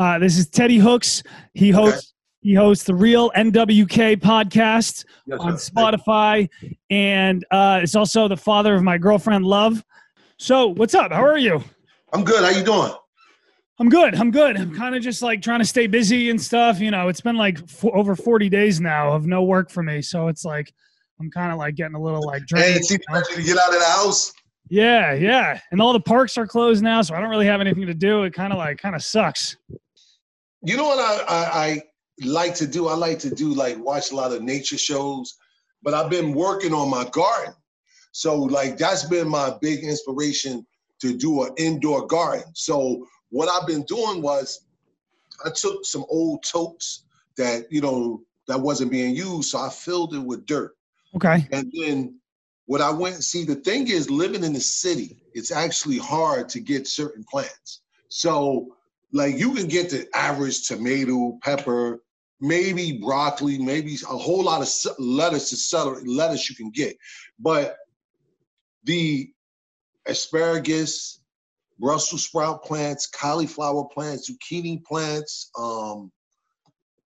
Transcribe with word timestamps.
Uh, 0.00 0.18
this 0.18 0.38
is 0.38 0.48
Teddy 0.48 0.78
Hooks. 0.78 1.22
He 1.52 1.70
hosts 1.70 2.14
he 2.40 2.54
hosts 2.54 2.84
the 2.84 2.94
Real 2.94 3.30
NWK 3.36 4.16
podcast 4.16 5.04
Yes, 5.26 5.38
on 5.40 5.58
sir. 5.58 5.72
Spotify, 5.74 6.48
and 6.88 7.44
uh, 7.50 7.80
is 7.82 7.94
also 7.94 8.26
the 8.26 8.36
father 8.36 8.74
of 8.74 8.82
my 8.82 8.96
girlfriend 8.96 9.44
Love. 9.44 9.84
So, 10.38 10.68
what's 10.68 10.94
up? 10.94 11.12
How 11.12 11.22
are 11.22 11.36
you? 11.36 11.62
I'm 12.14 12.24
good. 12.24 12.42
How 12.42 12.58
you 12.58 12.64
doing? 12.64 12.92
I'm 13.78 13.90
good. 13.90 14.14
I'm 14.14 14.30
good. 14.30 14.56
I'm 14.56 14.74
kind 14.74 14.96
of 14.96 15.02
just 15.02 15.20
like 15.20 15.42
trying 15.42 15.58
to 15.60 15.66
stay 15.66 15.86
busy 15.86 16.30
and 16.30 16.40
stuff. 16.40 16.80
You 16.80 16.90
know, 16.90 17.08
it's 17.08 17.20
been 17.20 17.36
like 17.36 17.58
f- 17.58 17.84
over 17.84 18.16
40 18.16 18.48
days 18.48 18.80
now 18.80 19.12
of 19.12 19.26
no 19.26 19.42
work 19.42 19.70
for 19.70 19.82
me, 19.82 20.00
so 20.00 20.28
it's 20.28 20.46
like 20.46 20.72
I'm 21.20 21.30
kind 21.30 21.52
of 21.52 21.58
like 21.58 21.74
getting 21.74 21.94
a 21.94 22.00
little 22.02 22.24
like 22.24 22.46
drained. 22.46 22.64
Hey, 22.64 22.72
it's 22.76 22.90
ready 22.90 23.34
to 23.34 23.42
get 23.42 23.58
out 23.58 23.74
of 23.74 23.80
the 23.80 23.84
house. 23.84 24.32
Yeah, 24.70 25.12
yeah. 25.12 25.60
And 25.72 25.82
all 25.82 25.92
the 25.92 26.00
parks 26.00 26.38
are 26.38 26.46
closed 26.46 26.82
now, 26.82 27.02
so 27.02 27.14
I 27.14 27.20
don't 27.20 27.28
really 27.28 27.46
have 27.46 27.60
anything 27.60 27.86
to 27.86 27.94
do. 27.94 28.22
It 28.22 28.32
kind 28.32 28.52
of 28.52 28.58
like 28.58 28.78
kind 28.78 28.94
of 28.94 29.02
sucks. 29.02 29.56
You 30.62 30.76
know 30.76 30.88
what 30.88 30.98
I, 30.98 31.24
I 31.28 31.82
I 32.20 32.26
like 32.26 32.54
to 32.56 32.66
do? 32.66 32.88
I 32.88 32.94
like 32.94 33.18
to 33.20 33.30
do 33.30 33.54
like 33.54 33.78
watch 33.78 34.12
a 34.12 34.16
lot 34.16 34.32
of 34.32 34.42
nature 34.42 34.78
shows, 34.78 35.38
but 35.82 35.94
I've 35.94 36.10
been 36.10 36.34
working 36.34 36.74
on 36.74 36.90
my 36.90 37.08
garden. 37.10 37.54
So 38.12 38.36
like 38.36 38.76
that's 38.76 39.04
been 39.04 39.28
my 39.28 39.54
big 39.60 39.84
inspiration 39.84 40.66
to 41.00 41.16
do 41.16 41.44
an 41.44 41.52
indoor 41.56 42.06
garden. 42.06 42.44
So 42.54 43.06
what 43.30 43.48
I've 43.48 43.66
been 43.66 43.84
doing 43.84 44.20
was 44.20 44.66
I 45.44 45.50
took 45.50 45.84
some 45.86 46.04
old 46.08 46.42
totes 46.42 47.04
that 47.36 47.64
you 47.70 47.80
know 47.80 48.22
that 48.48 48.60
wasn't 48.60 48.90
being 48.90 49.14
used, 49.14 49.50
so 49.50 49.58
I 49.58 49.70
filled 49.70 50.14
it 50.14 50.18
with 50.18 50.44
dirt. 50.44 50.76
Okay. 51.16 51.48
And 51.52 51.72
then 51.72 52.20
what 52.66 52.80
I 52.80 52.90
went 52.90 53.24
see 53.24 53.44
the 53.44 53.56
thing 53.56 53.88
is 53.88 54.10
living 54.10 54.44
in 54.44 54.52
the 54.52 54.60
city, 54.60 55.22
it's 55.32 55.50
actually 55.50 55.98
hard 55.98 56.48
to 56.50 56.60
get 56.60 56.86
certain 56.86 57.24
plants. 57.24 57.80
So 58.08 58.76
like 59.12 59.36
you 59.36 59.54
can 59.54 59.66
get 59.66 59.90
the 59.90 60.06
average 60.14 60.66
tomato, 60.66 61.38
pepper, 61.42 62.02
maybe 62.40 62.98
broccoli, 63.02 63.58
maybe 63.58 63.96
a 64.08 64.16
whole 64.16 64.44
lot 64.44 64.62
of 64.62 64.68
ce- 64.68 64.98
lettuce, 64.98 65.68
celery, 65.68 66.02
lettuce 66.06 66.48
you 66.48 66.56
can 66.56 66.70
get. 66.70 66.96
But 67.38 67.76
the 68.84 69.30
asparagus, 70.06 71.20
Brussels 71.78 72.24
sprout 72.24 72.62
plants, 72.62 73.06
cauliflower 73.06 73.84
plants, 73.84 74.30
zucchini 74.30 74.84
plants, 74.84 75.50
um, 75.58 76.12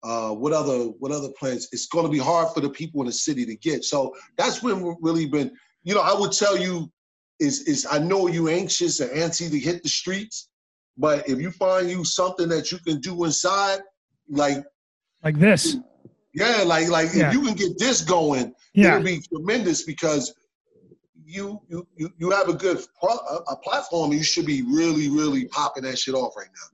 uh, 0.02 0.30
what 0.30 0.52
other 0.52 0.84
what 0.98 1.12
other 1.12 1.28
plants? 1.38 1.68
It's 1.72 1.86
going 1.86 2.06
to 2.06 2.10
be 2.10 2.18
hard 2.18 2.54
for 2.54 2.60
the 2.60 2.70
people 2.70 3.00
in 3.02 3.06
the 3.06 3.12
city 3.12 3.44
to 3.44 3.56
get. 3.56 3.84
So 3.84 4.14
that's 4.38 4.60
been 4.60 4.96
really 5.00 5.26
been. 5.26 5.52
You 5.82 5.94
know, 5.94 6.00
I 6.00 6.18
would 6.18 6.32
tell 6.32 6.56
you 6.56 6.90
is 7.38 7.62
is 7.62 7.86
I 7.90 7.98
know 7.98 8.26
you 8.26 8.48
anxious 8.48 9.00
and 9.00 9.10
antsy 9.10 9.50
to 9.50 9.58
hit 9.58 9.82
the 9.82 9.88
streets, 9.88 10.48
but 11.00 11.28
if 11.28 11.40
you 11.40 11.50
find 11.50 11.90
you 11.90 12.04
something 12.04 12.48
that 12.50 12.70
you 12.70 12.78
can 12.86 13.00
do 13.00 13.24
inside, 13.24 13.80
like 14.28 14.58
Like 15.24 15.38
this. 15.38 15.76
yeah, 16.34 16.62
like 16.64 16.88
like 16.88 17.08
Yeah. 17.14 17.28
if 17.28 17.34
you 17.34 17.42
can 17.42 17.54
get 17.54 17.78
this 17.78 18.02
going, 18.02 18.52
Yeah. 18.74 18.92
it'll 18.96 19.04
be 19.04 19.20
tremendous 19.32 19.82
because 19.82 20.32
you 21.24 21.60
you 21.68 21.86
you, 21.96 22.10
you 22.18 22.30
have 22.30 22.48
a 22.48 22.54
good 22.54 22.78
pro, 23.00 23.10
a, 23.14 23.36
a 23.54 23.56
platform. 23.64 24.12
You 24.12 24.22
should 24.22 24.46
be 24.46 24.62
really 24.62 25.08
really 25.08 25.46
popping 25.46 25.84
that 25.84 25.98
shit 25.98 26.14
off 26.14 26.34
right 26.36 26.48
now. 26.60 26.68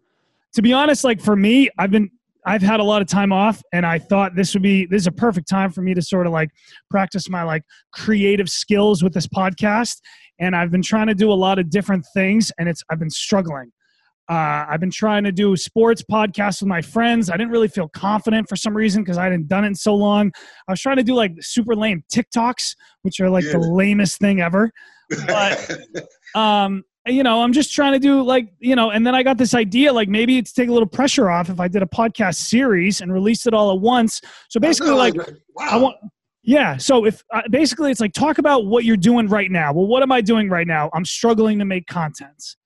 to 0.55 0.63
be 0.63 0.73
honest, 0.73 1.05
like 1.05 1.21
for 1.21 1.37
me, 1.37 1.69
I've 1.79 1.91
been 1.91 2.11
I've 2.49 2.63
had 2.63 2.81
a 2.81 2.85
lot 2.93 3.03
of 3.03 3.09
time 3.09 3.33
off 3.33 3.61
and 3.73 3.85
I 3.85 3.99
thought 3.99 4.35
this 4.37 4.55
would 4.55 4.63
be 4.63 4.87
this 4.87 5.03
is 5.03 5.07
a 5.07 5.13
perfect 5.13 5.49
time 5.49 5.71
for 5.71 5.83
me 5.83 5.95
to 5.95 6.03
sort 6.03 6.27
of 6.27 6.33
like 6.33 6.51
practice 6.91 7.29
my 7.29 7.43
like 7.43 7.63
creative 7.93 8.49
skills 8.49 9.03
with 9.03 9.13
this 9.15 9.27
podcast. 9.27 9.97
And 10.39 10.55
I've 10.55 10.71
been 10.71 10.83
trying 10.83 11.07
to 11.09 11.15
do 11.15 11.33
a 11.33 11.39
lot 11.47 11.59
of 11.59 11.71
different 11.71 12.05
things 12.15 12.53
and 12.59 12.69
it's 12.69 12.83
I've 12.91 12.99
been 12.99 13.11
struggling. 13.11 13.71
Uh, 14.29 14.67
I've 14.69 14.81
been 14.81 14.91
trying 14.91 15.25
to 15.25 15.33
do 15.33 15.57
sports 15.57 16.03
podcasts 16.03 16.61
with 16.61 16.69
my 16.69 16.83
friends. 16.83 17.31
I 17.31 17.37
didn't 17.37 17.51
really 17.53 17.69
feel 17.69 17.89
confident 17.89 18.49
for 18.49 18.57
some 18.57 18.77
reason 18.77 19.03
because 19.03 19.19
I 19.19 19.25
hadn't 19.25 19.47
done 19.47 19.65
it 19.65 19.69
in 19.69 19.75
so 19.75 19.95
long. 19.95 20.33
I 20.69 20.73
was 20.73 20.81
trying 20.81 20.97
to 20.97 21.05
do 21.05 21.15
like 21.15 21.33
super 21.41 21.77
lame 21.77 22.03
TikToks, 22.13 22.75
which 23.03 23.21
are 23.21 23.31
like 23.31 23.45
the 23.45 23.59
lamest 23.59 24.19
thing 24.19 24.41
ever. 24.41 24.71
But 25.27 25.79
um 26.35 26.83
you 27.07 27.23
know 27.23 27.43
i'm 27.43 27.53
just 27.53 27.73
trying 27.73 27.93
to 27.93 27.99
do 27.99 28.23
like 28.23 28.49
you 28.59 28.75
know 28.75 28.91
and 28.91 29.07
then 29.07 29.15
i 29.15 29.23
got 29.23 29.39
this 29.39 29.55
idea 29.55 29.93
like 29.93 30.09
maybe 30.09 30.39
it's 30.39 30.53
take 30.53 30.69
a 30.69 30.73
little 30.73 30.89
pressure 30.89 31.31
off 31.31 31.49
if 31.49 31.61
i 31.61 31.69
did 31.69 31.83
a 31.83 31.87
podcast 31.87 32.37
series 32.37 33.01
and 33.01 33.13
released 33.13 33.47
it 33.47 33.55
all 33.55 33.71
at 33.71 33.81
once 33.81 34.21
so 34.49 34.59
basically 34.59 34.93
like 34.93 35.15
wow. 35.55 35.69
i 35.71 35.77
want 35.77 35.97
yeah 36.43 36.77
so 36.77 37.05
if 37.05 37.23
uh, 37.33 37.43
basically 37.51 37.91
it's 37.91 38.01
like 38.01 38.13
talk 38.13 38.39
about 38.39 38.67
what 38.67 38.85
you're 38.85 38.97
doing 38.97 39.29
right 39.29 39.51
now 39.51 39.73
well 39.73 39.87
what 39.87 40.03
am 40.03 40.11
i 40.11 40.21
doing 40.21 40.49
right 40.49 40.67
now 40.67 40.91
i'm 40.95 41.05
struggling 41.05 41.59
to 41.59 41.65
make 41.65 41.87
content 41.87 42.57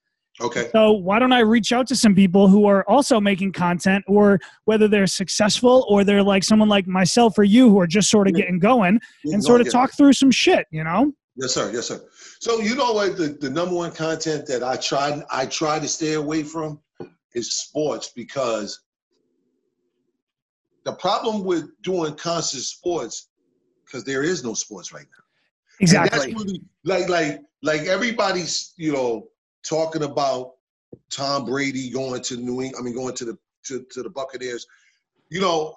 okay. 0.40 0.68
so 0.72 0.92
why 0.92 1.18
don't 1.18 1.32
i 1.32 1.40
reach 1.40 1.72
out 1.72 1.86
to 1.86 1.96
some 1.96 2.14
people 2.14 2.48
who 2.48 2.66
are 2.66 2.88
also 2.88 3.20
making 3.20 3.52
content 3.52 4.04
or 4.06 4.38
whether 4.64 4.88
they're 4.88 5.06
successful 5.06 5.86
or 5.88 6.04
they're 6.04 6.22
like 6.22 6.42
someone 6.42 6.68
like 6.68 6.86
myself 6.86 7.38
or 7.38 7.44
you 7.44 7.68
who 7.68 7.78
are 7.78 7.86
just 7.86 8.10
sort 8.10 8.26
of 8.28 8.34
getting 8.34 8.58
going 8.58 8.98
and 9.24 9.42
sort 9.44 9.60
of 9.60 9.66
it. 9.66 9.70
talk 9.70 9.92
through 9.96 10.12
some 10.12 10.30
shit 10.30 10.66
you 10.70 10.84
know 10.84 11.12
Yes, 11.36 11.54
sir. 11.54 11.70
Yes, 11.72 11.86
sir. 11.86 12.02
So 12.40 12.60
you 12.60 12.74
know 12.74 12.92
what? 12.92 13.16
The, 13.16 13.28
the 13.28 13.48
number 13.48 13.74
one 13.74 13.92
content 13.92 14.46
that 14.46 14.62
I 14.62 14.76
try 14.76 15.22
I 15.30 15.46
try 15.46 15.78
to 15.78 15.88
stay 15.88 16.14
away 16.14 16.42
from 16.42 16.80
is 17.34 17.52
sports 17.52 18.12
because 18.14 18.80
the 20.84 20.92
problem 20.92 21.44
with 21.44 21.70
doing 21.82 22.14
constant 22.16 22.64
sports 22.64 23.28
because 23.84 24.04
there 24.04 24.22
is 24.22 24.44
no 24.44 24.54
sports 24.54 24.92
right 24.92 25.06
now. 25.06 25.24
And 25.80 25.82
exactly 25.82 26.34
really 26.34 26.62
like 26.84 27.08
like 27.08 27.40
like 27.62 27.82
everybody's 27.82 28.74
you 28.76 28.92
know 28.92 29.28
talking 29.62 30.02
about 30.02 30.54
Tom 31.10 31.44
Brady 31.44 31.90
going 31.90 32.22
to 32.22 32.36
New 32.36 32.62
England. 32.62 32.74
I 32.78 32.82
mean 32.82 32.94
going 32.94 33.14
to 33.16 33.24
the 33.24 33.38
to, 33.66 33.84
to 33.90 34.02
the 34.02 34.10
Buccaneers. 34.10 34.66
You 35.28 35.40
know, 35.40 35.76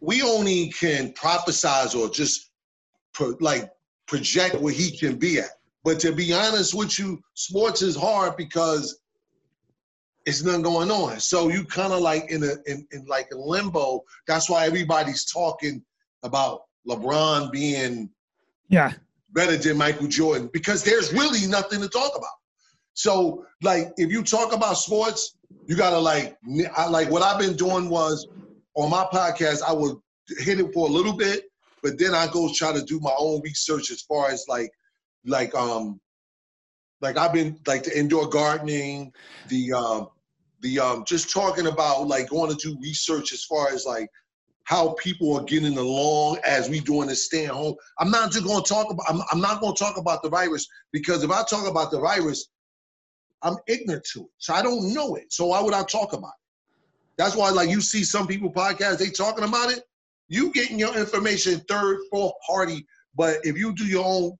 we 0.00 0.22
only 0.22 0.70
can 0.70 1.12
prophesize 1.12 1.94
or 1.94 2.08
just 2.08 2.50
pro, 3.12 3.36
like 3.40 3.70
project 4.06 4.56
where 4.56 4.72
he 4.72 4.96
can 4.96 5.16
be 5.16 5.38
at. 5.38 5.50
But 5.84 5.98
to 6.00 6.12
be 6.12 6.32
honest 6.32 6.74
with 6.74 6.98
you, 6.98 7.20
sports 7.34 7.82
is 7.82 7.96
hard 7.96 8.36
because 8.36 9.00
it's 10.26 10.42
nothing 10.42 10.62
going 10.62 10.90
on. 10.90 11.18
So 11.18 11.48
you 11.48 11.64
kind 11.64 11.92
of 11.92 12.00
like 12.00 12.30
in 12.30 12.44
a 12.44 12.54
in, 12.66 12.86
in 12.92 13.04
like 13.06 13.28
a 13.32 13.36
limbo. 13.36 14.04
That's 14.26 14.48
why 14.48 14.66
everybody's 14.66 15.24
talking 15.24 15.82
about 16.22 16.62
LeBron 16.88 17.50
being 17.50 18.10
yeah 18.68 18.92
better 19.32 19.56
than 19.56 19.78
Michael 19.78 20.08
Jordan 20.08 20.50
because 20.52 20.84
there's 20.84 21.12
really 21.12 21.46
nothing 21.46 21.80
to 21.80 21.88
talk 21.88 22.12
about. 22.16 22.36
So, 22.94 23.44
like, 23.62 23.92
if 23.96 24.10
you 24.10 24.22
talk 24.22 24.52
about 24.52 24.74
sports, 24.74 25.36
you 25.66 25.76
gotta 25.76 25.98
like, 25.98 26.36
I, 26.76 26.88
like 26.88 27.10
what 27.10 27.22
I've 27.22 27.38
been 27.38 27.56
doing 27.56 27.88
was 27.88 28.26
on 28.74 28.90
my 28.90 29.06
podcast, 29.12 29.62
I 29.62 29.72
would 29.72 29.96
hit 30.38 30.60
it 30.60 30.72
for 30.72 30.88
a 30.88 30.92
little 30.92 31.16
bit, 31.16 31.44
but 31.82 31.98
then 31.98 32.14
I 32.14 32.26
go 32.30 32.50
try 32.54 32.72
to 32.72 32.82
do 32.82 33.00
my 33.00 33.14
own 33.18 33.40
research 33.42 33.90
as 33.90 34.02
far 34.02 34.30
as 34.30 34.44
like, 34.48 34.70
like, 35.24 35.54
um, 35.54 36.00
like 37.02 37.18
I've 37.18 37.32
been 37.32 37.58
like 37.66 37.82
the 37.82 37.98
indoor 37.98 38.28
gardening, 38.28 39.12
the 39.48 39.72
um, 39.72 40.08
the 40.60 40.78
um, 40.78 41.04
just 41.04 41.30
talking 41.30 41.66
about 41.66 42.06
like 42.06 42.30
going 42.30 42.56
to 42.56 42.56
do 42.56 42.78
research 42.80 43.32
as 43.32 43.44
far 43.44 43.68
as 43.70 43.84
like 43.84 44.08
how 44.64 44.94
people 45.02 45.36
are 45.36 45.44
getting 45.44 45.76
along 45.76 46.38
as 46.46 46.68
we 46.70 46.78
doing 46.80 47.08
this 47.08 47.26
stay 47.26 47.44
at 47.46 47.50
home. 47.50 47.74
I'm 47.98 48.10
not 48.10 48.30
just 48.30 48.46
to 48.46 48.62
talk 48.62 48.90
about. 48.90 49.04
I'm, 49.08 49.20
I'm 49.32 49.40
not 49.40 49.60
to 49.60 49.74
talk 49.74 49.98
about 49.98 50.22
the 50.22 50.30
virus 50.30 50.66
because 50.92 51.24
if 51.24 51.30
I 51.30 51.42
talk 51.42 51.68
about 51.68 51.90
the 51.90 52.00
virus, 52.00 52.48
I'm 53.42 53.56
ignorant 53.66 54.04
to 54.12 54.20
it, 54.20 54.30
so 54.38 54.54
I 54.54 54.62
don't 54.62 54.92
know 54.94 55.16
it. 55.16 55.32
So 55.32 55.46
why 55.46 55.60
would 55.60 55.74
I 55.74 55.82
talk 55.84 56.12
about 56.12 56.28
it? 56.28 56.42
That's 57.18 57.36
why, 57.36 57.50
like 57.50 57.70
you 57.70 57.80
see 57.80 58.04
some 58.04 58.26
people 58.26 58.52
podcast, 58.52 58.98
they 58.98 59.10
talking 59.10 59.44
about 59.44 59.70
it. 59.70 59.82
You 60.28 60.52
getting 60.52 60.78
your 60.78 60.96
information 60.96 61.60
third, 61.68 61.98
fourth 62.10 62.32
party, 62.46 62.86
but 63.14 63.36
if 63.44 63.56
you 63.58 63.74
do 63.74 63.84
your 63.84 64.04
own 64.04 64.32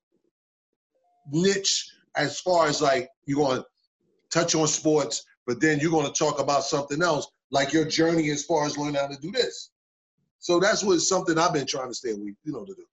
niche 1.30 1.90
as 2.16 2.40
far 2.40 2.66
as 2.66 2.80
like 2.80 3.08
you're 3.26 3.44
going 3.44 3.58
to 3.58 3.66
touch 4.30 4.54
on 4.54 4.66
sports, 4.66 5.24
but 5.46 5.60
then 5.60 5.80
you're 5.80 5.90
going 5.90 6.06
to 6.06 6.12
talk 6.12 6.40
about 6.40 6.64
something 6.64 7.02
else, 7.02 7.28
like 7.50 7.72
your 7.72 7.84
journey 7.84 8.30
as 8.30 8.44
far 8.44 8.64
as 8.64 8.78
learning 8.78 8.94
how 8.94 9.08
to 9.08 9.16
do 9.20 9.30
this. 9.30 9.70
So 10.38 10.58
that's 10.58 10.82
what 10.82 11.00
something 11.00 11.38
I've 11.38 11.52
been 11.52 11.66
trying 11.66 11.88
to 11.88 11.94
stay 11.94 12.12
away, 12.12 12.34
you 12.44 12.52
know, 12.52 12.64
to 12.64 12.74
do. 12.74 12.84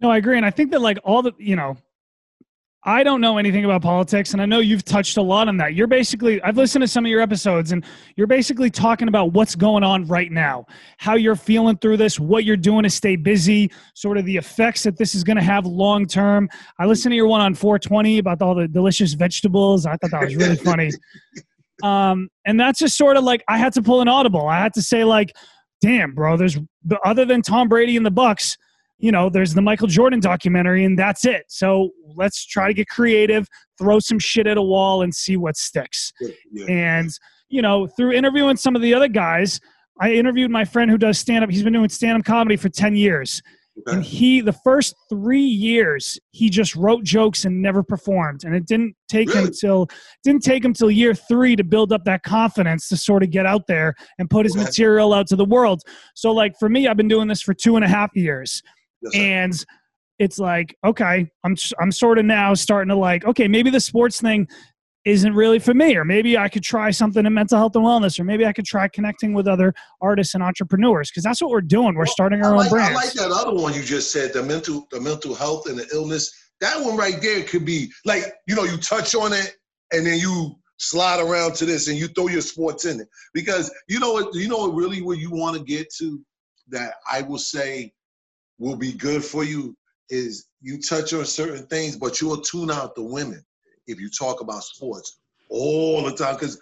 No, 0.00 0.10
I 0.10 0.16
agree. 0.16 0.36
And 0.36 0.46
I 0.46 0.50
think 0.50 0.70
that 0.72 0.80
like 0.80 0.98
all 1.04 1.22
the, 1.22 1.32
you 1.38 1.56
know, 1.56 1.76
I 2.84 3.02
don't 3.02 3.20
know 3.20 3.36
anything 3.36 3.66
about 3.66 3.82
politics, 3.82 4.32
and 4.32 4.40
I 4.40 4.46
know 4.46 4.60
you've 4.60 4.86
touched 4.86 5.18
a 5.18 5.22
lot 5.22 5.48
on 5.48 5.58
that. 5.58 5.74
You're 5.74 5.86
basically, 5.86 6.42
I've 6.42 6.56
listened 6.56 6.80
to 6.82 6.88
some 6.88 7.04
of 7.04 7.10
your 7.10 7.20
episodes, 7.20 7.72
and 7.72 7.84
you're 8.16 8.26
basically 8.26 8.70
talking 8.70 9.06
about 9.06 9.34
what's 9.34 9.54
going 9.54 9.84
on 9.84 10.06
right 10.06 10.32
now, 10.32 10.64
how 10.96 11.14
you're 11.14 11.36
feeling 11.36 11.76
through 11.76 11.98
this, 11.98 12.18
what 12.18 12.44
you're 12.44 12.56
doing 12.56 12.84
to 12.84 12.90
stay 12.90 13.16
busy, 13.16 13.70
sort 13.94 14.16
of 14.16 14.24
the 14.24 14.34
effects 14.34 14.82
that 14.84 14.96
this 14.96 15.14
is 15.14 15.24
going 15.24 15.36
to 15.36 15.42
have 15.42 15.66
long 15.66 16.06
term. 16.06 16.48
I 16.78 16.86
listened 16.86 17.12
to 17.12 17.16
your 17.16 17.26
one 17.26 17.42
on 17.42 17.54
420 17.54 18.18
about 18.18 18.40
all 18.40 18.54
the 18.54 18.66
delicious 18.66 19.12
vegetables. 19.12 19.84
I 19.84 19.96
thought 19.96 20.10
that 20.12 20.22
was 20.22 20.36
really 20.36 20.56
funny. 20.56 20.90
Um, 21.82 22.28
and 22.44 22.60
that's 22.60 22.78
just 22.78 22.98
sort 22.98 23.16
of 23.16 23.24
like 23.24 23.42
I 23.48 23.56
had 23.56 23.72
to 23.72 23.80
pull 23.82 24.02
an 24.02 24.08
audible. 24.08 24.46
I 24.46 24.58
had 24.58 24.74
to 24.74 24.82
say 24.82 25.02
like, 25.02 25.34
"Damn, 25.80 26.14
bro, 26.14 26.36
there's 26.36 26.58
other 27.06 27.24
than 27.24 27.40
Tom 27.40 27.70
Brady 27.70 27.96
and 27.96 28.04
the 28.04 28.12
Bucs." 28.12 28.58
You 29.00 29.10
know, 29.10 29.28
there's 29.30 29.54
the 29.54 29.62
Michael 29.62 29.86
Jordan 29.88 30.20
documentary, 30.20 30.84
and 30.84 30.98
that's 30.98 31.24
it. 31.24 31.44
So 31.48 31.90
let's 32.16 32.44
try 32.46 32.68
to 32.68 32.74
get 32.74 32.88
creative, 32.88 33.48
throw 33.78 33.98
some 33.98 34.18
shit 34.18 34.46
at 34.46 34.56
a 34.58 34.62
wall, 34.62 35.02
and 35.02 35.14
see 35.14 35.36
what 35.36 35.56
sticks. 35.56 36.12
Yeah. 36.52 36.66
And 36.68 37.10
you 37.48 37.62
know, 37.62 37.86
through 37.88 38.12
interviewing 38.12 38.56
some 38.56 38.76
of 38.76 38.82
the 38.82 38.94
other 38.94 39.08
guys, 39.08 39.58
I 40.00 40.12
interviewed 40.12 40.50
my 40.50 40.64
friend 40.64 40.90
who 40.90 40.98
does 40.98 41.18
stand 41.18 41.42
up. 41.42 41.50
He's 41.50 41.62
been 41.64 41.72
doing 41.72 41.88
stand 41.88 42.18
up 42.18 42.24
comedy 42.24 42.56
for 42.56 42.68
10 42.68 42.94
years. 42.94 43.42
Okay. 43.86 43.96
And 43.96 44.04
he, 44.04 44.40
the 44.40 44.52
first 44.52 44.94
three 45.08 45.40
years, 45.44 46.18
he 46.30 46.48
just 46.50 46.76
wrote 46.76 47.02
jokes 47.02 47.44
and 47.44 47.60
never 47.62 47.82
performed. 47.82 48.44
And 48.44 48.54
it 48.54 48.66
didn't 48.66 48.94
take 49.08 49.30
him 49.30 49.44
Really? 49.44 49.56
till 49.60 49.88
didn't 50.22 50.42
take 50.42 50.64
him 50.64 50.72
till 50.74 50.90
year 50.90 51.14
three 51.14 51.56
to 51.56 51.64
build 51.64 51.92
up 51.92 52.04
that 52.04 52.22
confidence 52.22 52.88
to 52.88 52.96
sort 52.96 53.22
of 53.22 53.30
get 53.30 53.46
out 53.46 53.66
there 53.66 53.94
and 54.18 54.28
put 54.30 54.44
his 54.46 54.54
Okay. 54.54 54.64
material 54.64 55.12
out 55.12 55.26
to 55.28 55.36
the 55.36 55.44
world. 55.44 55.82
So, 56.14 56.30
like 56.32 56.52
for 56.58 56.68
me, 56.68 56.86
I've 56.88 56.96
been 56.96 57.08
doing 57.08 57.26
this 57.28 57.42
for 57.42 57.54
two 57.54 57.76
and 57.76 57.84
a 57.84 57.88
half 57.88 58.10
years 58.14 58.62
Yes, 59.02 59.14
and 59.14 59.66
it's 60.18 60.38
like 60.38 60.76
okay 60.84 61.30
i'm 61.44 61.56
i'm 61.80 61.90
sort 61.90 62.18
of 62.18 62.24
now 62.24 62.54
starting 62.54 62.90
to 62.90 62.96
like 62.96 63.24
okay 63.24 63.48
maybe 63.48 63.70
the 63.70 63.80
sports 63.80 64.20
thing 64.20 64.46
isn't 65.06 65.34
really 65.34 65.58
for 65.58 65.72
me 65.72 65.96
or 65.96 66.04
maybe 66.04 66.36
i 66.36 66.46
could 66.46 66.62
try 66.62 66.90
something 66.90 67.24
in 67.24 67.32
mental 67.32 67.56
health 67.56 67.74
and 67.74 67.84
wellness 67.84 68.20
or 68.20 68.24
maybe 68.24 68.44
i 68.44 68.52
could 68.52 68.66
try 68.66 68.86
connecting 68.88 69.32
with 69.32 69.48
other 69.48 69.72
artists 70.02 70.34
and 70.34 70.42
entrepreneurs 70.42 71.10
because 71.10 71.24
that's 71.24 71.40
what 71.40 71.50
we're 71.50 71.62
doing 71.62 71.94
we're 71.94 72.04
Well, 72.04 72.12
starting 72.12 72.44
our 72.44 72.54
own 72.54 72.68
brand 72.68 72.92
I 72.92 72.94
like 72.94 73.12
that 73.14 73.30
other 73.30 73.54
one 73.54 73.72
you 73.74 73.82
just 73.82 74.12
said, 74.12 74.32
the 74.32 74.42
mental, 74.42 74.86
the 74.90 75.00
mental 75.00 75.34
health 75.34 75.68
and 75.68 75.78
the 75.78 75.88
illness. 75.92 76.32
That 76.60 76.80
one 76.84 76.96
right 76.96 77.20
there 77.20 77.42
could 77.42 77.64
be 77.64 77.90
like, 78.04 78.24
you 78.46 78.54
know, 78.54 78.64
you 78.64 78.76
touch 78.76 79.14
on 79.14 79.32
it 79.32 79.56
and 79.92 80.06
then 80.06 80.18
you 80.18 80.56
slide 80.78 81.20
around 81.20 81.54
to 81.56 81.66
this 81.66 81.88
and 81.88 81.96
you 81.96 82.08
throw 82.08 82.28
your 82.28 82.42
sports 82.42 82.84
in 82.84 83.00
it. 83.00 83.08
Because 83.34 83.72
you 83.88 83.98
know 83.98 84.12
what, 84.12 84.34
you 84.34 84.48
know 84.48 84.58
what 84.58 84.74
really 84.74 85.02
where 85.02 85.16
you 85.16 85.30
want 85.30 85.56
to 85.56 85.62
get 85.62 85.92
to 85.98 86.20
that 86.68 86.94
I 87.10 87.22
will 87.22 87.38
say 87.38 87.92
will 88.60 88.76
be 88.76 88.92
good 88.92 89.24
for 89.24 89.42
you 89.42 89.74
is 90.10 90.46
you 90.60 90.80
touch 90.80 91.12
on 91.12 91.24
certain 91.24 91.66
things, 91.66 91.96
but 91.96 92.20
you'll 92.20 92.40
tune 92.42 92.70
out 92.70 92.94
the 92.94 93.02
women 93.02 93.42
if 93.86 93.98
you 93.98 94.08
talk 94.08 94.40
about 94.40 94.62
sports 94.62 95.18
all 95.48 96.04
the 96.04 96.12
time. 96.12 96.36
Cause 96.36 96.60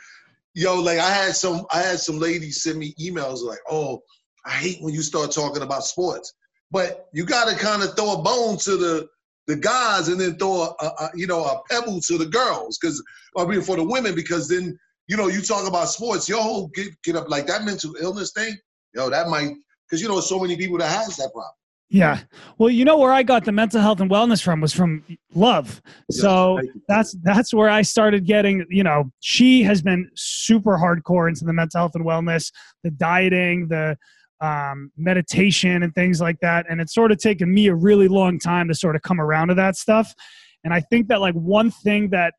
yo, 0.54 0.80
like 0.80 0.98
I 0.98 1.10
had 1.10 1.34
some 1.34 1.66
I 1.70 1.82
had 1.82 1.98
some 1.98 2.18
ladies 2.18 2.62
send 2.62 2.78
me 2.78 2.94
emails 3.00 3.42
like, 3.42 3.58
oh, 3.68 4.00
I 4.46 4.52
hate 4.52 4.78
when 4.80 4.94
you 4.94 5.02
start 5.02 5.32
talking 5.32 5.62
about 5.62 5.84
sports. 5.84 6.32
But 6.70 7.08
you 7.12 7.24
got 7.24 7.50
to 7.50 7.56
kind 7.56 7.82
of 7.82 7.96
throw 7.96 8.12
a 8.12 8.22
bone 8.22 8.56
to 8.58 8.76
the 8.76 9.08
the 9.48 9.56
guys 9.56 10.08
and 10.08 10.20
then 10.20 10.36
throw 10.36 10.62
a, 10.62 10.74
a, 10.80 10.86
a 10.86 11.10
you 11.14 11.26
know 11.26 11.44
a 11.44 11.60
pebble 11.70 12.00
to 12.02 12.18
the 12.18 12.26
girls 12.26 12.78
because 12.78 13.02
I 13.36 13.44
mean 13.44 13.62
for 13.62 13.76
the 13.76 13.84
women 13.84 14.14
because 14.14 14.46
then 14.48 14.78
you 15.08 15.16
know 15.16 15.28
you 15.28 15.40
talk 15.40 15.66
about 15.66 15.88
sports 15.88 16.28
your 16.28 16.42
whole 16.42 16.68
get 16.74 16.88
get 17.02 17.16
up 17.16 17.30
like 17.30 17.46
that 17.46 17.64
mental 17.64 17.96
illness 17.96 18.32
thing 18.32 18.54
yo 18.94 19.08
that 19.08 19.28
might 19.28 19.54
because 19.88 20.02
you 20.02 20.08
know 20.08 20.20
so 20.20 20.38
many 20.38 20.54
people 20.54 20.76
that 20.76 20.90
has 20.90 21.16
that 21.16 21.32
problem. 21.32 21.54
Yeah 21.90 22.20
well 22.58 22.68
you 22.68 22.84
know 22.84 22.98
where 22.98 23.12
i 23.12 23.22
got 23.22 23.44
the 23.44 23.52
mental 23.52 23.80
health 23.80 24.00
and 24.00 24.10
wellness 24.10 24.42
from 24.42 24.60
was 24.60 24.72
from 24.72 25.02
love 25.34 25.80
so 26.10 26.58
that's 26.88 27.16
that's 27.22 27.52
where 27.52 27.68
I 27.68 27.82
started 27.82 28.24
getting, 28.24 28.64
you 28.70 28.82
know, 28.82 29.10
she 29.20 29.62
has 29.62 29.82
been 29.82 30.10
super 30.14 30.78
hardcore 30.78 31.28
into 31.28 31.44
the 31.44 31.52
mental 31.52 31.80
health 31.80 31.94
and 31.94 32.04
wellness, 32.04 32.50
the 32.82 32.90
dieting, 32.90 33.68
the 33.68 33.96
um, 34.40 34.90
meditation 34.96 35.82
and 35.82 35.94
things 35.94 36.20
like 36.20 36.40
that. 36.40 36.66
And 36.68 36.80
it's 36.80 36.94
sort 36.94 37.12
of 37.12 37.18
taken 37.18 37.52
me 37.52 37.66
a 37.66 37.74
really 37.74 38.08
long 38.08 38.38
time 38.38 38.68
to 38.68 38.74
sort 38.74 38.96
of 38.96 39.02
come 39.02 39.20
around 39.20 39.48
to 39.48 39.54
that 39.54 39.76
stuff. 39.76 40.14
And 40.64 40.72
I 40.72 40.80
think 40.80 41.08
that 41.08 41.20
like 41.20 41.34
one 41.34 41.70
thing 41.70 42.10
that 42.10 42.34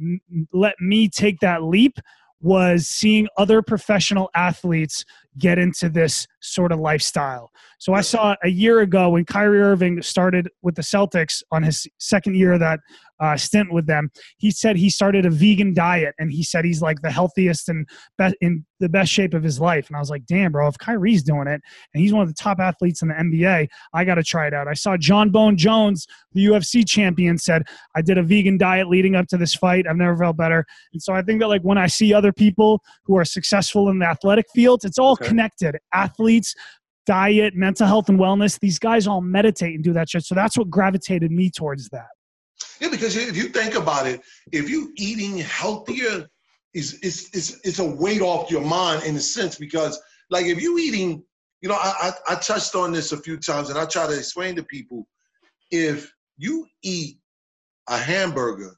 m- 0.00 0.20
let 0.52 0.74
me 0.80 1.08
take 1.08 1.40
that 1.40 1.62
leap 1.62 1.98
was 2.40 2.88
seeing 2.88 3.28
other 3.38 3.62
professional 3.62 4.30
athletes 4.34 5.04
get 5.38 5.58
into 5.58 5.88
this 5.88 6.26
sort 6.40 6.72
of 6.72 6.78
lifestyle. 6.78 7.50
So 7.78 7.94
I 7.94 8.00
saw 8.00 8.36
a 8.42 8.48
year 8.48 8.80
ago 8.80 9.10
when 9.10 9.24
Kyrie 9.24 9.60
Irving 9.60 10.02
started 10.02 10.48
with 10.62 10.74
the 10.74 10.82
Celtics 10.82 11.42
on 11.50 11.62
his 11.62 11.86
second 11.98 12.36
year 12.36 12.52
of 12.52 12.60
that 12.60 12.80
uh, 13.22 13.36
stint 13.36 13.72
with 13.72 13.86
them. 13.86 14.10
He 14.36 14.50
said 14.50 14.76
he 14.76 14.90
started 14.90 15.24
a 15.24 15.30
vegan 15.30 15.74
diet, 15.74 16.14
and 16.18 16.30
he 16.30 16.42
said 16.42 16.64
he's 16.64 16.82
like 16.82 17.00
the 17.02 17.10
healthiest 17.10 17.68
and 17.68 17.88
be- 18.18 18.36
in 18.40 18.66
the 18.80 18.88
best 18.88 19.12
shape 19.12 19.32
of 19.32 19.44
his 19.44 19.60
life. 19.60 19.86
And 19.86 19.96
I 19.96 20.00
was 20.00 20.10
like, 20.10 20.26
damn, 20.26 20.50
bro, 20.50 20.66
if 20.66 20.76
Kyrie's 20.78 21.22
doing 21.22 21.46
it, 21.46 21.62
and 21.94 22.02
he's 22.02 22.12
one 22.12 22.22
of 22.22 22.28
the 22.28 22.34
top 22.34 22.58
athletes 22.58 23.00
in 23.00 23.08
the 23.08 23.14
NBA, 23.14 23.68
I 23.94 24.04
got 24.04 24.16
to 24.16 24.24
try 24.24 24.48
it 24.48 24.54
out. 24.54 24.66
I 24.66 24.74
saw 24.74 24.96
Jon 24.96 25.30
Bone 25.30 25.56
Jones, 25.56 26.08
the 26.32 26.46
UFC 26.46 26.86
champion, 26.86 27.38
said 27.38 27.62
I 27.94 28.02
did 28.02 28.18
a 28.18 28.24
vegan 28.24 28.58
diet 28.58 28.88
leading 28.88 29.14
up 29.14 29.28
to 29.28 29.36
this 29.36 29.54
fight. 29.54 29.86
I've 29.88 29.96
never 29.96 30.16
felt 30.16 30.36
better. 30.36 30.66
And 30.92 31.00
so 31.00 31.12
I 31.12 31.22
think 31.22 31.40
that 31.40 31.48
like 31.48 31.62
when 31.62 31.78
I 31.78 31.86
see 31.86 32.12
other 32.12 32.32
people 32.32 32.82
who 33.04 33.16
are 33.16 33.24
successful 33.24 33.88
in 33.88 34.00
the 34.00 34.06
athletic 34.06 34.46
fields, 34.52 34.84
it's 34.84 34.98
all 34.98 35.16
Okay. 35.22 35.28
connected. 35.28 35.78
Athletes, 35.92 36.54
diet, 37.06 37.54
mental 37.54 37.86
health 37.86 38.08
and 38.08 38.18
wellness. 38.18 38.58
These 38.58 38.78
guys 38.78 39.06
all 39.06 39.20
meditate 39.20 39.74
and 39.74 39.84
do 39.84 39.92
that 39.92 40.10
shit. 40.10 40.24
So 40.24 40.34
that's 40.34 40.56
what 40.56 40.70
gravitated 40.70 41.30
me 41.30 41.50
towards 41.50 41.88
that. 41.90 42.08
Yeah, 42.80 42.90
because 42.90 43.16
if 43.16 43.36
you 43.36 43.44
think 43.44 43.74
about 43.74 44.06
it, 44.06 44.20
if 44.52 44.68
you 44.68 44.92
eating 44.96 45.38
healthier, 45.38 46.28
is 46.74 46.98
it's 47.02 47.34
it's 47.34 47.60
it's 47.64 47.78
a 47.78 47.84
weight 47.84 48.22
off 48.22 48.50
your 48.50 48.62
mind 48.62 49.04
in 49.04 49.16
a 49.16 49.20
sense 49.20 49.56
because 49.58 50.00
like 50.30 50.46
if 50.46 50.60
you 50.60 50.78
eating, 50.78 51.22
you 51.60 51.68
know, 51.68 51.74
I, 51.74 52.12
I 52.28 52.32
I 52.32 52.34
touched 52.36 52.74
on 52.74 52.92
this 52.92 53.12
a 53.12 53.16
few 53.18 53.36
times 53.36 53.68
and 53.68 53.78
I 53.78 53.84
try 53.84 54.06
to 54.06 54.16
explain 54.16 54.56
to 54.56 54.62
people, 54.64 55.06
if 55.70 56.12
you 56.38 56.66
eat 56.82 57.18
a 57.88 57.98
hamburger 57.98 58.74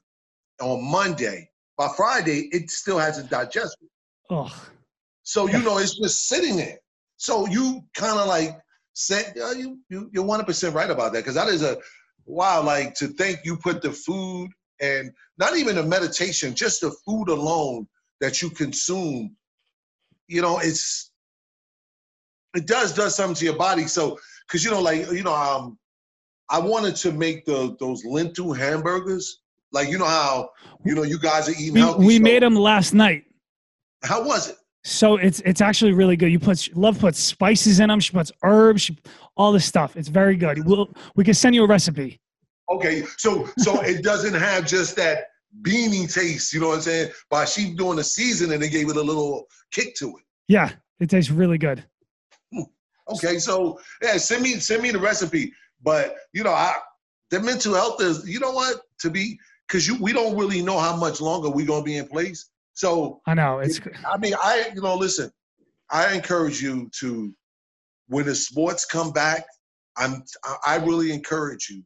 on 0.61 0.83
Monday, 0.83 1.49
by 1.77 1.87
Friday 1.95 2.49
it 2.51 2.69
still 2.69 2.99
hasn't 2.99 3.29
digested. 3.29 3.87
Ugh. 4.29 4.51
So 5.25 5.47
you 5.47 5.59
know 5.63 5.79
it's 5.79 5.97
just 5.97 6.27
sitting 6.27 6.55
there. 6.55 6.77
So 7.17 7.47
you 7.47 7.81
kind 7.95 8.17
of 8.19 8.27
like 8.27 8.57
said 8.93 9.33
yeah, 9.35 9.51
you 9.53 9.79
you 9.89 10.09
you're 10.13 10.23
one 10.23 10.39
hundred 10.39 10.47
percent 10.47 10.75
right 10.75 10.89
about 10.89 11.13
that 11.13 11.19
because 11.19 11.35
that 11.35 11.47
is 11.47 11.63
a 11.63 11.77
wow. 12.25 12.61
Like 12.63 12.93
to 12.95 13.07
think 13.07 13.39
you 13.43 13.57
put 13.57 13.81
the 13.81 13.91
food 13.91 14.51
and 14.79 15.11
not 15.37 15.57
even 15.57 15.75
the 15.75 15.83
meditation, 15.83 16.53
just 16.53 16.81
the 16.81 16.91
food 17.05 17.27
alone 17.29 17.87
that 18.21 18.41
you 18.41 18.51
consume. 18.51 19.35
You 20.27 20.41
know, 20.43 20.59
it's 20.59 21.11
it 22.55 22.67
does 22.67 22.93
does 22.93 23.15
something 23.15 23.35
to 23.35 23.45
your 23.45 23.57
body. 23.57 23.87
So 23.87 24.19
because 24.47 24.63
you 24.63 24.69
know, 24.69 24.81
like 24.81 25.11
you 25.11 25.23
know, 25.23 25.33
um, 25.33 25.79
I 26.51 26.59
wanted 26.59 26.95
to 26.97 27.11
make 27.11 27.45
the 27.45 27.75
those 27.79 28.05
lentil 28.05 28.53
hamburgers. 28.53 29.41
Like 29.71 29.89
you 29.89 29.97
know 29.97 30.05
how 30.05 30.51
you 30.85 30.93
know 30.93 31.03
you 31.03 31.17
guys 31.17 31.49
are 31.49 31.53
eating 31.53 31.73
We, 31.73 31.79
healthy. 31.79 32.05
we 32.05 32.17
so 32.17 32.23
made 32.23 32.43
them 32.43 32.55
last 32.55 32.93
night. 32.93 33.23
How 34.03 34.23
was 34.23 34.49
it? 34.49 34.57
So 34.85 35.15
it's 35.15 35.39
it's 35.39 35.61
actually 35.61 35.93
really 35.93 36.15
good. 36.15 36.31
You 36.31 36.37
put 36.37 36.69
love 36.77 36.99
puts 36.99 37.19
spices 37.19 37.79
in 37.79 37.89
them. 37.89 37.99
She 37.99 38.13
puts 38.13 38.31
herbs, 38.43 38.83
she, 38.83 38.95
all 39.35 39.51
this 39.51 39.65
stuff. 39.65 39.97
It's 39.97 40.09
very 40.09 40.35
good. 40.35 40.63
We'll, 40.63 40.95
we 41.15 41.23
can 41.23 41.33
send 41.33 41.55
you 41.55 41.63
a 41.63 41.67
recipe. 41.67 42.19
Okay, 42.69 43.03
so 43.17 43.49
so 43.57 43.81
it 43.83 44.03
doesn't 44.03 44.35
have 44.35 44.67
just 44.67 44.95
that 44.97 45.29
beanie 45.63 46.13
taste, 46.13 46.53
you 46.53 46.59
know 46.59 46.67
what 46.67 46.75
I'm 46.75 46.81
saying? 46.81 47.11
By 47.31 47.45
she 47.45 47.73
doing 47.73 47.95
the 47.95 48.03
seasoning, 48.03 48.53
and 48.53 48.61
they 48.61 48.69
gave 48.69 48.87
it 48.87 48.95
a 48.95 49.01
little 49.01 49.47
kick 49.71 49.95
to 49.95 50.09
it. 50.09 50.23
Yeah, 50.47 50.69
it 50.99 51.09
tastes 51.09 51.31
really 51.31 51.57
good. 51.57 51.83
Hmm, 52.53 52.61
okay, 53.09 53.39
so 53.39 53.79
yeah, 54.03 54.17
send 54.17 54.43
me 54.43 54.59
send 54.59 54.83
me 54.83 54.91
the 54.91 54.99
recipe. 54.99 55.51
But 55.81 56.15
you 56.31 56.43
know, 56.43 56.53
I 56.53 56.75
the 57.31 57.39
mental 57.39 57.73
health 57.73 58.03
is 58.03 58.29
you 58.29 58.39
know 58.39 58.51
what 58.51 58.81
to 58.99 59.09
be 59.09 59.39
because 59.67 59.87
you 59.87 59.97
we 59.99 60.13
don't 60.13 60.37
really 60.37 60.61
know 60.61 60.77
how 60.77 60.95
much 60.95 61.21
longer 61.21 61.49
we're 61.49 61.65
gonna 61.65 61.83
be 61.83 61.97
in 61.97 62.07
place. 62.07 62.51
So 62.75 63.21
I 63.25 63.33
know 63.33 63.59
it's 63.59 63.79
I 64.05 64.17
mean, 64.17 64.33
I 64.41 64.71
you 64.75 64.81
know, 64.81 64.95
listen, 64.95 65.31
I 65.89 66.13
encourage 66.13 66.61
you 66.61 66.89
to 66.99 67.33
when 68.07 68.25
the 68.25 68.35
sports 68.35 68.85
come 68.85 69.11
back. 69.11 69.45
I'm 69.97 70.23
I- 70.65 70.75
really 70.75 71.11
encourage 71.11 71.69
you 71.69 71.83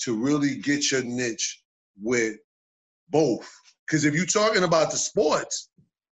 to 0.00 0.16
really 0.16 0.56
get 0.56 0.90
your 0.90 1.04
niche 1.04 1.62
with 2.00 2.36
both. 3.10 3.50
Because 3.86 4.06
if 4.06 4.14
you're 4.14 4.24
talking 4.24 4.64
about 4.64 4.90
the 4.90 4.96
sports, 4.96 5.68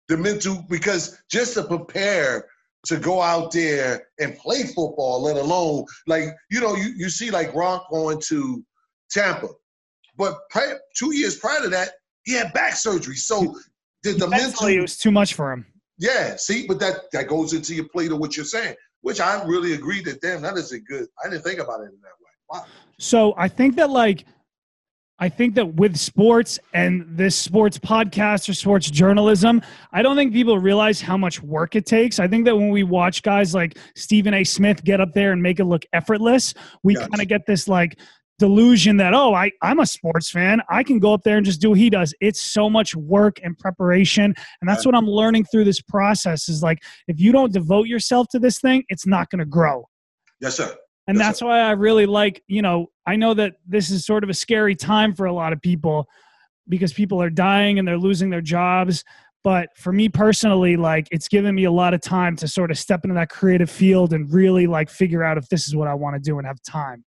the 0.08 0.16
mental, 0.16 0.64
because 0.70 1.18
just 1.30 1.54
to 1.54 1.64
prepare 1.64 2.48
to 2.86 2.96
go 2.96 3.20
out 3.20 3.52
there 3.52 4.08
and 4.20 4.38
play 4.38 4.62
football, 4.62 5.20
let 5.22 5.36
alone 5.36 5.84
like 6.06 6.24
you 6.50 6.60
know, 6.60 6.76
you 6.76 6.94
you 6.96 7.10
see 7.10 7.30
like 7.30 7.52
Gronk 7.52 7.82
going 7.90 8.20
to 8.28 8.64
Tampa, 9.10 9.48
but 10.16 10.38
pri- 10.48 10.78
two 10.96 11.14
years 11.14 11.36
prior 11.36 11.60
to 11.60 11.68
that, 11.68 11.90
he 12.24 12.32
had 12.32 12.54
back 12.54 12.74
surgery. 12.74 13.16
So 13.16 13.54
did 14.04 14.20
the 14.20 14.28
mental 14.28 14.66
it 14.68 14.80
was 14.80 14.96
too 14.96 15.10
much 15.10 15.34
for 15.34 15.50
him. 15.52 15.66
yeah, 15.98 16.36
see, 16.36 16.66
but 16.68 16.78
that 16.80 17.10
that 17.12 17.26
goes 17.26 17.52
into 17.52 17.74
your 17.74 17.88
plate 17.88 18.08
to 18.08 18.16
what 18.16 18.36
you're 18.36 18.46
saying, 18.46 18.76
which 19.00 19.20
I 19.20 19.42
really 19.44 19.72
agree 19.74 20.00
that 20.02 20.20
damn, 20.20 20.42
that 20.42 20.56
is 20.56 20.70
a 20.72 20.78
good. 20.78 21.06
I 21.24 21.28
didn't 21.28 21.42
think 21.42 21.58
about 21.60 21.80
it 21.80 21.84
in 21.94 21.98
that 22.02 22.16
way. 22.20 22.32
Wow. 22.60 22.66
So 22.98 23.34
I 23.36 23.48
think 23.48 23.74
that 23.76 23.90
like 23.90 24.24
I 25.20 25.28
think 25.28 25.54
that 25.54 25.74
with 25.76 25.96
sports 25.96 26.58
and 26.72 27.06
this 27.08 27.36
sports 27.36 27.78
podcast 27.78 28.48
or 28.48 28.54
sports 28.54 28.90
journalism, 28.90 29.62
I 29.92 30.02
don't 30.02 30.16
think 30.16 30.32
people 30.32 30.58
realize 30.58 31.00
how 31.00 31.16
much 31.16 31.40
work 31.40 31.76
it 31.76 31.86
takes. 31.86 32.18
I 32.18 32.26
think 32.26 32.44
that 32.46 32.56
when 32.56 32.70
we 32.70 32.82
watch 32.82 33.22
guys 33.22 33.54
like 33.54 33.78
Stephen 33.94 34.34
A. 34.34 34.42
Smith 34.42 34.82
get 34.84 35.00
up 35.00 35.12
there 35.12 35.30
and 35.32 35.40
make 35.40 35.60
it 35.60 35.66
look 35.66 35.84
effortless, 35.92 36.52
we 36.82 36.94
Yes. 36.94 37.08
kind 37.08 37.22
of 37.22 37.28
get 37.28 37.46
this 37.46 37.68
like 37.68 37.96
delusion 38.38 38.96
that 38.96 39.14
oh 39.14 39.32
I, 39.32 39.52
i'm 39.62 39.78
a 39.78 39.86
sports 39.86 40.28
fan 40.28 40.60
i 40.68 40.82
can 40.82 40.98
go 40.98 41.14
up 41.14 41.22
there 41.22 41.36
and 41.36 41.46
just 41.46 41.60
do 41.60 41.70
what 41.70 41.78
he 41.78 41.88
does 41.88 42.12
it's 42.20 42.42
so 42.42 42.68
much 42.68 42.96
work 42.96 43.38
and 43.44 43.56
preparation 43.56 44.34
and 44.60 44.68
that's 44.68 44.84
what 44.84 44.96
i'm 44.96 45.06
learning 45.06 45.44
through 45.44 45.64
this 45.64 45.80
process 45.80 46.48
is 46.48 46.60
like 46.60 46.82
if 47.06 47.20
you 47.20 47.30
don't 47.30 47.52
devote 47.52 47.86
yourself 47.86 48.26
to 48.32 48.40
this 48.40 48.58
thing 48.58 48.82
it's 48.88 49.06
not 49.06 49.30
going 49.30 49.38
to 49.38 49.44
grow 49.44 49.86
Yes, 50.44 50.56
sir. 50.56 50.76
And 51.06 51.16
that's, 51.16 51.26
that's 51.26 51.42
why 51.42 51.60
I 51.60 51.70
really 51.72 52.06
like, 52.06 52.42
you 52.48 52.60
know, 52.62 52.90
I 53.06 53.16
know 53.16 53.34
that 53.34 53.54
this 53.66 53.90
is 53.90 54.06
sort 54.06 54.24
of 54.24 54.30
a 54.30 54.34
scary 54.34 54.74
time 54.74 55.14
for 55.14 55.26
a 55.26 55.32
lot 55.32 55.52
of 55.52 55.60
people 55.60 56.06
because 56.68 56.92
people 56.92 57.20
are 57.20 57.30
dying 57.30 57.78
and 57.78 57.86
they're 57.86 57.98
losing 57.98 58.30
their 58.30 58.40
jobs. 58.40 59.04
But 59.42 59.68
for 59.76 59.92
me 59.92 60.08
personally, 60.08 60.76
like 60.76 61.08
it's 61.10 61.28
given 61.28 61.54
me 61.54 61.64
a 61.64 61.70
lot 61.70 61.92
of 61.92 62.00
time 62.00 62.36
to 62.36 62.48
sort 62.48 62.70
of 62.70 62.78
step 62.78 63.04
into 63.04 63.14
that 63.14 63.28
creative 63.28 63.70
field 63.70 64.12
and 64.14 64.32
really 64.32 64.66
like 64.66 64.88
figure 64.88 65.22
out 65.22 65.36
if 65.38 65.48
this 65.48 65.66
is 65.66 65.76
what 65.76 65.88
I 65.88 65.94
want 65.94 66.14
to 66.14 66.20
do 66.20 66.38
and 66.38 66.46
have 66.46 66.62
time. 66.62 67.04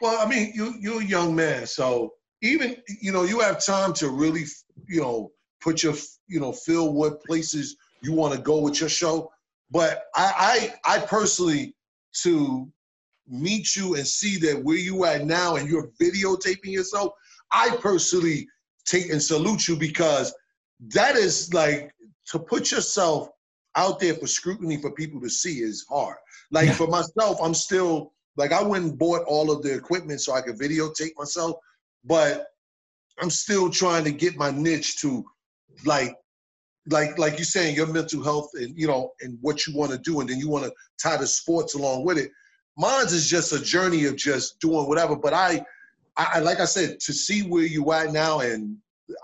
Well, 0.00 0.24
I 0.24 0.28
mean, 0.28 0.52
you 0.54 0.74
you're 0.80 1.00
a 1.00 1.04
young 1.04 1.34
man, 1.34 1.66
so 1.66 2.14
even 2.42 2.76
you 3.00 3.12
know 3.12 3.24
you 3.24 3.40
have 3.40 3.64
time 3.64 3.92
to 3.94 4.08
really 4.10 4.44
you 4.86 5.00
know 5.00 5.32
put 5.60 5.82
your 5.82 5.94
you 6.26 6.40
know 6.40 6.52
feel 6.52 6.92
what 6.92 7.22
places 7.24 7.76
you 8.02 8.12
want 8.12 8.34
to 8.34 8.40
go 8.40 8.60
with 8.60 8.80
your 8.80 8.88
show. 8.88 9.30
But 9.70 10.04
I 10.14 10.72
I 10.84 10.96
I 10.96 10.98
personally 11.00 11.74
to 12.22 12.70
meet 13.26 13.74
you 13.74 13.94
and 13.94 14.06
see 14.06 14.36
that 14.38 14.62
where 14.62 14.76
you 14.76 15.04
at 15.04 15.24
now 15.24 15.56
and 15.56 15.68
you're 15.68 15.90
videotaping 16.00 16.72
yourself, 16.72 17.12
I 17.50 17.76
personally 17.80 18.46
take 18.84 19.10
and 19.10 19.22
salute 19.22 19.66
you 19.66 19.76
because 19.76 20.34
that 20.92 21.16
is 21.16 21.52
like 21.54 21.90
to 22.26 22.38
put 22.38 22.70
yourself 22.70 23.28
out 23.76 23.98
there 23.98 24.14
for 24.14 24.26
scrutiny 24.26 24.80
for 24.80 24.90
people 24.92 25.20
to 25.20 25.30
see 25.30 25.60
is 25.60 25.84
hard. 25.88 26.16
Like 26.50 26.66
yeah. 26.66 26.74
for 26.74 26.86
myself, 26.86 27.38
I'm 27.42 27.54
still 27.54 28.12
like 28.36 28.52
I 28.52 28.62
went 28.62 28.84
and 28.84 28.98
bought 28.98 29.24
all 29.26 29.50
of 29.50 29.62
the 29.62 29.74
equipment 29.74 30.20
so 30.20 30.32
I 30.32 30.40
could 30.40 30.58
videotape 30.58 31.16
myself, 31.16 31.56
but 32.04 32.46
I'm 33.20 33.30
still 33.30 33.70
trying 33.70 34.04
to 34.04 34.10
get 34.10 34.36
my 34.36 34.50
niche 34.50 35.00
to 35.00 35.24
like 35.84 36.14
like 36.88 37.16
like 37.18 37.34
you're 37.34 37.44
saying 37.44 37.76
your 37.76 37.86
mental 37.86 38.22
health 38.22 38.50
and 38.54 38.78
you 38.78 38.86
know 38.86 39.12
and 39.20 39.38
what 39.40 39.66
you 39.66 39.76
want 39.76 39.92
to 39.92 39.98
do 39.98 40.20
and 40.20 40.28
then 40.28 40.38
you 40.38 40.48
want 40.48 40.64
to 40.64 40.72
tie 41.02 41.16
the 41.16 41.26
sports 41.26 41.74
along 41.74 42.04
with 42.04 42.18
it. 42.18 42.30
Mine's 42.76 43.12
is 43.12 43.28
just 43.28 43.52
a 43.52 43.62
journey 43.62 44.04
of 44.04 44.16
just 44.16 44.58
doing 44.60 44.86
whatever 44.88 45.16
but 45.16 45.32
I, 45.32 45.64
I 46.16 46.40
like 46.40 46.60
i 46.60 46.64
said 46.64 47.00
to 47.00 47.12
see 47.12 47.42
where 47.42 47.64
you 47.64 47.92
at 47.92 48.12
now 48.12 48.40
and 48.40 48.76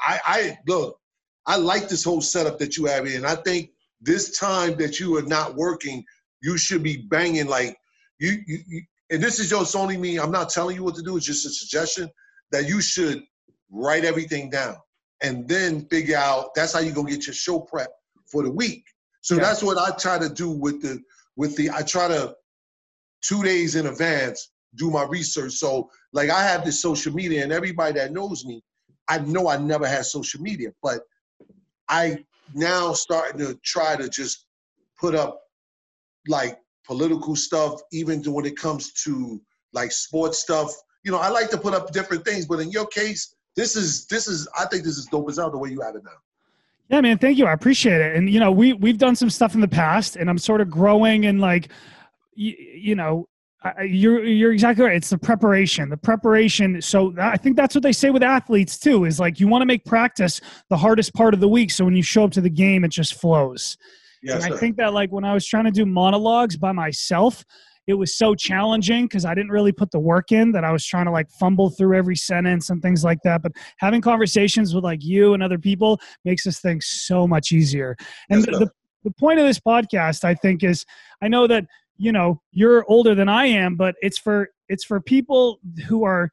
i 0.03 0.21
i 0.25 0.59
look 0.67 0.99
i 1.47 1.57
like 1.57 1.89
this 1.89 2.05
whole 2.05 2.21
setup 2.21 2.59
that 2.59 2.77
you 2.77 2.87
have 2.87 3.07
here 3.07 3.17
and 3.17 3.27
i 3.27 3.35
think 3.35 3.71
this 4.01 4.39
time 4.39 4.77
that 4.77 4.99
you 4.99 5.17
are 5.17 5.23
not 5.23 5.55
working 5.57 6.05
you 6.43 6.57
should 6.57 6.83
be 6.83 6.99
banging 7.09 7.47
like 7.47 7.77
you, 8.19 8.43
you, 8.47 8.59
you 8.67 8.83
and 9.11 9.23
this 9.23 9.39
is 9.39 9.51
just 9.51 9.77
only 9.77 9.97
me 9.97 10.19
i'm 10.19 10.31
not 10.31 10.49
telling 10.49 10.77
you 10.77 10.85
what 10.85 10.95
to 10.95 11.03
do 11.03 11.17
it's 11.17 11.27
just 11.27 11.47
a 11.47 11.51
suggestion 11.51 12.09
that 12.53 12.69
you 12.69 12.81
should 12.81 13.23
write 13.71 14.05
everything 14.05 14.51
down 14.51 14.77
and 15.23 15.47
then 15.49 15.87
figure 15.87 16.17
out 16.17 16.55
that's 16.55 16.73
how 16.73 16.81
you're 16.81 16.95
gonna 16.95 17.11
get 17.11 17.27
your 17.27 17.35
show 17.35 17.61
prep 17.61 17.91
for 18.27 18.43
the 18.43 18.51
week. 18.51 18.85
So 19.21 19.35
yeah. 19.35 19.43
that's 19.43 19.63
what 19.63 19.79
I 19.79 19.95
try 19.97 20.19
to 20.19 20.29
do 20.29 20.51
with 20.51 20.81
the 20.83 21.01
with 21.37 21.57
the 21.57 21.71
I 21.71 21.83
try 21.83 22.09
to 22.09 22.35
two 23.23 23.43
days 23.43 23.77
in 23.77 23.87
advance 23.87 24.53
do 24.77 24.91
my 24.91 25.05
research. 25.05 25.53
So 25.53 25.91
like 26.13 26.31
I 26.31 26.43
have 26.43 26.65
this 26.65 26.81
social 26.81 27.13
media 27.13 27.43
and 27.43 27.53
everybody 27.53 27.93
that 27.95 28.13
knows 28.13 28.45
me, 28.45 28.63
I 29.09 29.19
know 29.19 29.49
I 29.49 29.57
never 29.57 29.87
had 29.87 30.07
social 30.07 30.41
media, 30.41 30.71
but 30.83 31.01
I 31.89 32.25
now 32.55 32.93
starting 32.93 33.39
to 33.41 33.59
try 33.65 33.97
to 33.97 34.09
just 34.09 34.47
put 34.99 35.15
up 35.15 35.41
like 36.29 36.59
political 36.87 37.37
stuff, 37.37 37.81
even 37.93 38.23
when 38.23 38.47
it 38.47 38.57
comes 38.57 38.93
to 39.05 39.41
like 39.73 39.93
sports 39.93 40.39
stuff. 40.39 40.73
You 41.05 41.13
know, 41.13 41.19
I 41.19 41.29
like 41.29 41.51
to 41.51 41.59
put 41.59 41.75
up 41.75 41.93
different 41.93 42.25
things, 42.25 42.47
but 42.47 42.61
in 42.61 42.71
your 42.71 42.87
case, 42.87 43.35
this 43.57 43.77
is 43.77 44.07
this 44.07 44.27
is 44.29 44.49
I 44.59 44.67
think 44.67 44.85
this 44.85 44.97
is 44.97 45.07
dope 45.07 45.29
as 45.29 45.39
hell 45.39 45.51
the 45.51 45.59
way 45.59 45.71
you 45.71 45.81
have 45.81 45.97
it 45.97 46.05
now. 46.05 46.11
Yeah, 46.89 47.01
man, 47.01 47.19
thank 47.19 47.39
you. 47.39 47.47
I 47.47 47.53
appreciate 47.53 48.01
it. 48.01 48.17
And 48.17 48.29
you 48.29 48.41
know, 48.41 48.51
we 48.51 48.73
we've 48.73 48.99
done 48.99 49.17
some 49.17 49.31
stuff 49.31 49.55
in 49.55 49.61
the 49.61 49.69
past, 49.69 50.17
and 50.17 50.29
I'm 50.29 50.39
sort 50.39 50.61
of 50.61 50.69
growing 50.69 51.27
and 51.27 51.41
like, 51.41 51.69
you, 52.35 52.55
you 52.59 52.95
know, 52.95 53.29
you're 53.85 54.25
you're 54.25 54.53
exactly 54.53 54.85
right. 54.85 54.97
It's 54.97 55.11
the 55.11 55.19
preparation, 55.19 55.89
the 55.89 55.97
preparation. 55.97 56.81
So 56.83 57.15
I 57.19 57.37
think 57.37 57.57
that's 57.57 57.75
what 57.75 57.83
they 57.83 57.93
say 57.93 58.11
with 58.11 58.23
athletes 58.23 58.79
too. 58.79 59.05
Is 59.05 59.21
like 59.21 59.39
you 59.39 59.49
want 59.49 59.63
to 59.63 59.67
make 59.67 59.85
practice 59.85 60.41
the 60.69 60.77
hardest 60.77 61.15
part 61.15 61.35
of 61.35 61.41
the 61.41 61.49
week, 61.49 61.71
so 61.71 61.85
when 61.85 61.95
you 61.95 62.03
show 62.03 62.25
up 62.25 62.33
to 62.33 62.41
the 62.41 62.51
game, 62.51 62.85
it 62.85 62.89
just 62.89 63.15
flows. 63.15 63.77
Yes, 64.23 64.45
and 64.45 64.55
I 64.55 64.57
think 64.57 64.77
that 64.77 64.93
like 64.93 65.11
when 65.11 65.25
I 65.25 65.33
was 65.33 65.47
trying 65.47 65.65
to 65.65 65.71
do 65.71 65.87
monologues 65.87 66.57
by 66.57 66.73
myself, 66.73 67.45
it 67.87 67.95
was 67.95 68.17
so 68.17 68.35
challenging 68.35 69.07
because 69.07 69.25
I 69.25 69.35
didn't 69.35 69.51
really 69.51 69.73
put 69.73 69.91
the 69.91 69.99
work 69.99 70.33
in 70.33 70.53
that 70.53 70.65
I 70.65 70.73
was 70.73 70.87
trying 70.87 71.07
to 71.07 71.11
like 71.11 71.31
fumble 71.31 71.71
through 71.71 71.97
every 71.97 72.17
sentence 72.17 72.71
and 72.71 72.81
things 72.81 73.03
like 73.03 73.19
that. 73.25 73.43
But 73.43 73.53
having 73.79 74.01
conversations 74.01 74.75
with 74.75 74.85
like 74.85 75.03
you 75.03 75.35
and 75.35 75.43
other 75.43 75.59
people 75.59 76.01
makes 76.25 76.45
this 76.45 76.61
thing 76.61 76.81
so 76.81 77.27
much 77.27 77.53
easier. 77.53 77.97
And 78.29 78.45
the, 78.45 78.51
the, 78.51 78.71
the 79.05 79.11
point 79.13 79.41
of 79.41 79.47
this 79.47 79.59
podcast, 79.59 80.25
I 80.25 80.35
think, 80.35 80.63
is 80.63 80.85
I 81.23 81.29
know 81.29 81.47
that 81.47 81.65
you 81.97 82.13
know 82.13 82.41
you're 82.53 82.85
older 82.89 83.15
than 83.15 83.29
I 83.29 83.47
am, 83.47 83.77
but 83.77 83.95
it's 84.01 84.19
for 84.19 84.51
it's 84.69 84.85
for 84.85 85.01
people 85.01 85.59
who 85.89 86.05
are 86.05 86.31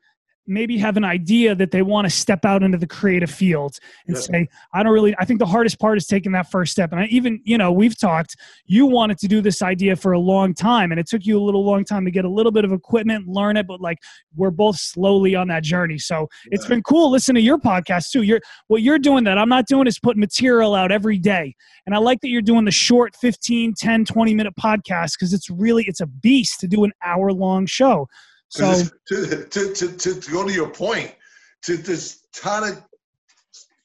maybe 0.47 0.77
have 0.77 0.97
an 0.97 1.03
idea 1.03 1.53
that 1.55 1.71
they 1.71 1.81
want 1.81 2.05
to 2.05 2.09
step 2.09 2.45
out 2.45 2.63
into 2.63 2.77
the 2.77 2.87
creative 2.87 3.29
field 3.29 3.77
and 4.07 4.15
yeah. 4.15 4.21
say 4.21 4.47
i 4.73 4.81
don't 4.81 4.93
really 4.93 5.15
i 5.19 5.25
think 5.25 5.39
the 5.39 5.45
hardest 5.45 5.79
part 5.79 5.97
is 5.97 6.05
taking 6.05 6.31
that 6.31 6.49
first 6.49 6.71
step. 6.71 6.91
And 6.91 7.01
i 7.01 7.05
even 7.05 7.41
you 7.43 7.57
know 7.57 7.71
we've 7.71 7.97
talked 7.97 8.35
you 8.65 8.85
wanted 8.85 9.17
to 9.19 9.27
do 9.27 9.41
this 9.41 9.61
idea 9.61 9.95
for 9.95 10.11
a 10.11 10.19
long 10.19 10.53
time 10.53 10.91
and 10.91 10.99
it 10.99 11.07
took 11.07 11.25
you 11.25 11.39
a 11.39 11.43
little 11.43 11.65
long 11.65 11.83
time 11.83 12.05
to 12.05 12.11
get 12.11 12.25
a 12.25 12.29
little 12.29 12.51
bit 12.51 12.65
of 12.65 12.71
equipment 12.71 13.27
learn 13.27 13.57
it 13.57 13.67
but 13.67 13.81
like 13.81 13.97
we're 14.35 14.51
both 14.51 14.77
slowly 14.77 15.35
on 15.35 15.47
that 15.47 15.63
journey. 15.63 15.97
So 15.97 16.27
yeah. 16.45 16.49
it's 16.51 16.65
been 16.65 16.83
cool 16.83 17.11
listening 17.11 17.41
to 17.41 17.45
your 17.45 17.57
podcast 17.57 18.11
too. 18.11 18.21
You're 18.21 18.41
what 18.67 18.81
you're 18.81 18.99
doing 18.99 19.23
that 19.25 19.37
i'm 19.37 19.49
not 19.49 19.67
doing 19.67 19.87
is 19.87 19.99
putting 19.99 20.19
material 20.19 20.75
out 20.75 20.91
every 20.91 21.17
day. 21.17 21.55
And 21.85 21.95
i 21.95 21.97
like 21.97 22.21
that 22.21 22.29
you're 22.29 22.41
doing 22.41 22.65
the 22.65 22.71
short 22.71 23.15
15 23.15 23.73
10 23.73 24.05
20 24.05 24.35
minute 24.35 24.53
podcast 24.59 25.13
because 25.13 25.33
it's 25.33 25.49
really 25.49 25.83
it's 25.85 26.01
a 26.01 26.07
beast 26.07 26.59
to 26.61 26.67
do 26.67 26.83
an 26.83 26.91
hour 27.03 27.31
long 27.31 27.65
show 27.65 28.07
so 28.49 28.83
to, 29.07 29.45
to, 29.45 29.73
to, 29.73 29.97
to, 29.97 30.31
go 30.31 30.47
to 30.47 30.53
your 30.53 30.69
point, 30.69 31.13
to 31.63 31.77
just 31.77 32.27
kind 32.41 32.65
of, 32.65 32.83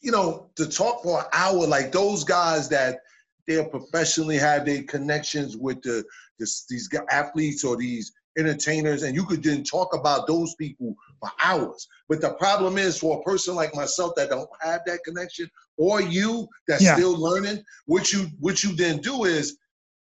you 0.00 0.12
know, 0.12 0.50
to 0.57 0.69
talk 0.69 1.02
for 1.02 1.21
an 1.21 1.26
hour 1.33 1.66
like 1.66 1.92
those 1.92 2.25
guys 2.25 2.69
that 2.69 3.00
they 3.47 3.64
professionally 3.64 4.38
have 4.38 4.64
their 4.64 4.83
connections 4.85 5.57
with 5.57 5.83
the 5.83 6.04
this, 6.38 6.64
these 6.69 6.88
athletes 7.11 7.64
or 7.64 7.76
these 7.76 8.12
entertainers, 8.38 9.02
and 9.02 9.14
you 9.14 9.25
could 9.25 9.42
then 9.42 9.62
talk 9.62 9.95
about 9.95 10.26
those 10.26 10.54
people 10.54 10.95
for 11.21 11.31
hours. 11.42 11.88
But 12.09 12.21
the 12.21 12.35
problem 12.35 12.78
is 12.78 12.99
for 12.99 13.21
a 13.21 13.23
person 13.23 13.54
like 13.54 13.75
myself 13.75 14.14
that 14.16 14.31
don't 14.31 14.49
have 14.61 14.83
that 14.87 15.04
connection, 15.04 15.50
or 15.76 16.00
you 16.00 16.49
that's 16.69 16.83
yeah. 16.83 16.95
still 16.95 17.16
learning, 17.19 17.64
what 17.87 18.12
you 18.12 18.28
what 18.40 18.62
you 18.62 18.75
then 18.75 18.99
do 18.99 19.25
is 19.25 19.59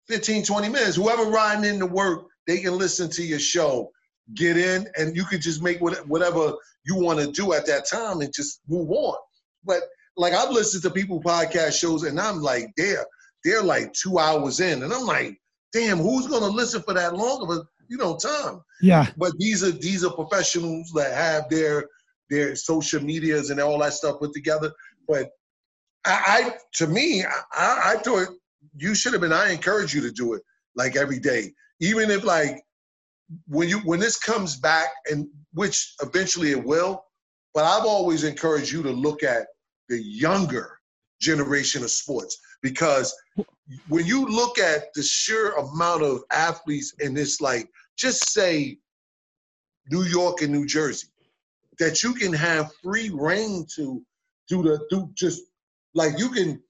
15, 0.09 0.45
20 0.45 0.69
minutes. 0.69 0.97
Whoever 0.97 1.25
riding 1.25 1.65
into 1.65 1.87
work, 1.87 2.27
they 2.47 2.59
can 2.59 2.77
listen 2.77 3.11
to 3.11 3.23
your 3.23 3.39
show 3.39 3.91
get 4.35 4.57
in 4.57 4.87
and 4.97 5.17
you 5.17 5.25
could 5.25 5.41
just 5.41 5.63
make 5.63 5.81
whatever 5.81 6.53
you 6.85 6.97
want 6.97 7.19
to 7.19 7.31
do 7.33 7.53
at 7.53 7.67
that 7.67 7.89
time 7.89 8.21
and 8.21 8.33
just 8.33 8.61
move 8.69 8.91
on. 8.91 9.17
But 9.65 9.83
like 10.17 10.33
I've 10.33 10.51
listened 10.51 10.83
to 10.83 10.91
people 10.91 11.23
podcast 11.23 11.79
shows 11.79 12.03
and 12.05 12.21
I'm 12.21 12.41
like, 12.41 12.71
they're 12.77 13.07
they're 13.45 13.63
like 13.63 13.93
two 13.93 14.19
hours 14.19 14.61
in, 14.61 14.83
and 14.83 14.93
I'm 14.93 15.05
like, 15.05 15.39
damn, 15.73 15.99
who's 15.99 16.27
gonna 16.27 16.49
listen 16.49 16.83
for 16.83 16.95
that 16.95 17.15
long 17.15 17.43
of 17.43 17.51
a 17.51 17.63
you 17.89 17.97
know 17.97 18.17
time? 18.17 18.61
Yeah. 18.83 19.07
But 19.17 19.33
these 19.39 19.63
are 19.63 19.71
these 19.71 20.05
are 20.05 20.13
professionals 20.13 20.91
that 20.95 21.15
have 21.15 21.49
their 21.49 21.87
their 22.31 22.57
social 22.57 23.03
medias 23.03 23.51
and 23.51 23.61
all 23.61 23.79
that 23.79 23.95
stuff 23.95 24.19
put 24.19 24.35
together. 24.35 24.73
But 25.07 25.31
I, 26.05 26.21
I 26.27 26.57
to 26.75 26.87
me, 26.87 27.25
I, 27.25 27.95
I 27.95 27.97
thought 28.03 28.29
you 28.77 28.95
should 28.95 29.13
have 29.13 29.23
been. 29.23 29.33
I 29.33 29.53
encourage 29.53 29.95
you 29.95 30.01
to 30.03 30.11
do 30.11 30.35
it 30.35 30.43
like 30.75 30.97
every 30.97 31.19
day, 31.19 31.53
even 31.81 32.11
if 32.11 32.25
like 32.25 32.63
when 33.47 33.69
you 33.69 33.79
when 33.81 34.01
this 34.01 34.19
comes 34.19 34.57
back, 34.57 34.89
and 35.11 35.27
which 35.53 35.95
eventually 36.03 36.51
it 36.51 36.65
will, 36.65 37.05
but 37.55 37.65
I've 37.65 37.87
always 37.87 38.25
encouraged 38.25 38.73
you 38.73 38.83
to 38.83 38.91
look 38.91 39.23
at 39.23 39.47
the 39.89 40.03
younger 40.03 40.79
generation 41.21 41.83
of 41.83 41.91
sports 41.91 42.39
because 42.63 43.15
when 43.89 44.07
you 44.07 44.25
look 44.27 44.59
at 44.59 44.93
the 44.95 45.03
sheer 45.03 45.53
amount 45.53 46.03
of 46.03 46.23
athletes 46.31 46.95
in 47.01 47.15
this, 47.15 47.41
like 47.41 47.69
just 47.97 48.31
say 48.31 48.79
New 49.91 50.05
York 50.05 50.43
and 50.43 50.53
New 50.53 50.67
Jersey, 50.67 51.09
that 51.79 52.03
you 52.03 52.15
can 52.15 52.33
have 52.33 52.71
free 52.83 53.11
reign 53.13 53.67
to 53.77 54.03
do 54.49 54.63
the 54.63 54.81
do 54.91 55.11
just 55.15 55.43
like 55.95 56.19
you 56.19 56.31
can 56.31 56.63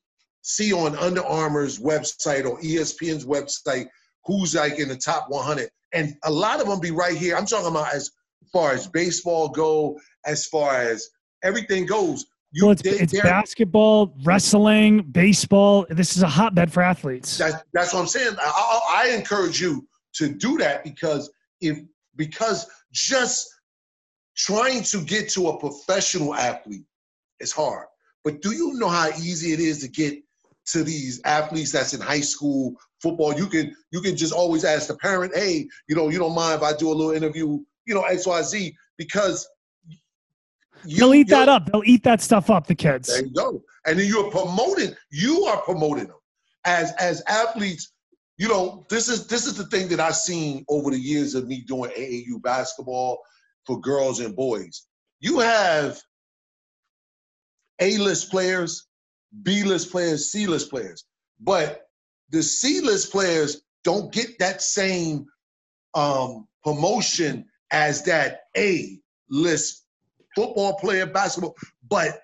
see 0.42 0.72
on 0.72 0.96
Under 0.96 1.24
Armour's 1.24 1.78
website 1.78 2.46
or 2.46 2.58
ESPN's 2.60 3.24
website 3.24 3.88
who's 4.24 4.54
like 4.54 4.78
in 4.78 4.88
the 4.88 4.96
top 4.96 5.26
100 5.28 5.68
and 5.92 6.16
a 6.24 6.30
lot 6.30 6.60
of 6.60 6.66
them 6.66 6.80
be 6.80 6.90
right 6.90 7.16
here. 7.16 7.36
I'm 7.36 7.46
talking 7.46 7.68
about 7.68 7.94
as 7.94 8.10
far 8.52 8.72
as 8.72 8.86
baseball 8.86 9.48
go, 9.48 9.98
as 10.24 10.46
far 10.46 10.80
as 10.80 11.08
everything 11.42 11.86
goes. 11.86 12.26
You, 12.52 12.64
well, 12.64 12.72
it's, 12.72 12.82
they, 12.82 12.90
it's 12.90 13.12
basketball, 13.20 14.14
wrestling, 14.24 15.02
baseball. 15.02 15.86
This 15.90 16.16
is 16.16 16.22
a 16.22 16.28
hotbed 16.28 16.72
for 16.72 16.82
athletes. 16.82 17.36
That, 17.38 17.64
that's 17.74 17.92
what 17.92 18.00
I'm 18.00 18.06
saying. 18.06 18.36
I, 18.40 18.80
I, 18.90 19.10
encourage 19.10 19.60
you 19.60 19.86
to 20.14 20.28
do 20.28 20.56
that 20.58 20.82
because 20.82 21.30
if 21.60 21.78
because 22.16 22.66
just 22.90 23.48
trying 24.34 24.82
to 24.84 25.02
get 25.02 25.28
to 25.30 25.48
a 25.48 25.58
professional 25.58 26.34
athlete 26.34 26.84
is 27.40 27.52
hard. 27.52 27.86
But 28.24 28.40
do 28.40 28.52
you 28.52 28.74
know 28.74 28.88
how 28.88 29.08
easy 29.08 29.52
it 29.52 29.60
is 29.60 29.80
to 29.80 29.88
get 29.88 30.18
to 30.72 30.84
these 30.84 31.20
athletes 31.24 31.72
that's 31.72 31.94
in 31.94 32.00
high 32.00 32.20
school 32.20 32.74
football. 33.02 33.34
You 33.34 33.46
can 33.46 33.74
you 33.90 34.00
can 34.00 34.16
just 34.16 34.32
always 34.32 34.64
ask 34.64 34.88
the 34.88 34.96
parent, 34.96 35.34
hey, 35.34 35.68
you 35.88 35.96
know, 35.96 36.08
you 36.08 36.18
don't 36.18 36.34
mind 36.34 36.56
if 36.56 36.62
I 36.62 36.76
do 36.76 36.90
a 36.90 36.94
little 36.94 37.12
interview, 37.12 37.60
you 37.86 37.94
know, 37.94 38.02
X 38.02 38.26
Y 38.26 38.42
Z, 38.42 38.76
because 38.96 39.48
you, 40.84 40.98
they'll 40.98 41.14
eat 41.14 41.28
that 41.28 41.48
up. 41.48 41.66
They'll 41.66 41.82
eat 41.84 42.04
that 42.04 42.20
stuff 42.20 42.50
up. 42.50 42.66
The 42.66 42.74
kids. 42.74 43.08
There 43.08 43.24
you 43.24 43.32
go. 43.32 43.62
And 43.86 43.98
then 43.98 44.06
you're 44.06 44.30
promoting. 44.30 44.94
You 45.10 45.44
are 45.44 45.60
promoting 45.62 46.06
them 46.06 46.18
as 46.64 46.92
as 46.98 47.22
athletes. 47.26 47.92
You 48.36 48.48
know, 48.48 48.86
this 48.88 49.08
is 49.08 49.26
this 49.26 49.46
is 49.46 49.56
the 49.56 49.66
thing 49.66 49.88
that 49.88 50.00
I've 50.00 50.16
seen 50.16 50.64
over 50.68 50.90
the 50.90 50.98
years 50.98 51.34
of 51.34 51.48
me 51.48 51.62
doing 51.62 51.90
AAU 51.90 52.40
basketball 52.42 53.18
for 53.66 53.80
girls 53.80 54.20
and 54.20 54.36
boys. 54.36 54.86
You 55.20 55.40
have 55.40 56.00
A-list 57.80 58.30
players, 58.30 58.87
B-list 59.42 59.90
players, 59.90 60.30
C-list 60.30 60.70
players, 60.70 61.04
but 61.40 61.88
the 62.30 62.42
C-list 62.42 63.10
players 63.10 63.62
don't 63.84 64.12
get 64.12 64.38
that 64.38 64.62
same 64.62 65.26
um, 65.94 66.46
promotion 66.64 67.46
as 67.70 68.02
that 68.04 68.42
A-list 68.56 69.84
football 70.34 70.74
player, 70.74 71.06
basketball. 71.06 71.56
But 71.88 72.20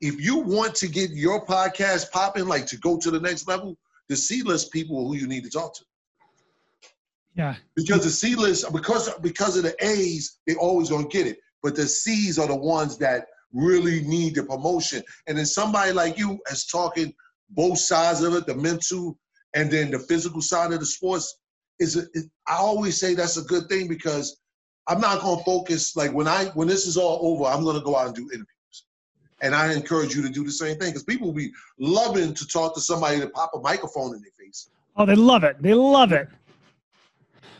if 0.00 0.20
you 0.20 0.38
want 0.38 0.74
to 0.76 0.88
get 0.88 1.10
your 1.10 1.44
podcast 1.44 2.10
popping, 2.10 2.46
like 2.46 2.66
to 2.66 2.76
go 2.78 2.98
to 2.98 3.10
the 3.10 3.20
next 3.20 3.48
level, 3.48 3.76
the 4.08 4.16
C-list 4.16 4.72
people 4.72 5.06
who 5.06 5.14
you 5.16 5.26
need 5.26 5.44
to 5.44 5.50
talk 5.50 5.74
to. 5.74 5.84
Yeah. 7.34 7.54
Because 7.76 8.02
the 8.02 8.10
C-list, 8.10 8.72
because 8.72 9.10
because 9.20 9.56
of 9.56 9.62
the 9.62 9.74
A's, 9.80 10.38
they 10.46 10.54
always 10.56 10.90
gonna 10.90 11.06
get 11.08 11.26
it. 11.26 11.38
But 11.62 11.76
the 11.76 11.86
C's 11.86 12.38
are 12.38 12.48
the 12.48 12.56
ones 12.56 12.98
that 12.98 13.26
really 13.52 14.02
need 14.02 14.34
the 14.34 14.42
promotion. 14.42 15.02
And 15.26 15.38
then 15.38 15.46
somebody 15.46 15.92
like 15.92 16.18
you 16.18 16.38
is 16.50 16.66
talking 16.66 17.14
both 17.50 17.78
sides 17.78 18.22
of 18.22 18.34
it, 18.34 18.46
the 18.46 18.54
mental 18.54 19.18
and 19.54 19.70
then 19.70 19.90
the 19.90 19.98
physical 19.98 20.40
side 20.40 20.72
of 20.72 20.80
the 20.80 20.86
sports. 20.86 21.38
Is 21.80 22.08
I 22.48 22.56
always 22.56 22.98
say 22.98 23.14
that's 23.14 23.36
a 23.36 23.42
good 23.42 23.68
thing 23.68 23.86
because 23.86 24.40
I'm 24.88 25.00
not 25.00 25.20
gonna 25.20 25.42
focus 25.44 25.94
like 25.94 26.12
when 26.12 26.26
I 26.26 26.46
when 26.54 26.66
this 26.66 26.86
is 26.86 26.96
all 26.96 27.20
over, 27.22 27.44
I'm 27.44 27.64
gonna 27.64 27.80
go 27.80 27.96
out 27.96 28.06
and 28.06 28.16
do 28.16 28.24
interviews. 28.24 28.46
And 29.40 29.54
I 29.54 29.72
encourage 29.72 30.16
you 30.16 30.22
to 30.22 30.28
do 30.28 30.42
the 30.42 30.50
same 30.50 30.76
thing 30.78 30.90
because 30.90 31.04
people 31.04 31.28
will 31.28 31.34
be 31.34 31.52
loving 31.78 32.34
to 32.34 32.46
talk 32.48 32.74
to 32.74 32.80
somebody 32.80 33.20
to 33.20 33.28
pop 33.28 33.52
a 33.54 33.60
microphone 33.60 34.16
in 34.16 34.20
their 34.22 34.32
face. 34.38 34.70
Oh, 34.96 35.06
they 35.06 35.14
love 35.14 35.44
it. 35.44 35.62
They 35.62 35.74
love 35.74 36.10
it. 36.10 36.28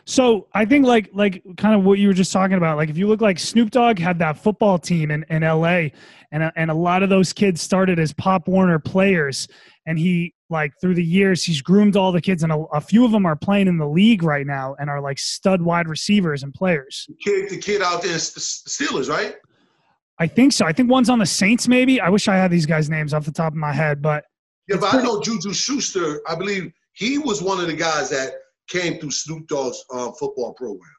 So 0.08 0.48
I 0.54 0.64
think 0.64 0.86
like 0.86 1.10
like 1.12 1.42
kind 1.58 1.74
of 1.74 1.84
what 1.84 1.98
you 1.98 2.08
were 2.08 2.14
just 2.14 2.32
talking 2.32 2.56
about. 2.56 2.78
Like 2.78 2.88
if 2.88 2.96
you 2.96 3.06
look 3.06 3.20
like 3.20 3.38
Snoop 3.38 3.70
Dogg 3.70 3.98
had 3.98 4.18
that 4.20 4.38
football 4.42 4.78
team 4.78 5.10
in, 5.10 5.22
in 5.28 5.42
LA 5.42 5.88
and 6.32 6.42
uh, 6.44 6.50
and 6.56 6.70
a 6.70 6.74
lot 6.74 7.02
of 7.02 7.10
those 7.10 7.34
kids 7.34 7.60
started 7.60 7.98
as 7.98 8.14
Pop 8.14 8.48
Warner 8.48 8.78
players 8.78 9.48
and 9.84 9.98
he 9.98 10.32
like 10.48 10.72
through 10.80 10.94
the 10.94 11.04
years 11.04 11.44
he's 11.44 11.60
groomed 11.60 11.94
all 11.94 12.10
the 12.10 12.22
kids 12.22 12.42
and 12.42 12.50
a, 12.50 12.56
a, 12.72 12.80
few 12.80 13.04
of 13.04 13.12
them 13.12 13.26
are 13.26 13.36
playing 13.36 13.68
in 13.68 13.76
the 13.76 13.86
league 13.86 14.22
right 14.22 14.46
now 14.46 14.74
and 14.78 14.88
are 14.88 15.02
like 15.02 15.18
stud 15.18 15.60
wide 15.60 15.86
receivers 15.86 16.42
and 16.42 16.54
players. 16.54 17.06
Kid, 17.22 17.50
the 17.50 17.58
kid 17.58 17.82
out 17.82 18.00
there, 18.00 18.16
Steelers, 18.16 19.10
right? 19.10 19.36
I 20.18 20.26
think 20.26 20.54
so. 20.54 20.64
I 20.64 20.72
think 20.72 20.90
one's 20.90 21.10
on 21.10 21.18
the 21.18 21.26
Saints. 21.26 21.68
Maybe 21.68 22.00
I 22.00 22.08
wish 22.08 22.28
I 22.28 22.36
had 22.36 22.50
these 22.50 22.64
guys' 22.64 22.88
names 22.88 23.12
off 23.12 23.26
the 23.26 23.30
top 23.30 23.52
of 23.52 23.58
my 23.58 23.74
head, 23.74 24.00
but 24.00 24.24
yeah, 24.68 24.76
but 24.80 24.88
pretty- 24.88 25.06
I 25.06 25.10
know 25.10 25.20
Juju 25.20 25.52
Schuster. 25.52 26.22
I 26.26 26.34
believe 26.34 26.72
he 26.94 27.18
was 27.18 27.42
one 27.42 27.60
of 27.60 27.66
the 27.66 27.76
guys 27.76 28.08
that 28.08 28.32
came 28.68 28.98
through 28.98 29.10
Snoop 29.10 29.46
Dogg's 29.48 29.84
uh, 29.92 30.12
football 30.12 30.54
program. 30.54 30.90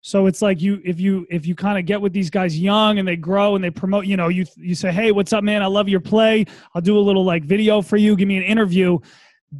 So 0.00 0.26
it's 0.26 0.42
like 0.42 0.60
you 0.60 0.82
if 0.84 1.00
you 1.00 1.26
if 1.30 1.46
you 1.46 1.54
kind 1.54 1.78
of 1.78 1.86
get 1.86 1.98
with 1.98 2.12
these 2.12 2.28
guys 2.28 2.58
young 2.58 2.98
and 2.98 3.08
they 3.08 3.16
grow 3.16 3.54
and 3.54 3.64
they 3.64 3.70
promote, 3.70 4.04
you 4.04 4.18
know, 4.18 4.28
you 4.28 4.44
you 4.56 4.74
say, 4.74 4.92
"Hey, 4.92 5.12
what's 5.12 5.32
up, 5.32 5.42
man? 5.42 5.62
I 5.62 5.66
love 5.66 5.88
your 5.88 6.00
play. 6.00 6.44
I'll 6.74 6.82
do 6.82 6.98
a 6.98 7.00
little 7.00 7.24
like 7.24 7.42
video 7.42 7.80
for 7.80 7.96
you. 7.96 8.14
Give 8.14 8.28
me 8.28 8.36
an 8.36 8.42
interview." 8.42 8.98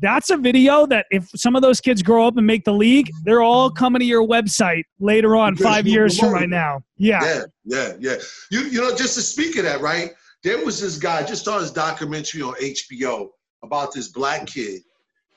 That's 0.00 0.29
a 0.29 0.37
video 0.37 0.87
that 0.88 1.07
if 1.11 1.31
some 1.35 1.57
of 1.57 1.62
those 1.62 1.81
kids 1.81 2.03
grow 2.03 2.26
up 2.26 2.37
and 2.37 2.47
make 2.47 2.64
the 2.64 2.75
league, 2.75 3.11
they're 3.25 3.41
all 3.41 3.71
coming 3.71 4.00
to 4.00 4.05
your 4.05 4.26
website 4.26 4.83
later 4.99 5.35
on, 5.35 5.55
because 5.55 5.64
five 5.64 5.87
years 5.87 6.19
from 6.19 6.33
right 6.33 6.49
now. 6.49 6.83
Yeah. 6.99 7.21
Yeah, 7.25 7.45
yeah, 7.64 7.93
yeah. 7.99 8.17
You 8.50 8.64
you 8.64 8.81
know, 8.83 8.95
just 8.95 9.14
to 9.14 9.23
speak 9.23 9.57
of 9.57 9.64
that, 9.64 9.81
right? 9.81 10.11
There 10.43 10.62
was 10.62 10.79
this 10.79 10.99
guy 10.99 11.23
just 11.23 11.47
saw 11.47 11.59
his 11.59 11.71
documentary 11.71 12.43
on 12.43 12.53
HBO 12.57 13.29
about 13.62 13.95
this 13.95 14.09
black 14.09 14.47
kid, 14.47 14.83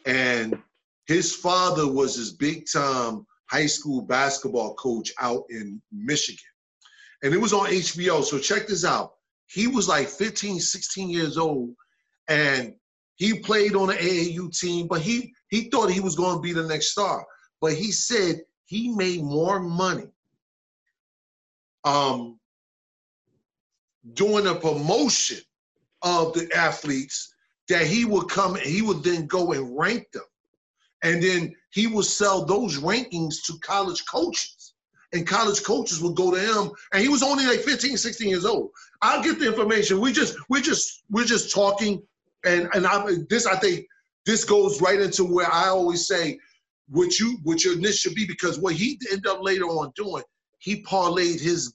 and 0.05 0.61
his 1.07 1.33
father 1.35 1.87
was 1.87 2.15
his 2.15 2.33
big 2.33 2.65
time 2.71 3.25
high 3.49 3.65
school 3.65 4.01
basketball 4.01 4.73
coach 4.75 5.11
out 5.19 5.43
in 5.49 5.81
Michigan. 5.91 6.43
And 7.23 7.33
it 7.33 7.41
was 7.41 7.53
on 7.53 7.67
HBO. 7.67 8.23
So 8.23 8.37
check 8.37 8.67
this 8.67 8.85
out. 8.85 9.13
He 9.47 9.67
was 9.67 9.87
like 9.87 10.09
15, 10.09 10.59
16 10.59 11.09
years 11.09 11.37
old, 11.37 11.73
and 12.27 12.75
he 13.15 13.39
played 13.39 13.75
on 13.75 13.87
the 13.87 13.93
AAU 13.93 14.55
team, 14.57 14.87
but 14.87 15.01
he 15.01 15.33
he 15.49 15.69
thought 15.69 15.89
he 15.89 16.01
was 16.01 16.15
going 16.15 16.35
to 16.35 16.41
be 16.41 16.51
the 16.51 16.67
next 16.67 16.89
star. 16.89 17.25
But 17.61 17.73
he 17.73 17.91
said 17.91 18.41
he 18.65 18.89
made 18.89 19.23
more 19.23 19.61
money 19.61 20.09
um, 21.85 22.37
doing 24.13 24.47
a 24.47 24.55
promotion 24.55 25.39
of 26.01 26.33
the 26.33 26.49
athletes 26.53 27.33
that 27.69 27.87
he 27.87 28.05
would 28.05 28.29
come 28.29 28.55
and 28.55 28.65
he 28.65 28.81
would 28.81 29.03
then 29.03 29.25
go 29.25 29.53
and 29.53 29.77
rank 29.77 30.11
them. 30.11 30.23
And 31.07 31.23
then 31.23 31.55
he 31.71 31.87
would 31.87 32.05
sell 32.05 32.43
those 32.43 32.79
rankings 32.79 33.35
to 33.45 33.57
college 33.61 34.05
coaches. 34.05 34.73
And 35.13 35.25
college 35.25 35.63
coaches 35.63 36.01
would 36.01 36.17
go 36.17 36.31
to 36.31 36.39
him. 36.39 36.69
And 36.91 37.01
he 37.01 37.07
was 37.07 37.23
only 37.23 37.45
like 37.47 37.61
15, 37.61 37.95
16 37.95 38.27
years 38.27 38.45
old. 38.45 38.71
I'll 39.01 39.23
get 39.23 39.39
the 39.39 39.47
information. 39.47 40.01
We 40.01 40.11
just, 40.11 40.35
we're 40.49 40.61
just, 40.61 41.03
we're 41.09 41.23
just 41.23 41.53
talking. 41.53 42.01
And 42.45 42.69
and 42.73 42.85
I 42.85 43.03
this 43.29 43.47
I 43.47 43.55
think 43.55 43.87
this 44.25 44.43
goes 44.43 44.81
right 44.81 44.99
into 44.99 45.23
where 45.23 45.51
I 45.51 45.69
always 45.69 46.07
say 46.07 46.37
what 46.89 47.19
you 47.19 47.39
what 47.43 47.63
your 47.63 47.77
niche 47.77 47.99
should 47.99 48.13
be 48.13 48.27
because 48.27 48.59
what 48.59 48.75
he 48.75 48.99
ended 49.09 49.27
up 49.27 49.41
later 49.41 49.65
on 49.65 49.91
doing, 49.95 50.23
he 50.59 50.83
parlayed 50.83 51.39
his 51.39 51.73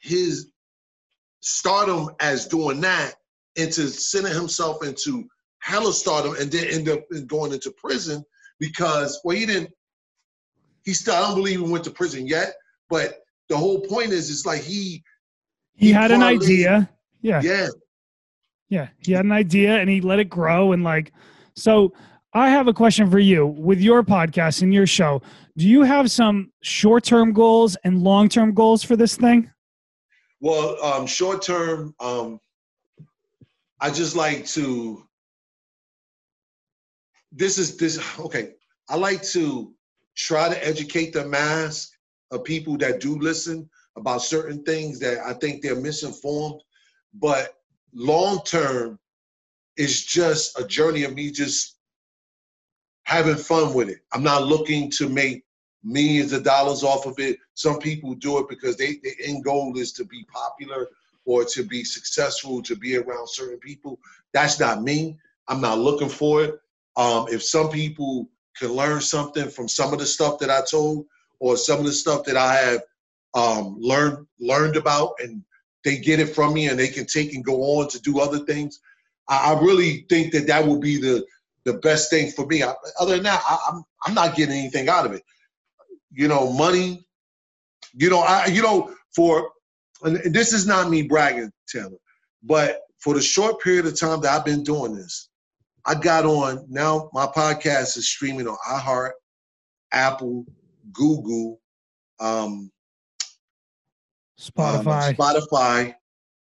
his 0.00 0.48
stardom 1.40 2.10
as 2.20 2.46
doing 2.46 2.80
that 2.82 3.14
into 3.56 3.88
sending 3.88 4.34
himself 4.34 4.84
into 4.84 5.24
hella 5.60 5.92
stardom 5.92 6.36
and 6.38 6.50
then 6.52 6.66
end 6.66 6.88
up 6.88 7.00
going 7.26 7.52
into 7.52 7.70
prison 7.70 8.24
because 8.62 9.20
well 9.24 9.36
he 9.36 9.44
didn't 9.44 9.70
he 10.84 10.94
still 10.94 11.14
I 11.14 11.20
don't 11.20 11.34
believe 11.34 11.58
he 11.58 11.70
went 11.70 11.84
to 11.84 11.90
prison 11.90 12.26
yet, 12.26 12.54
but 12.88 13.18
the 13.48 13.56
whole 13.56 13.80
point 13.80 14.12
is 14.12 14.30
it's 14.30 14.46
like 14.46 14.62
he 14.62 15.02
he, 15.74 15.88
he 15.88 15.92
had 15.92 16.12
an 16.12 16.22
idea. 16.22 16.88
Yeah. 17.22 17.40
Yeah. 17.42 17.68
Yeah. 18.68 18.88
He 18.98 19.12
had 19.12 19.24
an 19.24 19.32
idea 19.32 19.78
and 19.78 19.90
he 19.90 20.00
let 20.00 20.20
it 20.20 20.30
grow 20.30 20.72
and 20.72 20.84
like 20.84 21.12
so 21.56 21.92
I 22.34 22.50
have 22.50 22.68
a 22.68 22.72
question 22.72 23.10
for 23.10 23.18
you 23.18 23.46
with 23.46 23.80
your 23.80 24.02
podcast 24.02 24.62
and 24.62 24.72
your 24.72 24.86
show. 24.86 25.20
Do 25.56 25.68
you 25.68 25.82
have 25.82 26.10
some 26.10 26.50
short-term 26.62 27.32
goals 27.34 27.76
and 27.84 28.02
long-term 28.02 28.54
goals 28.54 28.82
for 28.82 28.96
this 28.96 29.16
thing? 29.16 29.50
Well, 30.40 30.82
um, 30.82 31.06
short-term, 31.06 31.94
um, 32.00 32.40
I 33.80 33.90
just 33.90 34.16
like 34.16 34.46
to 34.46 35.06
this 37.32 37.58
is 37.58 37.76
this 37.76 37.98
okay. 38.20 38.54
I 38.88 38.96
like 38.96 39.22
to 39.24 39.74
try 40.14 40.48
to 40.48 40.66
educate 40.66 41.12
the 41.12 41.24
mass 41.26 41.90
of 42.30 42.44
people 42.44 42.76
that 42.78 43.00
do 43.00 43.18
listen 43.18 43.68
about 43.96 44.22
certain 44.22 44.62
things 44.64 44.98
that 45.00 45.18
I 45.18 45.32
think 45.34 45.62
they're 45.62 45.76
misinformed. 45.76 46.62
But 47.14 47.56
long 47.94 48.42
term 48.44 48.98
is 49.76 50.04
just 50.04 50.58
a 50.58 50.66
journey 50.66 51.04
of 51.04 51.14
me 51.14 51.30
just 51.30 51.76
having 53.04 53.36
fun 53.36 53.74
with 53.74 53.88
it. 53.88 54.00
I'm 54.12 54.22
not 54.22 54.46
looking 54.46 54.90
to 54.92 55.08
make 55.08 55.44
millions 55.82 56.32
of 56.32 56.44
dollars 56.44 56.82
off 56.82 57.06
of 57.06 57.18
it. 57.18 57.38
Some 57.54 57.78
people 57.78 58.14
do 58.14 58.38
it 58.38 58.48
because 58.48 58.76
they 58.76 58.96
their 59.02 59.14
end 59.24 59.44
goal 59.44 59.78
is 59.78 59.92
to 59.92 60.04
be 60.04 60.24
popular 60.24 60.88
or 61.24 61.44
to 61.44 61.62
be 61.62 61.84
successful, 61.84 62.62
to 62.62 62.76
be 62.76 62.96
around 62.96 63.28
certain 63.28 63.58
people. 63.58 63.98
That's 64.32 64.58
not 64.60 64.82
me. 64.82 65.16
I'm 65.48 65.60
not 65.60 65.78
looking 65.78 66.08
for 66.08 66.44
it. 66.44 66.61
Um, 66.96 67.26
if 67.30 67.42
some 67.42 67.70
people 67.70 68.28
can 68.56 68.72
learn 68.72 69.00
something 69.00 69.48
from 69.48 69.68
some 69.68 69.92
of 69.92 69.98
the 69.98 70.06
stuff 70.06 70.38
that 70.38 70.50
I 70.50 70.60
told 70.70 71.06
or 71.40 71.56
some 71.56 71.80
of 71.80 71.86
the 71.86 71.92
stuff 71.92 72.24
that 72.24 72.36
I 72.36 72.54
have 72.54 72.82
um, 73.34 73.76
learned 73.80 74.26
learned 74.38 74.76
about 74.76 75.14
and 75.20 75.42
they 75.84 75.98
get 75.98 76.20
it 76.20 76.34
from 76.34 76.54
me 76.54 76.68
and 76.68 76.78
they 76.78 76.88
can 76.88 77.06
take 77.06 77.34
and 77.34 77.44
go 77.44 77.62
on 77.62 77.88
to 77.88 78.00
do 78.00 78.20
other 78.20 78.40
things, 78.40 78.80
I, 79.28 79.52
I 79.52 79.60
really 79.60 80.06
think 80.08 80.32
that 80.32 80.46
that 80.46 80.66
will 80.66 80.78
be 80.78 80.98
the 80.98 81.24
the 81.64 81.74
best 81.74 82.10
thing 82.10 82.30
for 82.30 82.46
me. 82.46 82.62
I, 82.62 82.74
other 83.00 83.14
than 83.14 83.24
that, 83.24 83.42
I, 83.48 83.58
I'm 83.68 83.82
I'm 84.06 84.14
not 84.14 84.36
getting 84.36 84.56
anything 84.56 84.88
out 84.88 85.06
of 85.06 85.12
it. 85.12 85.22
You 86.10 86.28
know, 86.28 86.52
money. 86.52 87.06
You 87.94 88.10
know, 88.10 88.20
I 88.20 88.46
you 88.46 88.62
know 88.62 88.94
for 89.14 89.50
and 90.02 90.34
this 90.34 90.52
is 90.52 90.66
not 90.66 90.90
me 90.90 91.02
bragging, 91.02 91.52
Taylor, 91.68 91.98
but 92.42 92.80
for 92.98 93.14
the 93.14 93.22
short 93.22 93.60
period 93.60 93.86
of 93.86 93.98
time 93.98 94.20
that 94.20 94.32
I've 94.32 94.44
been 94.44 94.62
doing 94.62 94.94
this, 94.94 95.28
I 95.84 95.94
got 95.94 96.24
on 96.24 96.64
now. 96.68 97.10
My 97.12 97.26
podcast 97.26 97.96
is 97.96 98.08
streaming 98.08 98.46
on 98.46 98.56
iHeart, 98.68 99.12
Apple, 99.92 100.46
Google, 100.92 101.60
um, 102.20 102.70
Spotify, 104.38 105.08
um, 105.08 105.14
Spotify, 105.14 105.94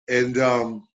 and 0.07 0.37
um, 0.37 0.87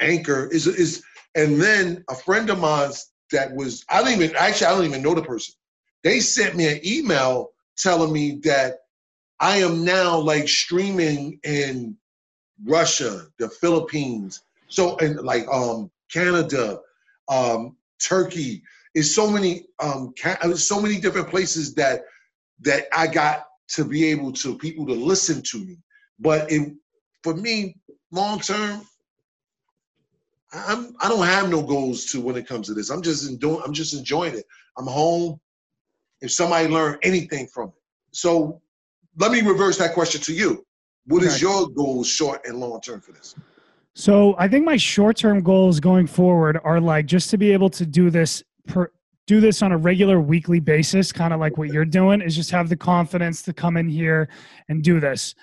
Anchor 0.00 0.48
is 0.50 0.66
is 0.66 1.02
And 1.34 1.60
then 1.60 2.04
a 2.08 2.14
friend 2.14 2.48
of 2.50 2.60
mine 2.60 2.92
that 3.32 3.54
was 3.54 3.84
I 3.88 4.02
don't 4.02 4.12
even 4.12 4.36
actually 4.36 4.66
I 4.66 4.74
don't 4.74 4.84
even 4.84 5.02
know 5.02 5.14
the 5.14 5.22
person. 5.22 5.54
They 6.02 6.20
sent 6.20 6.56
me 6.56 6.66
an 6.68 6.80
email 6.84 7.50
telling 7.76 8.12
me 8.12 8.40
that 8.44 8.78
I 9.40 9.58
am 9.58 9.84
now 9.84 10.18
like 10.18 10.48
streaming 10.48 11.40
in 11.42 11.96
Russia, 12.64 13.26
the 13.38 13.48
Philippines, 13.48 14.42
so 14.68 14.96
and 14.98 15.20
like 15.20 15.46
um 15.48 15.90
Canada, 16.12 16.78
um 17.28 17.76
Turkey. 18.02 18.62
Is 18.94 19.12
so 19.12 19.28
many 19.28 19.66
um 19.80 20.14
so 20.54 20.80
many 20.80 21.00
different 21.00 21.28
places 21.28 21.74
that 21.74 22.02
that 22.60 22.86
I 22.92 23.06
got 23.08 23.46
to 23.68 23.84
be 23.84 24.04
able 24.06 24.32
to 24.32 24.56
people 24.56 24.86
to 24.86 24.92
listen 24.92 25.42
to 25.50 25.58
me. 25.58 25.78
But 26.20 26.50
in 26.50 26.78
for 27.22 27.34
me, 27.34 27.76
long 28.12 28.38
term, 28.38 28.86
I'm 30.52 30.94
I 31.00 31.08
don't 31.08 31.26
have 31.26 31.50
no 31.50 31.62
goals 31.62 32.04
to 32.12 32.20
when 32.20 32.36
it 32.36 32.46
comes 32.46 32.68
to 32.68 32.74
this. 32.74 32.90
I'm 32.90 33.02
just 33.02 33.28
enjoying 33.28 33.62
I'm 33.64 33.72
just 33.72 33.94
enjoying 33.94 34.34
it. 34.34 34.44
I'm 34.78 34.86
home. 34.86 35.40
If 36.20 36.30
somebody 36.30 36.68
learned 36.68 36.98
anything 37.02 37.48
from 37.52 37.68
it. 37.70 37.82
So 38.12 38.62
let 39.16 39.32
me 39.32 39.42
reverse 39.42 39.78
that 39.78 39.94
question 39.94 40.20
to 40.22 40.32
you. 40.32 40.64
What 41.06 41.22
is 41.22 41.40
your 41.40 41.68
goals 41.68 42.08
short 42.08 42.46
and 42.46 42.58
long 42.58 42.80
term 42.80 43.00
for 43.00 43.12
this? 43.12 43.34
So 43.94 44.34
I 44.38 44.48
think 44.48 44.64
my 44.64 44.76
short 44.76 45.16
term 45.16 45.40
goals 45.40 45.78
going 45.80 46.06
forward 46.06 46.58
are 46.64 46.80
like 46.80 47.06
just 47.06 47.30
to 47.30 47.38
be 47.38 47.52
able 47.52 47.70
to 47.70 47.86
do 47.86 48.10
this 48.10 48.42
per 48.66 48.90
do 49.26 49.40
this 49.40 49.62
on 49.62 49.72
a 49.72 49.78
regular 49.78 50.20
weekly 50.20 50.60
basis, 50.60 51.10
kind 51.10 51.32
of 51.32 51.40
like 51.40 51.56
what 51.56 51.68
you're 51.68 51.86
doing, 51.86 52.20
is 52.20 52.36
just 52.36 52.50
have 52.50 52.68
the 52.68 52.76
confidence 52.76 53.40
to 53.40 53.54
come 53.54 53.78
in 53.78 53.88
here 53.88 54.28
and 54.68 54.82
do 54.82 55.00
this. 55.00 55.34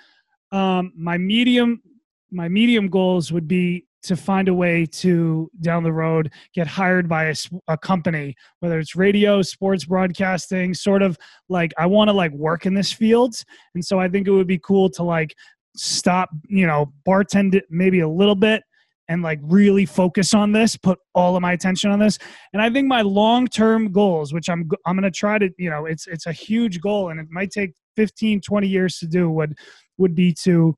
Um, 0.52 0.92
my 0.96 1.18
medium, 1.18 1.82
my 2.30 2.48
medium 2.48 2.88
goals 2.88 3.32
would 3.32 3.48
be 3.48 3.86
to 4.04 4.16
find 4.16 4.48
a 4.48 4.54
way 4.54 4.84
to 4.84 5.50
down 5.60 5.82
the 5.82 5.92
road 5.92 6.30
get 6.54 6.66
hired 6.66 7.08
by 7.08 7.24
a, 7.24 7.34
a 7.68 7.78
company, 7.78 8.36
whether 8.60 8.78
it's 8.78 8.94
radio, 8.94 9.42
sports 9.42 9.84
broadcasting, 9.84 10.74
sort 10.74 11.02
of 11.02 11.16
like 11.48 11.72
I 11.78 11.86
want 11.86 12.08
to 12.08 12.12
like 12.12 12.32
work 12.32 12.66
in 12.66 12.74
this 12.74 12.92
field, 12.92 13.34
and 13.74 13.84
so 13.84 13.98
I 13.98 14.08
think 14.08 14.28
it 14.28 14.32
would 14.32 14.46
be 14.46 14.58
cool 14.58 14.90
to 14.90 15.02
like 15.02 15.34
stop, 15.76 16.30
you 16.48 16.66
know, 16.66 16.92
bartend 17.06 17.54
it 17.54 17.64
maybe 17.70 18.00
a 18.00 18.08
little 18.08 18.34
bit 18.34 18.62
and 19.08 19.22
like 19.22 19.40
really 19.42 19.84
focus 19.84 20.32
on 20.32 20.52
this, 20.52 20.76
put 20.76 20.98
all 21.14 21.36
of 21.36 21.42
my 21.42 21.52
attention 21.52 21.90
on 21.90 21.98
this. 21.98 22.18
And 22.52 22.62
I 22.62 22.70
think 22.70 22.86
my 22.86 23.02
long-term 23.02 23.92
goals, 23.92 24.32
which 24.32 24.48
I'm 24.48 24.70
I'm 24.86 24.96
going 24.96 25.10
to 25.10 25.16
try 25.16 25.38
to, 25.38 25.50
you 25.58 25.70
know, 25.70 25.86
it's 25.86 26.06
it's 26.06 26.26
a 26.26 26.32
huge 26.32 26.80
goal 26.80 27.10
and 27.10 27.20
it 27.20 27.26
might 27.30 27.50
take 27.50 27.72
15 27.96 28.40
20 28.40 28.68
years 28.68 28.98
to 28.98 29.06
do 29.06 29.30
would 29.30 29.54
would 29.98 30.14
be 30.14 30.34
to 30.44 30.74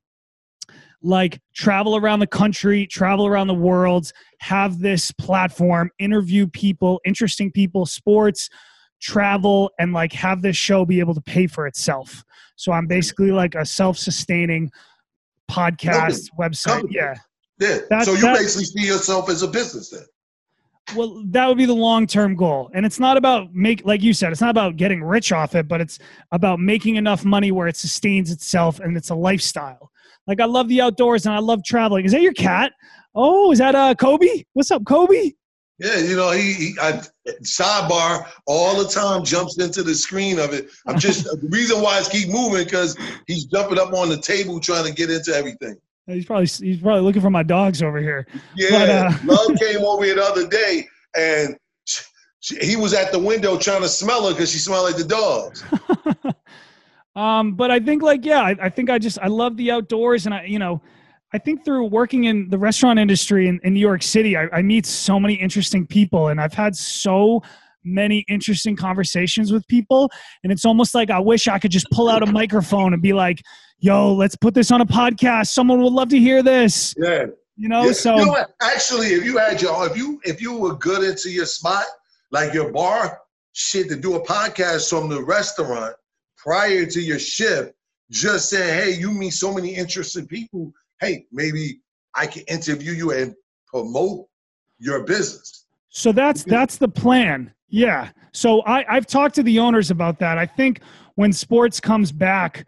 like 1.01 1.39
travel 1.55 1.95
around 1.95 2.19
the 2.19 2.27
country, 2.27 2.87
travel 2.87 3.27
around 3.27 3.47
the 3.47 3.53
world, 3.53 4.11
have 4.39 4.79
this 4.79 5.11
platform, 5.11 5.91
interview 5.99 6.47
people, 6.47 6.99
interesting 7.05 7.51
people, 7.51 7.85
sports, 7.85 8.49
travel 9.05 9.71
and 9.77 9.93
like 9.93 10.11
have 10.13 10.41
this 10.41 10.57
show 10.57 10.83
be 10.83 10.99
able 10.99 11.13
to 11.13 11.21
pay 11.21 11.45
for 11.45 11.67
itself. 11.67 12.23
So 12.55 12.71
I'm 12.71 12.87
basically 12.87 13.31
like 13.31 13.53
a 13.53 13.65
self-sustaining 13.65 14.71
podcast 15.49 16.29
website. 16.39 16.87
Yeah. 16.89 17.13
Yeah. 17.59 17.79
That's, 17.89 18.05
so 18.05 18.13
you 18.13 18.25
basically 18.33 18.65
see 18.65 18.87
yourself 18.87 19.29
as 19.29 19.43
a 19.43 19.47
business 19.47 19.89
then. 19.89 20.05
Well, 20.95 21.23
that 21.27 21.47
would 21.47 21.57
be 21.57 21.65
the 21.65 21.73
long-term 21.75 22.35
goal. 22.35 22.71
And 22.73 22.85
it's 22.85 22.99
not 22.99 23.17
about 23.17 23.53
make 23.53 23.85
like 23.85 24.01
you 24.01 24.13
said, 24.13 24.31
it's 24.31 24.41
not 24.41 24.49
about 24.49 24.75
getting 24.75 25.03
rich 25.03 25.31
off 25.31 25.53
it, 25.53 25.67
but 25.67 25.81
it's 25.81 25.99
about 26.31 26.59
making 26.59 26.95
enough 26.95 27.23
money 27.23 27.51
where 27.51 27.67
it 27.67 27.77
sustains 27.77 28.31
itself 28.31 28.79
and 28.79 28.97
it's 28.97 29.11
a 29.11 29.15
lifestyle. 29.15 29.91
Like 30.25 30.39
I 30.39 30.45
love 30.45 30.67
the 30.67 30.81
outdoors 30.81 31.27
and 31.27 31.35
I 31.35 31.39
love 31.39 31.63
traveling. 31.63 32.05
Is 32.05 32.11
that 32.11 32.21
your 32.21 32.33
cat? 32.33 32.71
Oh, 33.13 33.51
is 33.51 33.59
that 33.59 33.75
uh 33.75 33.93
Kobe? 33.93 34.43
What's 34.53 34.71
up, 34.71 34.83
Kobe? 34.85 35.31
Yeah, 35.77 35.97
you 35.97 36.15
know, 36.15 36.31
he, 36.31 36.53
he 36.53 36.75
I, 36.81 37.01
sidebar 37.43 38.27
all 38.47 38.81
the 38.81 38.89
time 38.89 39.25
jumps 39.25 39.57
into 39.59 39.83
the 39.83 39.93
screen 39.93 40.39
of 40.39 40.53
it. 40.53 40.69
I'm 40.87 40.97
just 40.97 41.23
the 41.41 41.47
reason 41.49 41.81
why 41.81 41.99
it's 41.99 42.07
keep 42.07 42.29
moving 42.29 42.63
because 42.63 42.97
he's 43.27 43.45
jumping 43.45 43.77
up 43.77 43.93
on 43.93 44.09
the 44.09 44.17
table 44.17 44.59
trying 44.59 44.85
to 44.85 44.93
get 44.93 45.09
into 45.11 45.33
everything. 45.35 45.75
He's 46.07 46.25
probably 46.25 46.45
he's 46.45 46.79
probably 46.79 47.01
looking 47.01 47.21
for 47.21 47.31
my 47.31 47.43
dogs 47.43 47.81
over 47.81 47.99
here. 47.99 48.27
Yeah, 48.55 48.69
but, 48.69 48.89
uh, 48.89 49.11
Love 49.25 49.59
came 49.59 49.83
over 49.83 50.05
here 50.05 50.15
the 50.15 50.23
other 50.23 50.47
day, 50.47 50.87
and 51.17 51.57
she, 52.39 52.57
he 52.59 52.75
was 52.75 52.93
at 52.93 53.11
the 53.11 53.19
window 53.19 53.57
trying 53.57 53.81
to 53.81 53.89
smell 53.89 54.27
her 54.27 54.33
because 54.33 54.51
she 54.51 54.59
smelled 54.59 54.85
like 54.85 54.97
the 54.97 55.03
dogs. 55.03 55.63
um, 57.15 57.55
but 57.55 57.71
I 57.71 57.79
think 57.79 58.03
like 58.03 58.23
yeah, 58.23 58.41
I, 58.41 58.55
I, 58.61 58.69
think 58.69 58.91
I 58.91 58.99
just 58.99 59.17
I 59.19 59.27
love 59.27 59.57
the 59.57 59.71
outdoors, 59.71 60.27
and 60.27 60.35
I 60.35 60.45
you 60.45 60.59
know, 60.59 60.79
I 61.35 61.37
think 61.37 61.65
through 61.65 61.87
working 61.87 62.23
in 62.23 62.49
the 62.49 62.57
restaurant 62.57 62.97
industry 62.97 63.49
in, 63.49 63.59
in 63.63 63.73
New 63.73 63.79
York 63.81 64.01
City, 64.01 64.37
I, 64.37 64.47
I 64.53 64.61
meet 64.61 64.85
so 64.85 65.19
many 65.19 65.33
interesting 65.33 65.85
people, 65.85 66.29
and 66.29 66.39
I've 66.39 66.53
had 66.53 66.75
so 66.75 67.41
many 67.83 68.25
interesting 68.29 68.75
conversations 68.75 69.51
with 69.51 69.67
people 69.67 70.09
and 70.43 70.51
it's 70.51 70.65
almost 70.65 70.95
like 70.95 71.11
i 71.11 71.19
wish 71.19 71.47
i 71.47 71.59
could 71.59 71.69
just 71.69 71.85
pull 71.91 72.09
out 72.09 72.23
a 72.23 72.25
microphone 72.25 72.93
and 72.93 73.01
be 73.03 73.13
like 73.13 73.39
yo 73.77 74.13
let's 74.13 74.35
put 74.35 74.55
this 74.55 74.71
on 74.71 74.81
a 74.81 74.85
podcast. 74.85 75.47
Someone 75.47 75.81
would 75.81 75.93
love 75.93 76.09
to 76.09 76.19
hear 76.19 76.41
this. 76.41 76.95
Yeah. 76.97 77.27
You 77.57 77.69
know 77.69 77.85
yeah. 77.85 77.91
so 77.93 78.17
you 78.17 78.25
know 78.25 78.45
actually 78.61 79.07
if 79.09 79.23
you 79.23 79.37
had 79.37 79.61
your 79.61 79.85
if 79.87 79.95
you 79.95 80.19
if 80.25 80.41
you 80.41 80.57
were 80.57 80.75
good 80.75 81.03
into 81.03 81.29
your 81.29 81.45
spot 81.45 81.85
like 82.31 82.53
your 82.53 82.71
bar 82.73 83.21
shit 83.53 83.87
to 83.89 83.95
do 83.95 84.15
a 84.15 84.25
podcast 84.25 84.89
from 84.89 85.07
the 85.07 85.23
restaurant 85.23 85.95
prior 86.37 86.85
to 86.85 86.99
your 86.99 87.19
shift 87.19 87.73
just 88.11 88.49
saying 88.49 88.83
hey 88.83 88.99
you 88.99 89.09
meet 89.11 89.31
so 89.31 89.53
many 89.53 89.73
interesting 89.73 90.27
people 90.27 90.73
hey 91.01 91.25
maybe 91.31 91.79
i 92.15 92.25
can 92.25 92.43
interview 92.43 92.93
you 92.93 93.11
and 93.11 93.33
promote 93.67 94.25
your 94.79 95.03
business 95.03 95.65
so 95.89 96.11
that's 96.11 96.43
that's 96.43 96.77
the 96.77 96.87
plan 96.87 97.51
yeah. 97.75 98.11
So 98.31 98.61
I, 98.61 98.85
I've 98.87 99.05
talked 99.07 99.35
to 99.35 99.43
the 99.43 99.59
owners 99.59 99.91
about 99.91 100.19
that. 100.19 100.37
I 100.37 100.45
think 100.45 100.79
when 101.15 101.33
sports 101.33 101.79
comes 101.79 102.11
back, 102.11 102.67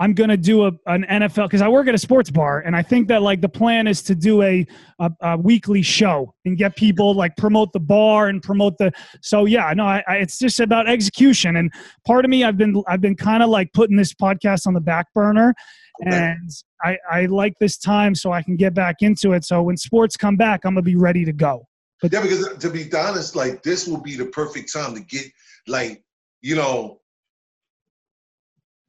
I'm 0.00 0.14
going 0.14 0.30
to 0.30 0.36
do 0.36 0.64
a, 0.66 0.72
an 0.86 1.04
NFL 1.08 1.46
because 1.46 1.60
I 1.60 1.68
work 1.68 1.88
at 1.88 1.94
a 1.94 1.98
sports 1.98 2.30
bar, 2.30 2.60
and 2.60 2.76
I 2.76 2.82
think 2.82 3.08
that 3.08 3.22
like 3.22 3.40
the 3.40 3.48
plan 3.48 3.88
is 3.88 4.00
to 4.02 4.14
do 4.14 4.42
a, 4.42 4.64
a, 5.00 5.10
a 5.20 5.36
weekly 5.36 5.82
show 5.82 6.34
and 6.44 6.56
get 6.56 6.76
people 6.76 7.14
like 7.14 7.36
promote 7.36 7.72
the 7.72 7.80
bar 7.80 8.28
and 8.28 8.40
promote 8.40 8.78
the. 8.78 8.92
So 9.22 9.44
yeah, 9.44 9.72
no, 9.74 9.84
I, 9.84 10.04
I, 10.06 10.16
it's 10.16 10.38
just 10.38 10.60
about 10.60 10.88
execution. 10.88 11.56
And 11.56 11.72
part 12.06 12.24
of 12.24 12.30
me, 12.30 12.44
I've 12.44 12.56
been 12.56 12.80
I've 12.86 13.00
been 13.00 13.16
kind 13.16 13.42
of 13.42 13.48
like 13.48 13.72
putting 13.72 13.96
this 13.96 14.14
podcast 14.14 14.68
on 14.68 14.74
the 14.74 14.80
back 14.80 15.06
burner, 15.14 15.52
and 16.04 16.50
I 16.82 16.96
I 17.10 17.26
like 17.26 17.54
this 17.58 17.78
time 17.78 18.14
so 18.14 18.32
I 18.32 18.42
can 18.42 18.56
get 18.56 18.74
back 18.74 18.96
into 19.00 19.32
it. 19.32 19.44
So 19.44 19.62
when 19.62 19.76
sports 19.76 20.16
come 20.16 20.36
back, 20.36 20.64
I'm 20.64 20.74
gonna 20.74 20.82
be 20.82 20.96
ready 20.96 21.24
to 21.24 21.32
go. 21.32 21.66
But 22.00 22.12
yeah, 22.12 22.22
because 22.22 22.56
to 22.58 22.70
be 22.70 22.88
honest, 22.94 23.34
like 23.34 23.62
this 23.62 23.86
will 23.88 24.00
be 24.00 24.16
the 24.16 24.26
perfect 24.26 24.72
time 24.72 24.94
to 24.94 25.00
get 25.00 25.26
like, 25.66 26.02
you 26.40 26.54
know, 26.56 27.00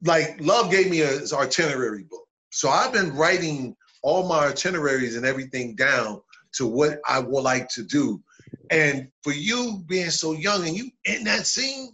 like 0.04 0.36
Love 0.40 0.70
gave 0.70 0.90
me 0.90 1.00
a 1.02 1.08
his 1.08 1.32
itinerary 1.32 2.04
book. 2.04 2.26
So 2.50 2.68
I've 2.68 2.92
been 2.92 3.14
writing 3.14 3.76
all 4.02 4.28
my 4.28 4.46
itineraries 4.46 5.16
and 5.16 5.26
everything 5.26 5.74
down 5.74 6.20
to 6.54 6.66
what 6.66 7.00
I 7.08 7.18
would 7.18 7.42
like 7.42 7.68
to 7.70 7.82
do. 7.84 8.22
And 8.70 9.08
for 9.22 9.32
you 9.32 9.82
being 9.86 10.10
so 10.10 10.32
young 10.32 10.66
and 10.66 10.76
you 10.76 10.90
in 11.04 11.24
that 11.24 11.46
scene, 11.46 11.90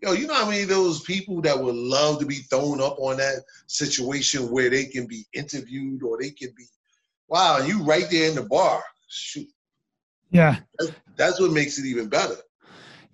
yo, 0.00 0.12
you 0.12 0.26
know 0.26 0.34
how 0.34 0.48
many 0.48 0.62
of 0.62 0.68
those 0.68 1.02
people 1.02 1.40
that 1.42 1.58
would 1.58 1.74
love 1.74 2.18
to 2.20 2.26
be 2.26 2.36
thrown 2.36 2.80
up 2.80 2.98
on 2.98 3.16
that 3.16 3.44
situation 3.66 4.50
where 4.50 4.70
they 4.70 4.84
can 4.84 5.06
be 5.06 5.26
interviewed 5.32 6.02
or 6.02 6.18
they 6.20 6.30
can 6.30 6.50
be, 6.56 6.64
wow, 7.28 7.58
you 7.58 7.82
right 7.82 8.06
there 8.10 8.28
in 8.28 8.34
the 8.34 8.42
bar. 8.42 8.82
Shoot, 9.08 9.48
yeah. 10.30 10.58
That's, 10.78 10.92
that's 11.16 11.40
what 11.40 11.52
makes 11.52 11.78
it 11.78 11.86
even 11.86 12.08
better. 12.08 12.36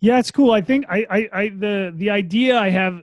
Yeah, 0.00 0.18
it's 0.18 0.32
cool. 0.32 0.50
I 0.50 0.60
think 0.60 0.84
I, 0.88 1.06
I, 1.08 1.28
I, 1.32 1.48
the, 1.50 1.92
the 1.94 2.10
idea 2.10 2.58
I 2.58 2.70
have, 2.70 3.02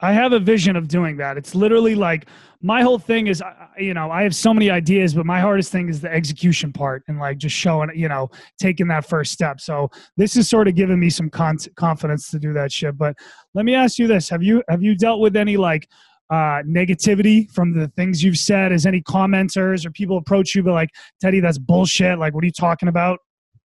I 0.00 0.12
have 0.12 0.32
a 0.32 0.38
vision 0.38 0.76
of 0.76 0.88
doing 0.88 1.18
that. 1.18 1.36
It's 1.36 1.54
literally 1.54 1.94
like 1.94 2.26
my 2.60 2.82
whole 2.82 2.98
thing 2.98 3.28
is, 3.28 3.42
you 3.78 3.94
know, 3.94 4.10
I 4.10 4.22
have 4.22 4.34
so 4.34 4.52
many 4.52 4.68
ideas, 4.68 5.14
but 5.14 5.24
my 5.24 5.40
hardest 5.40 5.70
thing 5.70 5.88
is 5.88 6.00
the 6.00 6.12
execution 6.12 6.72
part 6.72 7.04
and 7.06 7.18
like 7.18 7.38
just 7.38 7.54
showing, 7.54 7.90
you 7.94 8.08
know, 8.08 8.30
taking 8.60 8.88
that 8.88 9.06
first 9.06 9.32
step. 9.32 9.60
So 9.60 9.90
this 10.16 10.36
is 10.36 10.48
sort 10.48 10.66
of 10.66 10.74
giving 10.74 10.98
me 10.98 11.08
some 11.08 11.30
con- 11.30 11.58
confidence 11.76 12.30
to 12.30 12.38
do 12.38 12.52
that 12.54 12.72
shit. 12.72 12.98
But 12.98 13.16
let 13.54 13.64
me 13.64 13.74
ask 13.74 13.98
you 13.98 14.08
this: 14.08 14.28
Have 14.28 14.42
you, 14.42 14.62
have 14.68 14.82
you 14.82 14.96
dealt 14.96 15.20
with 15.20 15.36
any 15.36 15.56
like 15.56 15.88
uh, 16.30 16.62
negativity 16.66 17.48
from 17.52 17.74
the 17.74 17.88
things 17.88 18.24
you've 18.24 18.38
said? 18.38 18.72
As 18.72 18.86
any 18.86 19.02
commenters 19.02 19.86
or 19.86 19.92
people 19.92 20.16
approach 20.16 20.56
you, 20.56 20.64
but 20.64 20.72
like, 20.72 20.90
Teddy, 21.20 21.38
that's 21.38 21.58
bullshit. 21.58 22.18
Like, 22.18 22.34
what 22.34 22.42
are 22.42 22.46
you 22.46 22.52
talking 22.52 22.88
about? 22.88 23.20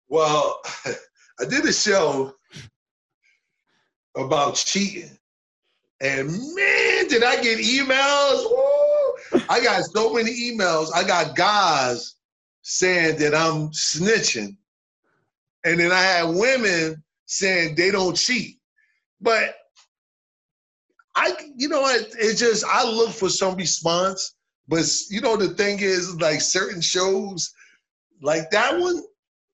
Well, 0.08 0.62
I 0.86 1.46
did 1.50 1.66
a 1.66 1.74
show 1.74 2.34
about 4.16 4.56
cheating. 4.56 5.18
And 6.00 6.28
man, 6.28 7.08
did 7.08 7.24
I 7.24 7.42
get 7.42 7.60
emails? 7.60 8.44
Woo! 8.46 9.42
I 9.50 9.62
got 9.64 9.84
so 9.84 10.14
many 10.14 10.32
emails. 10.32 10.90
I 10.94 11.04
got 11.04 11.36
guys 11.36 12.16
saying 12.62 13.18
that 13.20 13.34
I'm 13.34 13.70
snitching. 13.70 14.58
And 15.66 15.80
then 15.80 15.92
I 15.92 16.02
had 16.02 16.36
women 16.36 17.04
saying 17.26 17.76
they 17.76 17.92
don't 17.92 18.16
cheat. 18.16 18.60
But 19.20 19.56
I, 21.16 21.34
you 21.56 21.68
know, 21.68 21.88
it, 21.88 22.14
it's 22.20 22.40
just, 22.40 22.64
I 22.66 22.84
look 22.84 23.10
for 23.10 23.30
some 23.30 23.56
response. 23.56 24.36
But, 24.68 24.86
you 25.10 25.22
know, 25.22 25.36
the 25.36 25.50
thing 25.50 25.80
is, 25.80 26.14
like 26.22 26.42
certain 26.42 26.82
shows, 26.82 27.52
like 28.22 28.52
that 28.52 28.78
one, 28.78 29.02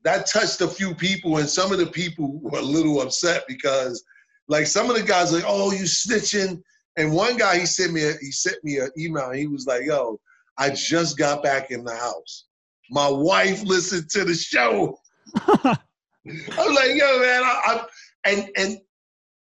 that 0.03 0.25
touched 0.25 0.59
a 0.59 0.67
few 0.67 0.93
people, 0.93 1.37
and 1.37 1.47
some 1.47 1.71
of 1.71 1.77
the 1.77 1.85
people 1.85 2.39
were 2.41 2.59
a 2.59 2.63
little 2.63 2.99
upset 2.99 3.45
because, 3.47 4.03
like, 4.47 4.67
some 4.67 4.89
of 4.89 4.95
the 4.95 5.03
guys 5.03 5.31
like, 5.31 5.43
"Oh, 5.45 5.71
you 5.71 5.83
snitching," 5.83 6.61
and 6.97 7.13
one 7.13 7.37
guy 7.37 7.59
he 7.59 7.65
sent 7.65 7.93
me 7.93 8.03
a, 8.03 8.13
he 8.19 8.31
sent 8.31 8.63
me 8.63 8.77
an 8.77 8.89
email. 8.97 9.31
he 9.31 9.47
was 9.47 9.65
like, 9.65 9.83
"Yo, 9.85 10.19
I 10.57 10.71
just 10.71 11.17
got 11.17 11.43
back 11.43 11.71
in 11.71 11.83
the 11.83 11.95
house. 11.95 12.45
My 12.89 13.09
wife 13.09 13.63
listened 13.63 14.09
to 14.11 14.25
the 14.25 14.35
show." 14.35 14.97
I 15.35 15.77
was 16.25 16.75
like, 16.75 16.95
"Yo, 16.95 17.19
man," 17.19 17.43
I, 17.43 17.61
I, 17.65 17.85
and 18.25 18.49
and 18.55 18.77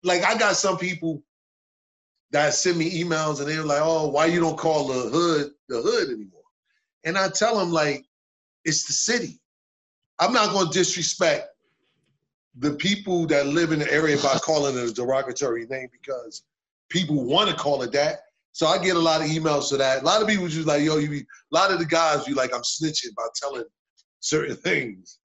like 0.04 0.24
I 0.24 0.38
got 0.38 0.56
some 0.56 0.78
people 0.78 1.24
that 2.32 2.54
send 2.54 2.78
me 2.78 3.02
emails 3.04 3.40
and 3.40 3.48
they're 3.50 3.64
like, 3.64 3.82
"Oh, 3.82 4.10
why 4.10 4.26
you 4.26 4.40
don't 4.40 4.58
call 4.58 4.88
the 4.88 5.10
hood 5.10 5.52
the 5.68 5.82
hood 5.82 6.10
anymore?" 6.10 6.40
And 7.06 7.18
I 7.18 7.30
tell 7.30 7.58
them 7.58 7.72
like, 7.72 8.06
it's 8.66 8.86
the 8.86 8.94
city. 8.94 9.40
I'm 10.20 10.34
not 10.34 10.52
going 10.52 10.68
to 10.68 10.78
disrespect 10.78 11.48
the 12.60 12.74
people 12.74 13.26
that 13.28 13.48
live 13.48 13.72
in 13.72 13.80
the 13.80 13.92
area 13.92 14.18
by 14.18 14.38
calling 14.44 14.78
it 14.78 14.90
a 14.90 14.94
derogatory 14.94 15.66
name 15.66 15.88
because 15.92 16.44
people 16.90 17.24
want 17.24 17.50
to 17.50 17.56
call 17.56 17.82
it 17.84 17.92
that. 17.94 18.20
So 18.52 18.68
I 18.68 18.78
get 18.78 18.98
a 18.98 19.00
lot 19.00 19.22
of 19.22 19.28
emails 19.28 19.70
to 19.70 19.78
that. 19.78 20.02
A 20.02 20.06
lot 20.06 20.22
of 20.22 20.28
people 20.28 20.48
just 20.48 20.68
like, 20.68 20.84
yo, 20.84 20.98
you 20.98 21.10
be, 21.10 21.20
a 21.20 21.26
lot 21.52 21.72
of 21.72 21.80
the 21.80 21.86
guys 21.86 22.26
be 22.26 22.34
like, 22.34 22.54
I'm 22.54 22.62
snitching 22.62 23.16
by 23.16 23.28
telling 23.36 23.64
certain 24.20 24.56
things. 24.68 25.20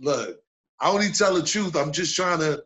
Look, 0.00 0.40
I 0.80 0.90
only 0.90 1.10
tell 1.10 1.34
the 1.34 1.42
truth. 1.42 1.76
I'm 1.76 1.92
just 1.92 2.16
trying 2.16 2.40
to 2.40 2.62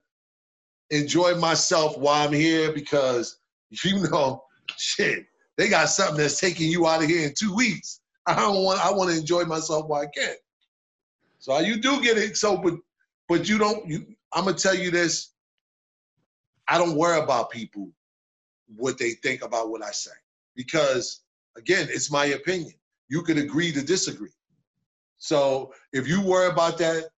enjoy 0.90 1.34
myself 1.34 1.98
while 1.98 2.26
I'm 2.26 2.32
here 2.32 2.72
because 2.72 3.38
you 3.84 4.08
know, 4.10 4.44
shit, 4.76 5.26
they 5.58 5.68
got 5.68 5.88
something 5.88 6.16
that's 6.16 6.40
taking 6.40 6.70
you 6.70 6.86
out 6.86 7.02
of 7.02 7.08
here 7.08 7.26
in 7.26 7.34
two 7.38 7.54
weeks. 7.54 8.00
I 8.26 8.36
don't 8.36 8.62
want. 8.62 8.84
I 8.84 8.90
want 8.92 9.10
to 9.10 9.16
enjoy 9.16 9.44
myself 9.44 9.88
while 9.88 10.02
I 10.02 10.06
can. 10.06 10.34
So 11.38 11.58
you 11.58 11.80
do 11.80 12.00
get 12.00 12.16
it. 12.16 12.36
So, 12.36 12.56
but 12.56 12.74
but 13.28 13.48
you 13.48 13.58
don't. 13.58 13.86
You, 13.86 14.06
I'm 14.32 14.44
gonna 14.44 14.56
tell 14.56 14.74
you 14.74 14.90
this. 14.90 15.30
I 16.68 16.78
don't 16.78 16.96
worry 16.96 17.20
about 17.20 17.50
people 17.50 17.90
what 18.76 18.98
they 18.98 19.10
think 19.10 19.42
about 19.42 19.68
what 19.70 19.82
I 19.82 19.90
say 19.90 20.12
because 20.56 21.22
again, 21.56 21.88
it's 21.90 22.10
my 22.10 22.26
opinion. 22.26 22.72
You 23.08 23.22
could 23.22 23.38
agree 23.38 23.72
to 23.72 23.82
disagree. 23.82 24.30
So 25.18 25.72
if 25.92 26.08
you 26.08 26.20
worry 26.22 26.48
about 26.48 26.78
that, 26.78 27.10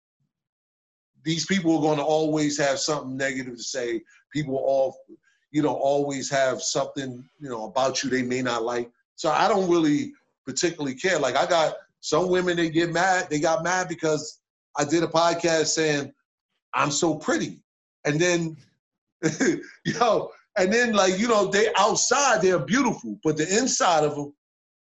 these 1.24 1.46
people 1.46 1.76
are 1.76 1.82
going 1.82 1.98
to 1.98 2.04
always 2.04 2.58
have 2.58 2.78
something 2.78 3.16
negative 3.16 3.56
to 3.56 3.62
say. 3.62 4.02
People 4.32 4.56
all 4.56 4.96
you 5.54 5.62
know, 5.62 5.74
always 5.74 6.28
have 6.28 6.60
something, 6.60 7.24
you 7.38 7.48
know, 7.48 7.66
about 7.66 8.02
you 8.02 8.10
they 8.10 8.22
may 8.22 8.42
not 8.42 8.64
like. 8.64 8.90
So 9.14 9.30
I 9.30 9.46
don't 9.46 9.70
really 9.70 10.12
particularly 10.44 10.96
care. 10.96 11.16
Like 11.16 11.36
I 11.36 11.46
got 11.46 11.76
some 12.00 12.28
women 12.28 12.56
they 12.56 12.68
get 12.68 12.92
mad, 12.92 13.28
they 13.30 13.38
got 13.38 13.62
mad 13.62 13.88
because 13.88 14.40
I 14.76 14.84
did 14.84 15.02
a 15.02 15.08
podcast 15.08 15.66
saying 15.66 16.12
I'm 16.74 16.90
so 16.90 17.16
pretty. 17.16 17.60
And 18.04 18.20
then 18.20 18.56
know, 20.00 20.30
and 20.58 20.72
then 20.72 20.92
like, 20.92 21.18
you 21.18 21.28
know, 21.28 21.46
they 21.46 21.68
outside 21.78 22.42
they're 22.42 22.58
beautiful, 22.58 23.18
but 23.24 23.36
the 23.36 23.58
inside 23.58 24.04
of 24.04 24.14
them, 24.14 24.34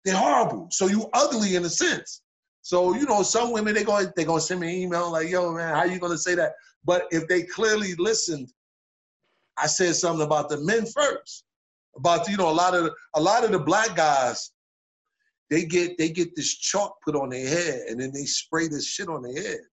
they're 0.04 0.16
horrible. 0.16 0.68
So 0.72 0.88
you 0.88 1.10
ugly 1.14 1.56
in 1.56 1.66
a 1.66 1.70
sense. 1.70 2.22
So, 2.62 2.96
you 2.96 3.06
know, 3.06 3.24
some 3.24 3.52
women 3.52 3.76
they 3.76 3.84
going 3.84 4.08
they 4.16 4.24
gonna 4.24 4.42
send 4.42 4.62
me 4.62 4.70
an 4.70 4.82
email 4.82 5.12
like, 5.12 5.30
yo, 5.30 5.52
man, 5.54 5.76
how 5.76 5.84
you 5.84 6.00
gonna 6.00 6.18
say 6.18 6.36
that? 6.36 6.54
But 6.86 7.08
if 7.12 7.28
they 7.28 7.44
clearly 7.44 7.96
listened 7.96 8.50
I 9.58 9.68
said 9.68 9.96
something 9.96 10.26
about 10.26 10.50
the 10.50 10.60
men 10.62 10.86
first. 10.86 11.44
About 11.96 12.28
you 12.28 12.38
know 12.38 12.50
a 12.50 12.52
lot 12.52 12.74
of 12.74 12.92
a 13.16 13.22
lot 13.22 13.44
of 13.44 13.52
the 13.52 13.60
black 13.60 13.96
guys, 13.96 14.52
they 15.52 15.64
get 15.64 15.98
they 15.98 16.10
get 16.10 16.36
this 16.36 16.56
chalk 16.56 16.98
put 17.06 17.16
on 17.16 17.30
their 17.30 17.48
head 17.48 17.82
and 17.88 18.00
then 18.00 18.12
they 18.12 18.26
spray 18.26 18.68
this 18.68 18.88
shit 18.88 19.10
on 19.10 19.22
their 19.22 19.36
heads, 19.36 19.73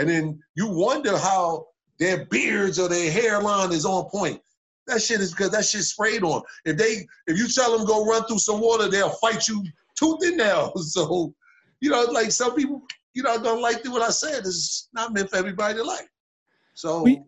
and 0.00 0.08
then 0.08 0.42
you 0.54 0.66
wonder 0.66 1.18
how 1.18 1.66
their 1.98 2.24
beards 2.24 2.78
or 2.78 2.88
their 2.88 3.10
hairline 3.10 3.70
is 3.70 3.84
on 3.84 4.08
point. 4.08 4.40
That 4.86 5.02
shit 5.02 5.20
is 5.20 5.30
because 5.30 5.50
that 5.50 5.66
shit 5.66 5.82
sprayed 5.82 6.22
on. 6.22 6.40
If 6.64 6.78
they 6.78 7.06
if 7.26 7.36
you 7.36 7.46
tell 7.48 7.76
them 7.76 7.86
go 7.86 8.06
run 8.06 8.24
through 8.24 8.38
some 8.38 8.62
water, 8.62 8.88
they'll 8.88 9.10
fight 9.10 9.46
you 9.46 9.62
tooth 9.98 10.20
and 10.22 10.38
nail. 10.38 10.72
So, 10.78 11.34
you 11.80 11.90
know, 11.90 12.04
like 12.04 12.32
some 12.32 12.54
people, 12.54 12.82
you 13.12 13.22
know, 13.22 13.42
don't 13.42 13.60
like 13.60 13.84
what 13.84 14.00
I 14.00 14.08
said. 14.08 14.38
It's 14.38 14.88
not 14.94 15.12
meant 15.12 15.28
for 15.28 15.36
everybody 15.36 15.74
to 15.74 15.84
like. 15.84 16.08
So 16.72 17.02
we, 17.02 17.22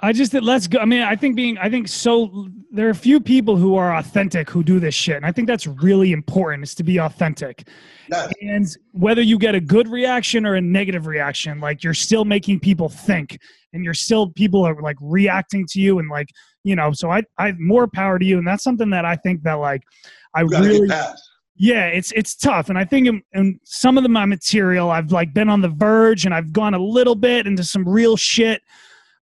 I 0.00 0.12
just 0.12 0.34
let's 0.34 0.66
go. 0.66 0.78
I 0.78 0.84
mean, 0.84 1.02
I 1.02 1.16
think 1.16 1.36
being, 1.36 1.56
I 1.56 1.70
think 1.70 1.88
so. 1.88 2.48
There 2.70 2.86
are 2.86 2.90
a 2.90 2.94
few 2.94 3.18
people 3.18 3.56
who 3.56 3.76
are 3.76 3.96
authentic 3.96 4.50
who 4.50 4.62
do 4.62 4.78
this 4.78 4.94
shit, 4.94 5.16
and 5.16 5.24
I 5.24 5.32
think 5.32 5.48
that's 5.48 5.66
really 5.66 6.12
important. 6.12 6.64
Is 6.64 6.74
to 6.74 6.82
be 6.82 6.98
authentic, 6.98 7.66
yes. 8.10 8.30
and 8.42 8.66
whether 8.92 9.22
you 9.22 9.38
get 9.38 9.54
a 9.54 9.60
good 9.60 9.88
reaction 9.88 10.44
or 10.44 10.56
a 10.56 10.60
negative 10.60 11.06
reaction, 11.06 11.60
like 11.60 11.82
you're 11.82 11.94
still 11.94 12.26
making 12.26 12.60
people 12.60 12.90
think, 12.90 13.38
and 13.72 13.84
you're 13.84 13.94
still 13.94 14.28
people 14.32 14.66
are 14.66 14.78
like 14.82 14.96
reacting 15.00 15.64
to 15.68 15.80
you, 15.80 15.98
and 15.98 16.10
like 16.10 16.28
you 16.62 16.76
know. 16.76 16.92
So 16.92 17.10
I, 17.10 17.22
I 17.38 17.46
have 17.46 17.58
more 17.58 17.88
power 17.88 18.18
to 18.18 18.24
you, 18.24 18.36
and 18.36 18.46
that's 18.46 18.64
something 18.64 18.90
that 18.90 19.06
I 19.06 19.16
think 19.16 19.44
that 19.44 19.54
like 19.54 19.82
I 20.34 20.42
really. 20.42 20.90
Yeah, 21.58 21.86
it's 21.86 22.12
it's 22.12 22.36
tough, 22.36 22.68
and 22.68 22.78
I 22.78 22.84
think 22.84 23.08
in, 23.08 23.22
in 23.32 23.58
some 23.64 23.96
of 23.96 24.02
the, 24.02 24.10
my 24.10 24.26
material, 24.26 24.90
I've 24.90 25.10
like 25.10 25.32
been 25.32 25.48
on 25.48 25.62
the 25.62 25.70
verge, 25.70 26.26
and 26.26 26.34
I've 26.34 26.52
gone 26.52 26.74
a 26.74 26.78
little 26.78 27.14
bit 27.14 27.46
into 27.46 27.64
some 27.64 27.88
real 27.88 28.14
shit 28.14 28.60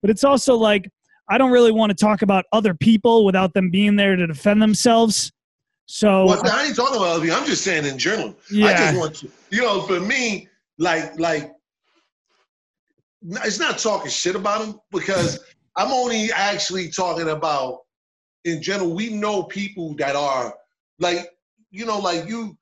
but 0.02 0.10
it's 0.10 0.24
also 0.24 0.56
like 0.56 0.90
I 1.30 1.38
don't 1.38 1.52
really 1.52 1.72
want 1.72 1.92
to 1.92 1.96
talk 1.96 2.22
about 2.22 2.46
other 2.52 2.74
people 2.74 3.26
without 3.26 3.54
them 3.54 3.70
being 3.70 3.96
there 3.96 4.16
to 4.16 4.28
defend 4.28 4.62
themselves. 4.62 5.32
So 5.86 6.26
well, 6.26 6.42
I 6.46 6.66
ain't 6.66 6.76
talking 6.76 6.98
about 6.98 7.22
other 7.22 7.32
I'm 7.32 7.46
just 7.46 7.64
saying 7.64 7.86
in 7.86 7.98
general. 7.98 8.36
Yeah. 8.50 8.68
I 8.68 8.74
just 8.74 8.98
want 8.98 9.16
to, 9.16 9.30
you 9.50 9.62
know, 9.62 9.82
for 9.82 10.00
me, 10.00 10.48
like 10.78 11.18
like 11.20 11.52
it's 13.22 13.60
not 13.60 13.78
talking 13.78 14.10
shit 14.10 14.36
about 14.36 14.62
them 14.62 14.80
because 14.92 15.40
I'm 15.76 15.92
only 15.92 16.32
actually 16.32 16.90
talking 16.90 17.30
about 17.30 17.80
in 18.46 18.62
general. 18.62 18.94
We 18.94 19.10
know 19.10 19.44
people 19.44 19.94
that 19.96 20.16
are 20.16 20.54
like, 21.00 21.30
you 21.70 21.86
know, 21.86 22.00
like 22.00 22.28
you, 22.28 22.58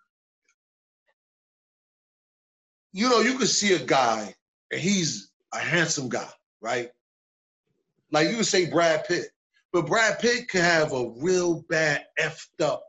you 2.91 3.09
know, 3.09 3.21
you 3.21 3.37
could 3.37 3.49
see 3.49 3.73
a 3.73 3.79
guy 3.79 4.33
and 4.71 4.81
he's 4.81 5.31
a 5.53 5.59
handsome 5.59 6.09
guy, 6.09 6.29
right? 6.61 6.89
Like 8.11 8.29
you 8.29 8.37
would 8.37 8.45
say 8.45 8.69
Brad 8.69 9.05
Pitt. 9.05 9.27
But 9.71 9.85
Brad 9.85 10.19
Pitt 10.19 10.49
could 10.49 10.61
have 10.61 10.93
a 10.93 11.11
real 11.17 11.63
bad 11.69 12.05
effed 12.19 12.61
up. 12.61 12.83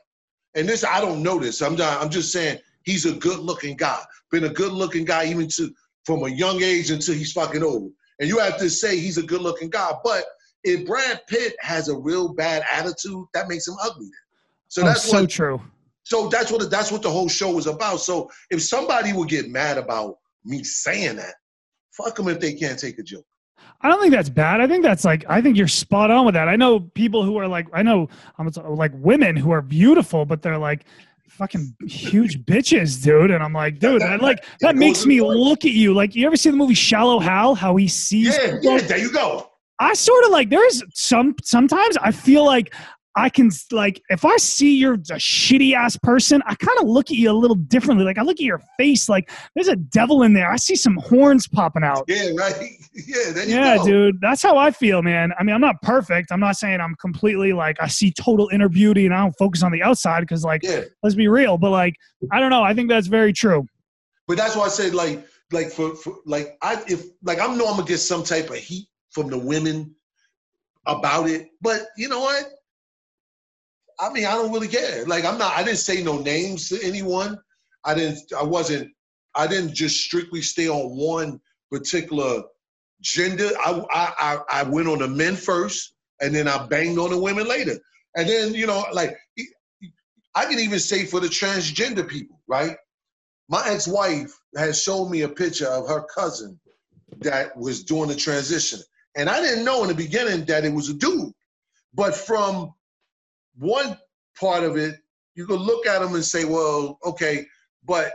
And 0.55 0.69
this, 0.69 0.85
I 0.85 1.01
don't 1.01 1.23
know 1.23 1.39
this. 1.39 1.61
I'm 1.61 1.77
not, 1.77 2.03
I'm 2.03 2.11
just 2.11 2.33
saying 2.33 2.59
he's 2.85 3.07
a 3.07 3.13
good 3.13 3.39
looking 3.39 3.77
guy. 3.77 4.01
Been 4.31 4.45
a 4.45 4.49
good 4.49 4.73
looking 4.73 5.05
guy 5.05 5.27
even 5.27 5.49
to 5.57 5.71
from 6.05 6.23
a 6.25 6.29
young 6.29 6.63
age 6.63 6.91
until 6.91 7.15
he's 7.15 7.33
fucking 7.33 7.63
old. 7.63 7.93
And 8.19 8.29
you 8.29 8.39
have 8.39 8.59
to 8.59 8.71
say 8.71 8.99
he's 8.99 9.19
a 9.19 9.23
good 9.23 9.43
looking 9.43 9.71
guy. 9.71 9.93
But 10.03 10.25
if 10.65 10.87
Brad 10.87 11.21
Pitt 11.29 11.55
has 11.61 11.89
a 11.89 11.97
real 11.97 12.33
bad 12.33 12.65
attitude, 12.73 13.25
that 13.35 13.49
makes 13.49 13.69
him 13.69 13.75
ugly. 13.83 14.11
So 14.69 14.83
oh, 14.83 14.87
that's 14.87 15.11
so 15.11 15.21
what, 15.21 15.31
true. 15.31 15.61
So 16.05 16.29
that's 16.29 16.51
what 16.51 16.71
that's 16.71 16.91
what 16.91 17.03
the 17.03 17.11
whole 17.11 17.29
show 17.29 17.53
was 17.53 17.67
about. 17.67 18.01
So 18.01 18.31
if 18.51 18.63
somebody 18.63 19.13
would 19.13 19.29
get 19.29 19.49
mad 19.49 19.79
about 19.79 20.19
me 20.45 20.63
saying 20.65 21.17
that, 21.17 21.35
fuck 21.93 22.17
them 22.17 22.29
if 22.29 22.41
they 22.41 22.55
can't 22.55 22.79
take 22.79 22.99
a 22.99 23.03
joke. 23.03 23.27
I 23.83 23.89
don't 23.89 24.01
think 24.01 24.13
that's 24.13 24.29
bad. 24.29 24.61
I 24.61 24.67
think 24.67 24.83
that's 24.83 25.05
like 25.05 25.25
I 25.29 25.41
think 25.41 25.57
you're 25.57 25.69
spot 25.69 26.11
on 26.11 26.27
with 26.27 26.35
that. 26.35 26.49
I 26.49 26.57
know 26.57 26.81
people 26.81 27.25
who 27.25 27.39
are 27.39 27.49
like 27.49 27.67
I 27.73 27.83
know 27.83 28.09
I'm 28.39 28.51
like 28.77 28.93
women 28.95 29.37
who 29.37 29.51
are 29.53 29.63
beautiful, 29.63 30.27
but 30.27 30.43
they're 30.43 30.59
like 30.59 30.85
fucking 31.41 31.75
huge 31.87 32.45
bitches, 32.45 33.03
dude. 33.03 33.31
And 33.31 33.43
I'm 33.43 33.55
like, 33.55 33.79
dude, 33.79 34.03
that 34.03 34.21
like 34.21 34.45
that 34.61 34.77
makes 34.77 35.07
me 35.07 35.23
look 35.23 35.65
at 35.65 35.73
you. 35.73 35.95
Like, 35.95 36.15
you 36.15 36.27
ever 36.27 36.37
see 36.37 36.51
the 36.51 36.57
movie 36.57 36.75
Shallow 36.75 37.19
Hal? 37.19 37.55
How 37.55 37.77
he 37.77 37.89
sees? 37.89 38.37
Yeah, 38.37 38.59
yeah. 38.61 38.79
There 38.79 38.99
you 38.99 39.13
go. 39.13 39.51
I 39.79 39.95
sort 39.95 40.25
of 40.25 40.31
like 40.31 40.51
there's 40.51 40.83
some 40.95 41.35
sometimes 41.43 41.97
I 41.97 42.13
feel 42.13 42.45
like 42.45 42.75
I 43.17 43.29
can 43.29 43.51
like 43.73 44.01
if 44.09 44.25
I 44.25 44.37
see 44.37 44.77
you're 44.77 44.95
a 44.95 44.99
shitty 44.99 45.75
ass 45.75 45.97
person, 45.97 46.43
I 46.47 46.55
kind 46.55 46.79
of 46.81 46.87
look 46.87 47.11
at 47.11 47.17
you 47.17 47.31
a 47.31 47.33
little 47.33 47.57
differently. 47.57 48.05
Like 48.05 48.19
I 48.19 48.23
look 48.23 48.37
at 48.37 48.45
your 48.45 48.61
face, 48.79 49.09
like 49.09 49.31
there's 49.55 49.69
a 49.69 49.77
devil 49.77 50.23
in 50.23 50.33
there. 50.33 50.51
I 50.51 50.57
see 50.57 50.77
some 50.77 50.97
horns 50.97 51.49
popping 51.49 51.83
out. 51.83 52.05
Yeah, 52.09 52.31
right. 52.37 52.55
Yeah, 52.93 53.45
yeah, 53.47 53.83
dude. 53.83 54.21
That's 54.21 54.43
how 54.43 54.59
I 54.59 54.73
feel, 54.73 55.01
man. 55.01 55.33
I 55.39 55.45
mean, 55.45 55.55
I'm 55.55 55.61
not 55.61 55.81
perfect. 55.81 56.33
I'm 56.33 56.41
not 56.41 56.57
saying 56.57 56.81
I'm 56.81 56.97
completely 56.97 57.53
like 57.53 57.77
I 57.81 57.87
see 57.87 58.13
total 58.13 58.49
inner 58.53 58.69
beauty 58.69 59.07
and 59.07 59.15
I 59.15 59.23
don't 59.23 59.33
focus 59.39 59.63
on 59.63 59.73
the 59.73 59.83
outside 59.83 60.21
because, 60.21 60.45
like, 60.45 60.63
yeah. 60.63 60.83
let's 61.03 61.15
be 61.15 61.29
real. 61.29 61.57
But 61.57 61.71
like, 61.71 61.95
I 62.33 62.41
don't 62.41 62.51
know. 62.51 62.63
I 62.63 62.75
think 62.75 62.89
that's 62.89 63.07
very 63.07 63.33
true. 63.33 63.67
But 64.27 64.37
that's 64.37 64.57
why 64.57 64.65
I 64.65 64.69
said 64.69 64.95
like, 64.95 65.25
like 65.53 65.71
for, 65.71 65.95
for 65.95 66.17
like 66.27 66.59
I 66.63 66.83
if 66.89 67.05
like 67.23 67.41
I'm 67.41 67.57
know 67.57 67.67
I'm 67.67 67.77
gonna 67.77 67.87
get 67.87 67.99
some 67.99 68.23
type 68.23 68.51
of 68.51 68.57
heat 68.57 68.89
from 69.11 69.29
the 69.29 69.39
women 69.39 69.95
about 70.87 71.29
it. 71.29 71.49
But 71.61 71.83
you 71.97 72.09
know 72.09 72.21
what? 72.21 72.45
I 74.01 74.13
mean, 74.13 74.27
I 74.27 74.33
don't 74.33 74.53
really 74.53 74.69
care. 74.69 75.05
Like, 75.07 75.25
I'm 75.25 75.39
not. 75.39 75.53
I 75.57 75.63
didn't 75.63 75.79
say 75.79 76.03
no 76.03 76.19
names 76.19 76.69
to 76.71 76.81
anyone. 76.83 77.39
I 77.85 77.95
didn't. 77.95 78.21
I 78.39 78.43
wasn't. 78.43 78.91
I 79.35 79.47
didn't 79.47 79.75
just 79.75 80.01
strictly 80.01 80.43
stay 80.43 80.69
on 80.69 80.97
one 80.97 81.41
particular 81.71 82.43
gender. 83.01 83.51
I 83.65 83.85
I 83.91 84.39
I 84.51 84.63
went 84.65 84.89
on 84.89 84.99
the 85.01 85.09
men 85.09 85.37
first, 85.37 85.95
and 86.21 86.35
then 86.35 86.49
I 86.49 86.67
banged 86.67 86.99
on 86.99 87.11
the 87.11 87.19
women 87.19 87.47
later. 87.47 87.79
And 88.17 88.29
then 88.29 88.55
you 88.55 88.67
know, 88.67 88.85
like 88.93 89.17
I 90.35 90.47
can 90.47 90.59
even 90.59 90.81
say 90.81 91.05
for 91.05 91.21
the 91.21 91.29
transgender 91.29 92.09
people, 92.09 92.41
right? 92.49 92.77
my 93.51 93.67
ex-wife 93.67 94.33
has 94.57 94.81
shown 94.81 95.11
me 95.11 95.23
a 95.23 95.29
picture 95.29 95.67
of 95.67 95.89
her 95.89 96.07
cousin 96.15 96.59
that 97.19 97.55
was 97.57 97.83
doing 97.83 98.09
the 98.09 98.15
transition. 98.15 98.79
And 99.17 99.29
I 99.29 99.41
didn't 99.43 99.65
know 99.65 99.83
in 99.83 99.89
the 99.89 99.95
beginning 99.95 100.45
that 100.45 100.65
it 100.65 100.73
was 100.73 100.89
a 100.89 100.95
dude. 100.95 101.33
But 101.93 102.15
from 102.15 102.73
one 103.57 103.99
part 104.39 104.65
of 104.65 104.77
it, 104.77 104.97
you 105.35 105.47
could 105.47 105.61
look 105.61 105.87
at 105.87 106.01
them 106.01 106.15
and 106.15 106.25
say, 106.25 106.45
well, 106.45 106.99
okay, 107.05 107.47
but 107.87 108.13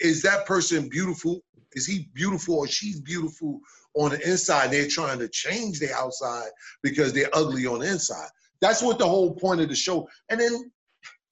is 0.00 0.22
that 0.22 0.46
person 0.46 0.88
beautiful? 0.88 1.40
Is 1.72 1.86
he 1.86 2.08
beautiful 2.14 2.56
or 2.56 2.66
she's 2.66 3.00
beautiful 3.00 3.60
on 3.94 4.10
the 4.10 4.28
inside? 4.28 4.70
They're 4.70 4.88
trying 4.88 5.18
to 5.20 5.28
change 5.28 5.78
the 5.78 5.92
outside 5.92 6.48
because 6.82 7.12
they're 7.12 7.30
ugly 7.32 7.66
on 7.66 7.80
the 7.80 7.90
inside. 7.90 8.28
That's 8.60 8.82
what 8.82 8.98
the 8.98 9.08
whole 9.08 9.34
point 9.34 9.60
of 9.60 9.68
the 9.68 9.74
show. 9.74 10.08
And 10.28 10.40
then 10.40 10.70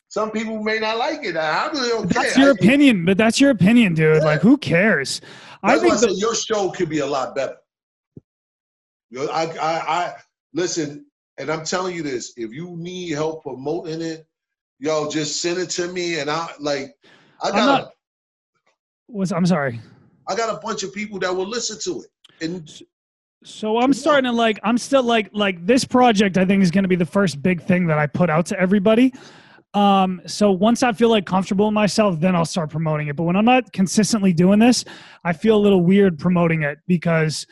some 0.08 0.30
people 0.30 0.62
may 0.62 0.78
not 0.78 0.96
like 0.96 1.24
it. 1.24 1.36
I 1.36 1.66
really 1.68 1.88
don't 1.90 2.10
care. 2.10 2.22
that's 2.22 2.36
your 2.36 2.50
opinion, 2.50 3.04
but 3.04 3.18
that's 3.18 3.40
your 3.40 3.50
opinion, 3.50 3.94
dude. 3.94 4.16
Yeah. 4.16 4.24
Like, 4.24 4.40
who 4.40 4.56
cares? 4.56 5.20
That's 5.62 5.82
I 5.82 5.88
think 5.88 6.00
the- 6.00 6.14
your 6.14 6.34
show 6.34 6.70
could 6.70 6.88
be 6.88 7.00
a 7.00 7.06
lot 7.06 7.34
better. 7.34 7.56
I, 9.16 9.46
I, 9.46 9.48
I 9.60 10.14
listen, 10.54 11.06
and 11.38 11.50
I'm 11.50 11.64
telling 11.64 11.94
you 11.94 12.02
this: 12.02 12.32
if 12.36 12.52
you 12.52 12.76
need 12.76 13.12
help 13.12 13.42
promoting 13.42 14.02
it, 14.02 14.26
yo, 14.78 15.10
just 15.10 15.40
send 15.40 15.58
it 15.58 15.70
to 15.70 15.88
me, 15.88 16.20
and 16.20 16.30
I 16.30 16.48
like, 16.58 16.94
I 17.42 17.50
got. 17.50 17.58
I'm, 17.58 17.66
not, 17.66 17.92
was, 19.08 19.32
I'm 19.32 19.46
sorry. 19.46 19.80
I 20.28 20.36
got 20.36 20.54
a 20.54 20.60
bunch 20.60 20.82
of 20.82 20.92
people 20.92 21.18
that 21.20 21.34
will 21.34 21.48
listen 21.48 21.78
to 21.80 22.02
it, 22.02 22.44
and 22.44 22.70
so 23.44 23.78
I'm 23.78 23.92
starting 23.92 24.30
to 24.30 24.36
like. 24.36 24.58
I'm 24.64 24.78
still 24.78 25.02
like 25.02 25.30
like 25.32 25.64
this 25.64 25.84
project. 25.84 26.36
I 26.36 26.44
think 26.44 26.62
is 26.62 26.70
going 26.70 26.84
to 26.84 26.88
be 26.88 26.96
the 26.96 27.06
first 27.06 27.42
big 27.42 27.62
thing 27.62 27.86
that 27.86 27.98
I 27.98 28.06
put 28.06 28.30
out 28.30 28.46
to 28.46 28.60
everybody. 28.60 29.12
Um, 29.74 30.22
so 30.26 30.50
once 30.50 30.82
I 30.82 30.92
feel 30.92 31.10
like 31.10 31.26
comfortable 31.26 31.68
in 31.68 31.74
myself, 31.74 32.18
then 32.18 32.34
I'll 32.34 32.46
start 32.46 32.70
promoting 32.70 33.08
it. 33.08 33.16
But 33.16 33.24
when 33.24 33.36
I'm 33.36 33.44
not 33.44 33.72
consistently 33.72 34.32
doing 34.32 34.58
this, 34.58 34.84
I 35.24 35.32
feel 35.34 35.56
a 35.56 35.60
little 35.60 35.82
weird 35.84 36.18
promoting 36.18 36.62
it 36.62 36.78
because 36.86 37.46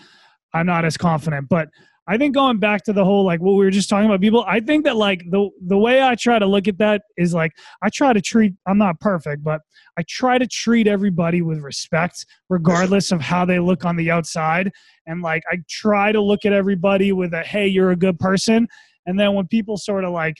I'm 0.52 0.66
not 0.66 0.84
as 0.84 0.96
confident. 0.96 1.48
But 1.48 1.68
I 2.08 2.16
think 2.16 2.34
going 2.34 2.58
back 2.58 2.84
to 2.84 2.92
the 2.92 3.04
whole 3.04 3.24
like 3.24 3.40
what 3.40 3.52
we 3.52 3.64
were 3.64 3.70
just 3.70 3.88
talking 3.88 4.06
about 4.06 4.20
people, 4.20 4.44
I 4.46 4.60
think 4.60 4.84
that 4.84 4.96
like 4.96 5.24
the 5.30 5.50
the 5.66 5.76
way 5.76 6.02
I 6.02 6.14
try 6.14 6.38
to 6.38 6.46
look 6.46 6.68
at 6.68 6.78
that 6.78 7.02
is 7.16 7.34
like 7.34 7.52
I 7.82 7.88
try 7.88 8.12
to 8.12 8.20
treat 8.20 8.54
I'm 8.66 8.78
not 8.78 9.00
perfect, 9.00 9.42
but 9.42 9.60
I 9.98 10.02
try 10.08 10.38
to 10.38 10.46
treat 10.46 10.86
everybody 10.86 11.42
with 11.42 11.58
respect 11.58 12.24
regardless 12.48 13.10
of 13.10 13.20
how 13.20 13.44
they 13.44 13.58
look 13.58 13.84
on 13.84 13.96
the 13.96 14.10
outside 14.10 14.70
and 15.06 15.20
like 15.20 15.42
I 15.50 15.58
try 15.68 16.12
to 16.12 16.20
look 16.20 16.44
at 16.44 16.52
everybody 16.52 17.12
with 17.12 17.34
a 17.34 17.42
hey, 17.42 17.66
you're 17.66 17.90
a 17.90 17.96
good 17.96 18.18
person. 18.20 18.68
And 19.06 19.18
then 19.18 19.34
when 19.34 19.48
people 19.48 19.76
sort 19.76 20.04
of 20.04 20.12
like 20.12 20.36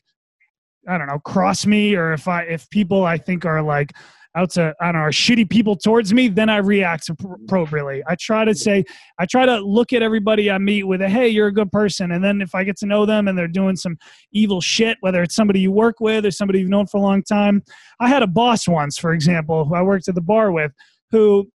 I 0.88 0.98
don't 0.98 1.08
know, 1.08 1.18
cross 1.18 1.66
me 1.66 1.96
or 1.96 2.12
if 2.12 2.28
I 2.28 2.42
if 2.42 2.70
people 2.70 3.04
I 3.04 3.18
think 3.18 3.44
are 3.44 3.60
like 3.60 3.92
out 4.36 4.50
to 4.52 4.74
I 4.80 4.92
don't 4.92 5.00
know, 5.02 5.08
shitty 5.08 5.48
people 5.48 5.76
towards 5.76 6.12
me, 6.12 6.28
then 6.28 6.48
I 6.48 6.58
react 6.58 7.08
mm-hmm. 7.08 7.44
appropriately. 7.44 8.02
I 8.06 8.14
try 8.20 8.44
to 8.44 8.54
say 8.54 8.84
I 9.18 9.26
try 9.26 9.46
to 9.46 9.58
look 9.58 9.92
at 9.92 10.02
everybody 10.02 10.50
I 10.50 10.58
meet 10.58 10.84
with 10.84 11.02
a 11.02 11.08
hey, 11.08 11.28
you're 11.28 11.48
a 11.48 11.52
good 11.52 11.72
person, 11.72 12.12
and 12.12 12.22
then 12.22 12.40
if 12.40 12.54
I 12.54 12.64
get 12.64 12.76
to 12.78 12.86
know 12.86 13.06
them 13.06 13.28
and 13.28 13.36
they're 13.36 13.48
doing 13.48 13.76
some 13.76 13.96
evil 14.32 14.60
shit, 14.60 14.98
whether 15.00 15.22
it's 15.22 15.34
somebody 15.34 15.60
you 15.60 15.72
work 15.72 16.00
with 16.00 16.26
or 16.26 16.30
somebody 16.30 16.60
you've 16.60 16.68
known 16.68 16.86
for 16.86 16.98
a 16.98 17.02
long 17.02 17.22
time. 17.22 17.62
I 17.98 18.08
had 18.08 18.22
a 18.22 18.26
boss 18.26 18.68
once, 18.68 18.98
for 18.98 19.12
example, 19.12 19.64
who 19.64 19.74
I 19.74 19.82
worked 19.82 20.08
at 20.08 20.14
the 20.14 20.20
bar 20.20 20.52
with, 20.52 20.72
who 21.10 21.48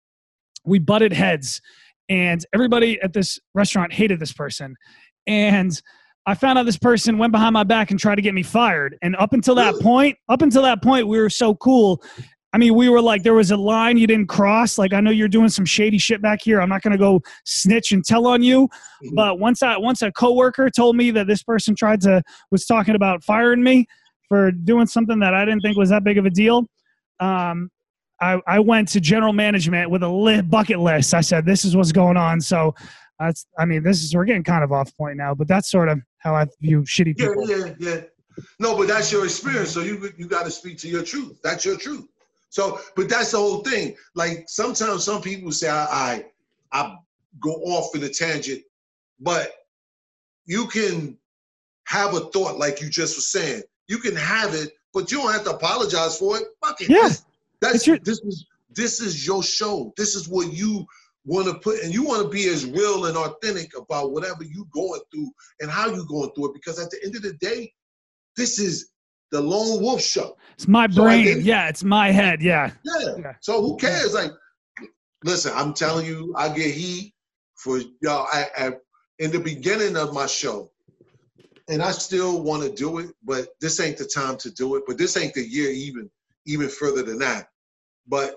we 0.66 0.80
butted 0.80 1.14
heads, 1.14 1.62
and 2.10 2.44
everybody 2.54 3.00
at 3.02 3.14
this 3.14 3.40
restaurant 3.54 3.94
hated 3.94 4.20
this 4.20 4.34
person, 4.34 4.76
and 5.28 5.80
I 6.26 6.36
found 6.36 6.60
out 6.60 6.66
this 6.66 6.78
person 6.78 7.18
went 7.18 7.32
behind 7.32 7.54
my 7.54 7.64
back 7.64 7.90
and 7.90 8.00
tried 8.00 8.16
to 8.16 8.22
get 8.22 8.34
me 8.34 8.44
fired. 8.44 8.96
And 9.02 9.16
up 9.16 9.34
until 9.34 9.56
that 9.56 9.76
point, 9.82 10.18
up 10.30 10.42
until 10.42 10.62
that 10.62 10.84
point, 10.84 11.08
we 11.08 11.20
were 11.20 11.32
so 11.32 11.56
cool. 11.56 12.04
I 12.54 12.58
mean, 12.58 12.76
we 12.76 12.90
were 12.90 13.02
like, 13.02 13.24
there 13.24 13.34
was 13.34 13.52
a 13.52 13.58
line 13.58 13.98
you 13.98 14.08
didn't 14.08 14.28
cross. 14.28 14.78
Like, 14.78 14.94
I 14.94 15.00
know 15.00 15.12
you're 15.12 15.30
doing 15.30 15.48
some 15.48 15.66
shady 15.66 15.98
shit 15.98 16.22
back 16.22 16.42
here. 16.44 16.62
I'm 16.62 16.68
not 16.68 16.82
going 16.82 16.92
to 16.92 16.98
go 16.98 17.22
snitch 17.46 17.94
and 17.94 18.04
tell 18.04 18.28
on 18.28 18.44
you. 18.44 18.68
Mm-hmm. 18.68 19.16
But 19.16 19.40
once 19.40 19.64
I, 19.64 19.78
once 19.78 20.02
a 20.02 20.12
coworker 20.12 20.70
told 20.70 20.98
me 20.98 21.12
that 21.12 21.28
this 21.28 21.44
person 21.44 21.76
tried 21.76 22.02
to 22.02 22.22
was 22.52 22.66
talking 22.66 22.96
about 22.96 23.24
firing 23.24 23.64
me 23.64 23.86
for 24.28 24.52
doing 24.52 24.88
something 24.88 25.20
that 25.20 25.34
I 25.34 25.46
didn't 25.46 25.62
think 25.62 25.78
was 25.78 25.90
that 25.90 26.04
big 26.04 26.18
of 26.18 26.26
a 26.26 26.30
deal, 26.30 26.66
um, 27.22 27.70
I, 28.20 28.40
I 28.46 28.60
went 28.60 28.88
to 28.90 29.00
general 29.00 29.34
management 29.34 29.90
with 29.90 30.04
a 30.04 30.10
lit 30.10 30.50
bucket 30.50 30.80
list. 30.80 31.14
I 31.14 31.22
said, 31.22 31.46
"This 31.46 31.66
is 31.66 31.76
what's 31.76 31.92
going 31.92 32.18
on." 32.18 32.40
So 32.40 32.76
that's, 33.20 33.48
I 33.58 33.66
mean, 33.66 33.82
this 33.82 34.04
is 34.04 34.14
we're 34.14 34.26
getting 34.26 34.44
kind 34.44 34.64
of 34.64 34.72
off 34.72 34.96
point 34.96 35.18
now, 35.18 35.34
but 35.34 35.48
that's 35.48 35.72
sort 35.72 35.90
of 35.90 36.00
how 36.20 36.36
I 36.36 36.46
view 36.62 36.82
shitty 36.82 37.18
people. 37.18 37.50
Yeah, 37.50 37.58
yeah, 37.66 37.74
yeah. 37.80 38.02
No, 38.60 38.78
but 38.78 38.88
that's 38.88 39.12
your 39.12 39.24
experience. 39.24 39.72
So 39.72 39.82
you 39.82 40.12
you 40.18 40.28
got 40.28 40.46
to 40.46 40.52
speak 40.52 40.78
to 40.80 40.88
your 40.88 41.04
truth. 41.04 41.40
That's 41.44 41.66
your 41.66 41.78
truth. 41.78 42.08
So, 42.52 42.80
but 42.98 43.10
that's 43.10 43.32
the 43.32 43.38
whole 43.38 43.62
thing. 43.64 43.96
Like 44.14 44.44
sometimes 44.48 45.04
some 45.06 45.22
people 45.22 45.52
say 45.52 45.70
I 45.70 45.86
I, 45.86 46.26
I 46.74 46.96
go 47.40 47.52
off 47.54 47.96
in 47.96 48.04
a 48.04 48.10
tangent, 48.10 48.62
but 49.20 49.52
you 50.46 50.68
can 50.68 51.18
have 51.86 52.14
a 52.14 52.20
thought 52.32 52.58
like 52.60 52.82
you 52.82 52.90
just 52.90 53.18
were 53.18 53.22
saying. 53.22 53.64
You 53.88 53.98
can 54.00 54.16
have 54.18 54.54
it, 54.54 54.74
but 54.94 55.12
you 55.12 55.18
don't 55.20 55.32
have 55.32 55.46
to 55.46 55.52
apologize 55.56 56.18
for 56.20 56.38
it. 56.38 56.44
Fuck 56.64 56.82
it. 56.82 56.90
Yeah. 56.90 57.02
That's, 57.04 57.24
that's 57.62 57.88
your- 57.88 58.00
this 58.00 58.20
is 58.20 58.46
this 58.74 59.02
is 59.02 59.26
your 59.26 59.44
show. 59.44 59.94
This 59.98 60.16
is 60.16 60.28
what 60.30 60.54
you 60.54 60.86
want 61.26 61.48
to 61.48 61.54
put 61.60 61.80
and 61.84 61.94
you 61.94 62.04
want 62.04 62.22
to 62.24 62.30
be 62.30 62.48
as 62.48 62.66
real 62.66 63.06
and 63.06 63.16
authentic 63.16 63.78
about 63.78 64.12
whatever 64.12 64.44
you're 64.44 64.66
going 64.74 65.02
through 65.14 65.30
and 65.60 65.70
how 65.72 65.88
you're 65.88 66.06
going 66.06 66.32
through 66.34 66.48
it 66.50 66.54
because 66.54 66.80
at 66.80 66.90
the 66.90 66.98
end 67.06 67.16
of 67.16 67.22
the 67.22 67.34
day 67.34 67.72
this 68.36 68.58
is 68.60 68.90
the 69.32 69.42
lone 69.42 69.82
wolf 69.82 70.02
show. 70.02 70.38
It's 70.54 70.68
my 70.68 70.88
brain. 70.88 71.26
so 71.26 71.40
yeah 71.40 71.70
it's 71.70 71.84
my 71.84 72.12
head. 72.12 72.42
Yeah. 72.42 72.72
yeah. 72.84 73.16
Yeah. 73.18 73.34
So 73.42 73.62
who 73.62 73.78
cares? 73.78 74.14
Like 74.14 74.32
listen 75.24 75.52
i'm 75.56 75.74
telling 75.74 76.06
you 76.06 76.34
i 76.38 76.48
get 76.50 76.74
heat 76.74 77.14
for 77.56 77.80
y'all 78.02 78.28
I, 78.32 78.46
I, 78.58 78.72
in 79.20 79.32
the 79.32 79.40
beginning 79.40 79.96
of 79.96 80.14
my 80.14 80.26
show. 80.26 80.72
And 81.68 81.82
i 81.82 81.92
still 81.92 82.42
want 82.42 82.64
to 82.64 82.72
do 82.72 83.00
it 83.00 83.12
but 83.24 83.50
this 83.60 83.80
ain't 83.80 83.98
the 83.98 84.06
time 84.06 84.38
to 84.38 84.52
do 84.52 84.76
it. 84.76 84.84
But 84.88 84.98
this 84.98 85.16
ain't 85.18 85.34
the 85.34 85.48
year 85.48 85.70
even 85.70 86.10
even 86.46 86.70
further 86.70 87.04
than 87.04 87.20
that. 87.20 87.48
But 88.08 88.36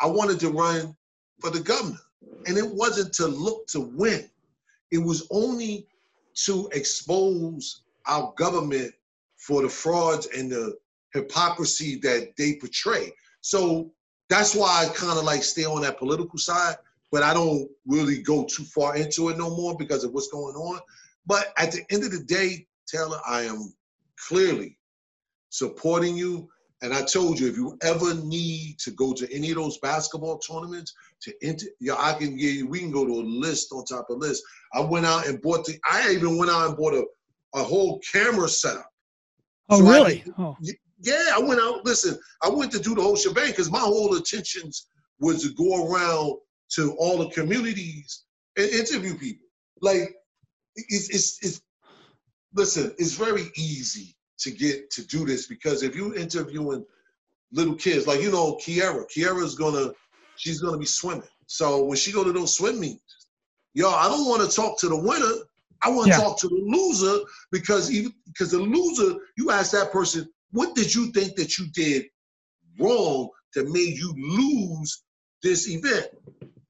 i 0.00 0.06
wanted 0.06 0.40
to 0.40 0.50
run 0.50 0.96
for 1.40 1.50
the 1.50 1.60
governor. 1.60 1.98
And 2.46 2.56
it 2.58 2.66
wasn't 2.68 3.12
to 3.14 3.26
look 3.26 3.66
to 3.68 3.80
win. 3.80 4.28
It 4.90 4.98
was 4.98 5.26
only 5.30 5.86
to 6.44 6.68
expose 6.72 7.82
our 8.06 8.32
government 8.36 8.92
for 9.46 9.62
the 9.62 9.68
frauds 9.68 10.26
and 10.36 10.50
the 10.50 10.74
hypocrisy 11.14 11.98
that 12.02 12.32
they 12.36 12.54
portray. 12.56 13.12
So 13.40 13.92
that's 14.28 14.54
why 14.54 14.84
I 14.84 14.92
kind 14.94 15.18
of 15.18 15.24
like 15.24 15.42
stay 15.42 15.64
on 15.64 15.82
that 15.82 15.98
political 15.98 16.38
side, 16.38 16.76
but 17.12 17.22
I 17.22 17.32
don't 17.32 17.68
really 17.86 18.22
go 18.22 18.44
too 18.44 18.64
far 18.64 18.96
into 18.96 19.28
it 19.28 19.38
no 19.38 19.50
more 19.50 19.76
because 19.76 20.04
of 20.04 20.12
what's 20.12 20.28
going 20.28 20.56
on. 20.56 20.80
But 21.26 21.52
at 21.58 21.72
the 21.72 21.82
end 21.90 22.04
of 22.04 22.10
the 22.10 22.24
day, 22.24 22.66
Taylor, 22.86 23.20
I 23.26 23.42
am 23.42 23.72
clearly 24.28 24.78
supporting 25.50 26.16
you 26.16 26.48
and 26.82 26.92
I 26.92 27.02
told 27.02 27.40
you, 27.40 27.48
if 27.48 27.56
you 27.56 27.78
ever 27.82 28.14
need 28.14 28.78
to 28.80 28.90
go 28.90 29.14
to 29.14 29.32
any 29.34 29.50
of 29.50 29.56
those 29.56 29.78
basketball 29.78 30.38
tournaments, 30.38 30.92
to 31.22 31.32
enter, 31.42 31.66
yeah, 31.80 31.94
I 31.98 32.12
can 32.12 32.36
give 32.36 32.52
you. 32.52 32.68
We 32.68 32.80
can 32.80 32.90
go 32.90 33.06
to 33.06 33.12
a 33.12 33.24
list 33.24 33.72
on 33.72 33.84
top 33.84 34.10
of 34.10 34.18
list. 34.18 34.42
I 34.74 34.80
went 34.80 35.06
out 35.06 35.26
and 35.26 35.40
bought 35.40 35.64
the. 35.64 35.78
I 35.90 36.12
even 36.12 36.36
went 36.36 36.50
out 36.50 36.68
and 36.68 36.76
bought 36.76 36.92
a, 36.92 37.04
a 37.54 37.62
whole 37.62 37.98
camera 38.00 38.48
setup. 38.48 38.90
Oh, 39.68 39.78
so 39.80 39.84
really? 39.84 40.24
I, 40.26 40.42
oh. 40.42 40.56
Yeah, 41.00 41.30
I 41.34 41.40
went 41.40 41.60
out. 41.60 41.84
Listen, 41.84 42.18
I 42.42 42.48
went 42.48 42.72
to 42.72 42.78
do 42.78 42.94
the 42.94 43.02
whole 43.02 43.16
shebang 43.16 43.50
because 43.50 43.70
my 43.70 43.78
whole 43.80 44.16
intentions 44.16 44.88
was 45.20 45.42
to 45.42 45.52
go 45.54 45.86
around 45.86 46.38
to 46.70 46.94
all 46.98 47.18
the 47.18 47.28
communities 47.30 48.24
and 48.56 48.68
interview 48.70 49.16
people. 49.16 49.46
Like, 49.80 50.14
it's 50.74 51.10
it's, 51.10 51.44
it's 51.44 51.62
listen, 52.54 52.94
it's 52.98 53.14
very 53.14 53.50
easy 53.56 54.16
to 54.38 54.50
get 54.50 54.90
to 54.90 55.06
do 55.06 55.24
this 55.24 55.46
because 55.46 55.82
if 55.82 55.94
you're 55.94 56.16
interviewing 56.16 56.84
little 57.52 57.74
kids, 57.74 58.06
like 58.06 58.20
you 58.20 58.30
know, 58.30 58.56
Kiera, 58.56 59.04
Kiera's 59.14 59.54
gonna 59.54 59.92
she's 60.36 60.60
gonna 60.60 60.78
be 60.78 60.86
swimming. 60.86 61.28
So 61.46 61.84
when 61.84 61.96
she 61.96 62.12
go 62.12 62.24
to 62.24 62.32
those 62.32 62.56
swim 62.56 62.80
meets, 62.80 63.28
yo, 63.74 63.90
I 63.90 64.08
don't 64.08 64.28
want 64.28 64.48
to 64.48 64.54
talk 64.54 64.78
to 64.80 64.88
the 64.88 64.96
winner. 64.96 65.44
I 65.82 65.90
want 65.90 66.06
to 66.06 66.10
yeah. 66.12 66.18
talk 66.18 66.38
to 66.40 66.48
the 66.48 66.54
loser 66.54 67.24
because 67.52 67.92
even 67.92 68.12
because 68.26 68.50
the 68.50 68.58
loser, 68.58 69.18
you 69.36 69.50
ask 69.50 69.72
that 69.72 69.92
person, 69.92 70.28
what 70.50 70.74
did 70.74 70.94
you 70.94 71.12
think 71.12 71.36
that 71.36 71.58
you 71.58 71.66
did 71.74 72.06
wrong 72.78 73.28
that 73.54 73.68
made 73.68 73.96
you 73.96 74.14
lose 74.16 75.04
this 75.42 75.68
event? 75.68 76.08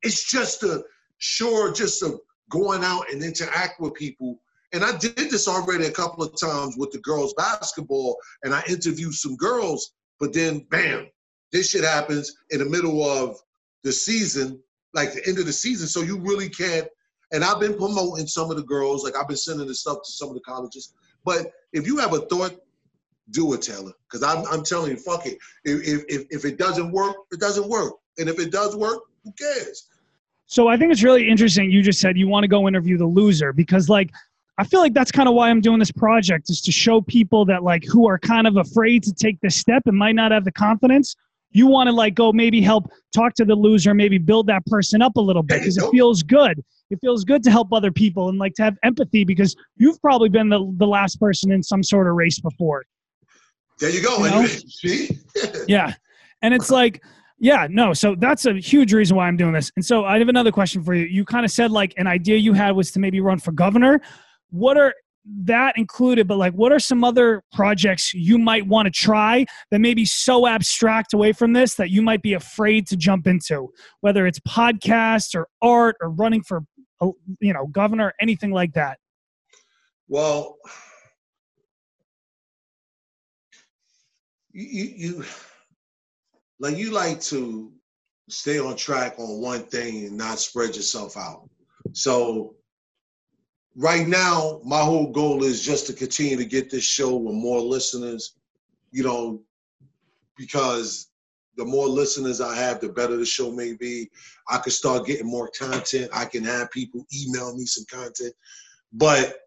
It's 0.03 0.31
just 0.31 0.63
a 0.63 0.85
sure, 1.19 1.73
just 1.73 2.03
a 2.03 2.19
going 2.51 2.85
out 2.85 3.11
and 3.13 3.23
interact 3.23 3.81
with 3.81 3.95
people 3.95 4.41
and 4.73 4.85
I 4.85 4.97
did 4.99 5.17
this 5.17 5.49
already 5.49 5.87
a 5.87 5.91
couple 5.91 6.23
of 6.23 6.39
times 6.39 6.77
with 6.77 6.91
the 6.91 6.99
girls 6.99 7.35
basketball, 7.35 8.17
and 8.43 8.55
I 8.55 8.63
interviewed 8.69 9.15
some 9.15 9.37
girls, 9.37 9.93
but 10.19 10.33
then 10.33 10.67
bam, 10.71 11.07
this 11.53 11.71
shit 11.71 11.85
happens 11.85 12.35
in 12.51 12.59
the 12.59 12.67
middle 12.67 13.03
of 13.03 13.39
the 13.85 13.93
season, 13.93 14.61
like 14.93 15.13
the 15.13 15.27
end 15.27 15.39
of 15.39 15.47
the 15.47 15.53
season. 15.53 15.87
So 15.87 16.03
you 16.03 16.19
really 16.19 16.49
can't. 16.49 16.89
And 17.33 17.43
I've 17.43 17.61
been 17.61 17.74
promoting 17.74 18.27
some 18.27 18.51
of 18.51 18.57
the 18.57 18.62
girls, 18.62 19.05
like 19.05 19.16
I've 19.16 19.29
been 19.29 19.37
sending 19.37 19.66
this 19.66 19.81
stuff 19.81 19.99
to 20.05 20.12
some 20.12 20.29
of 20.29 20.35
the 20.35 20.41
colleges. 20.41 20.95
But 21.24 21.53
if 21.72 21.87
you 21.87 21.99
have 21.99 22.12
a 22.12 22.20
thought, 22.20 22.55
do 23.31 23.53
it, 23.55 23.62
Taylor. 23.62 23.93
Because 24.09 24.22
I'm, 24.22 24.47
I'm 24.47 24.62
telling 24.62 24.93
you, 24.93 24.97
fuck 24.97 25.27
it. 25.27 25.39
If, 25.64 26.05
if, 26.09 26.27
if 26.31 26.45
it 26.45 26.59
doesn't 26.59 26.93
work, 26.93 27.16
it 27.33 27.41
doesn't 27.41 27.68
work. 27.68 27.95
And 28.18 28.29
if 28.29 28.39
it 28.39 28.53
does 28.53 28.77
work, 28.77 29.01
who 29.24 29.33
cares? 29.33 29.89
So 30.47 30.68
I 30.68 30.77
think 30.77 30.93
it's 30.93 31.03
really 31.03 31.29
interesting. 31.29 31.70
You 31.70 31.83
just 31.83 32.01
said 32.01 32.16
you 32.16 32.29
want 32.29 32.45
to 32.45 32.49
go 32.49 32.68
interview 32.68 32.97
the 32.97 33.07
loser 33.07 33.53
because, 33.53 33.89
like, 33.89 34.12
I 34.59 34.64
feel 34.64 34.81
like 34.81 34.95
that's 34.95 35.11
kind 35.11 35.29
of 35.29 35.35
why 35.35 35.51
I'm 35.51 35.61
doing 35.61 35.81
this 35.81 35.91
project 35.91 36.49
is 36.49 36.61
to 36.62 36.72
show 36.72 37.01
people 37.01 37.45
that, 37.47 37.64
like, 37.64 37.85
who 37.85 38.09
are 38.09 38.18
kind 38.18 38.47
of 38.47 38.57
afraid 38.57 39.03
to 39.03 39.12
take 39.12 39.41
this 39.41 39.57
step 39.57 39.83
and 39.87 39.99
might 39.99 40.14
not 40.14 40.31
have 40.31 40.45
the 40.45 40.53
confidence. 40.53 41.16
You 41.57 41.67
want 41.67 41.89
to, 41.89 41.93
like, 41.93 42.15
go 42.15 42.33
maybe 42.33 42.61
help 42.61 42.91
talk 43.15 43.35
to 43.35 43.45
the 43.45 43.55
loser, 43.55 43.95
maybe 43.95 44.19
build 44.19 44.47
that 44.49 44.65
person 44.67 45.01
up 45.01 45.17
a 45.17 45.21
little 45.21 45.43
bit 45.43 45.61
because 45.61 45.79
it 45.79 45.89
feels 45.91 46.23
good. 46.23 46.63
It 46.91 46.99
feels 47.01 47.25
good 47.25 47.43
to 47.45 47.51
help 47.51 47.73
other 47.73 47.91
people 47.91 48.29
and, 48.29 48.39
like, 48.39 48.55
to 48.55 48.63
have 48.63 48.77
empathy 48.83 49.25
because 49.25 49.57
you've 49.77 50.01
probably 50.03 50.29
been 50.29 50.49
the, 50.49 50.71
the 50.77 50.87
last 50.87 51.19
person 51.19 51.51
in 51.51 51.63
some 51.63 51.83
sort 51.83 52.09
of 52.09 52.15
race 52.15 52.39
before. 52.39 52.85
There 53.81 53.91
you 53.91 54.03
go. 54.03 54.25
You 54.25 54.31
know? 54.31 54.47
See? 54.69 55.19
yeah. 55.67 55.95
And 56.43 56.53
it's 56.53 56.71
like, 56.71 57.03
yeah, 57.39 57.67
no. 57.71 57.93
So 57.93 58.15
that's 58.19 58.47
a 58.47 58.55
huge 58.55 58.93
reason 58.93 59.17
why 59.17 59.27
I'm 59.27 59.37
doing 59.37 59.53
this. 59.53 59.71
And 59.77 59.85
so 59.85 60.05
I 60.05 60.19
have 60.19 60.29
another 60.29 60.53
question 60.53 60.83
for 60.83 60.95
you. 60.95 61.07
You 61.07 61.25
kind 61.25 61.45
of 61.45 61.51
said 61.51 61.71
like 61.71 61.95
an 61.97 62.07
idea 62.07 62.37
you 62.37 62.53
had 62.53 62.73
was 62.73 62.91
to 62.93 62.99
maybe 62.99 63.21
run 63.21 63.39
for 63.39 63.53
governor. 63.53 64.01
What 64.51 64.77
are 64.77 64.95
that 65.45 65.77
included, 65.77 66.29
but 66.29 66.39
like 66.39 66.53
what 66.53 66.72
are 66.72 66.79
some 66.79 67.03
other 67.03 67.43
projects 67.53 68.14
you 68.14 68.39
might 68.39 68.66
want 68.66 68.87
to 68.87 68.91
try 68.91 69.45
that 69.70 69.81
may 69.81 69.95
be 69.95 70.05
so 70.05 70.47
abstract 70.47 71.12
away 71.12 71.33
from 71.33 71.53
this 71.53 71.74
that 71.74 71.91
you 71.91 72.03
might 72.03 72.22
be 72.22 72.35
afraid 72.35 72.87
to 72.89 72.97
jump 72.97 73.27
into, 73.27 73.68
whether 74.01 74.27
it's 74.27 74.39
podcasts 74.41 75.35
or 75.35 75.49
art 75.62 75.97
or 76.01 76.11
running 76.11 76.43
for 76.43 76.62
uh, 77.01 77.09
you 77.41 77.53
know 77.53 77.66
governor, 77.66 78.12
anything 78.20 78.53
like 78.53 78.72
that? 78.74 78.99
Well, 80.09 80.57
you, 84.53 84.93
you 84.97 85.24
like 86.61 86.77
you 86.77 86.93
like 86.93 87.20
to 87.22 87.72
stay 88.29 88.59
on 88.59 88.77
track 88.77 89.14
on 89.18 89.41
one 89.41 89.64
thing 89.64 90.07
and 90.07 90.16
not 90.16 90.39
spread 90.39 90.74
yourself 90.77 91.16
out. 91.16 91.49
So 91.93 92.57
right 93.77 94.07
now, 94.07 94.61
my 94.64 94.81
whole 94.81 95.12
goal 95.12 95.45
is 95.45 95.62
just 95.62 95.87
to 95.87 95.93
continue 95.93 96.37
to 96.37 96.45
get 96.45 96.70
this 96.70 96.85
show 96.85 97.16
with 97.16 97.35
more 97.35 97.61
listeners, 97.61 98.37
you 98.91 99.05
know, 99.05 99.43
because 100.37 101.09
the 101.57 101.64
more 101.64 101.87
listeners 101.89 102.41
I 102.41 102.57
have, 102.57 102.81
the 102.81 102.89
better 102.89 103.16
the 103.16 103.24
show 103.24 103.51
may 103.51 103.72
be. 103.74 104.11
I 104.49 104.59
can 104.59 104.72
start 104.72 105.07
getting 105.07 105.27
more 105.27 105.51
content. 105.59 106.11
I 106.12 106.27
can 106.27 106.45
have 106.45 106.70
people 106.70 107.07
email 107.14 107.57
me 107.57 107.64
some 107.64 107.85
content. 107.91 108.35
But 108.93 109.39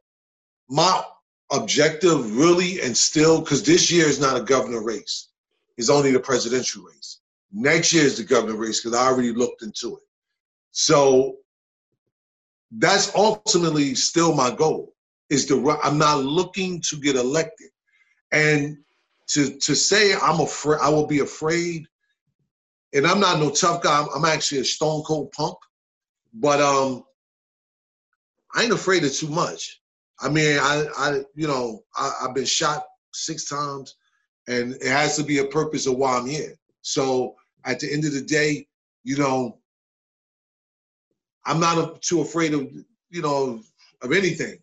my 0.69 1.03
objective 1.51 2.37
really 2.37 2.81
and 2.81 2.95
still, 2.95 3.41
because 3.41 3.63
this 3.63 3.91
year 3.91 4.07
is 4.07 4.19
not 4.19 4.37
a 4.37 4.43
governor 4.43 4.83
race 4.83 5.29
it's 5.79 5.89
only 5.89 6.11
the 6.11 6.19
presidential 6.19 6.83
race. 6.83 7.21
Next 7.53 7.93
year 7.93 8.03
is 8.03 8.17
the 8.17 8.23
governor 8.25 8.57
race 8.57 8.81
because 8.81 8.99
I 8.99 9.07
already 9.07 9.31
looked 9.31 9.63
into 9.63 9.95
it. 9.95 10.03
So 10.71 11.37
that's 12.71 13.13
ultimately 13.15 13.95
still 13.95 14.33
my 14.33 14.51
goal. 14.51 14.93
Is 15.29 15.45
to 15.47 15.71
I'm 15.83 15.97
not 15.97 16.23
looking 16.23 16.81
to 16.89 16.97
get 16.97 17.15
elected, 17.15 17.69
and 18.31 18.77
to 19.27 19.57
to 19.59 19.75
say 19.75 20.15
I'm 20.15 20.39
afraid 20.39 20.79
I 20.81 20.89
will 20.89 21.05
be 21.05 21.19
afraid, 21.19 21.85
and 22.93 23.05
I'm 23.05 23.19
not 23.19 23.39
no 23.39 23.51
tough 23.51 23.83
guy. 23.83 24.01
I'm, 24.01 24.07
I'm 24.15 24.25
actually 24.25 24.61
a 24.61 24.65
stone 24.65 25.03
cold 25.03 25.31
punk, 25.31 25.57
but 26.33 26.59
um, 26.61 27.03
I 28.55 28.63
ain't 28.63 28.73
afraid 28.73 29.03
of 29.03 29.13
too 29.13 29.27
much. 29.27 29.81
I 30.19 30.29
mean, 30.29 30.57
I 30.59 30.85
I 30.97 31.21
you 31.35 31.47
know 31.47 31.83
I, 31.95 32.11
I've 32.23 32.33
been 32.33 32.45
shot 32.45 32.85
six 33.13 33.45
times 33.45 33.95
and 34.49 34.73
it 34.81 34.87
has 34.87 35.15
to 35.15 35.23
be 35.23 35.37
a 35.37 35.45
purpose 35.45 35.85
of 35.85 35.95
why 35.95 36.17
I'm 36.17 36.25
here. 36.25 36.55
So 36.81 37.35
at 37.65 37.79
the 37.79 37.91
end 37.91 38.03
of 38.03 38.13
the 38.13 38.21
day, 38.21 38.67
you 39.03 39.15
know, 39.15 39.58
I'm 41.45 41.59
not 41.59 42.01
too 42.01 42.21
afraid 42.21 42.53
of 42.53 42.69
you 43.09 43.21
know 43.21 43.61
of 44.01 44.11
anything, 44.11 44.59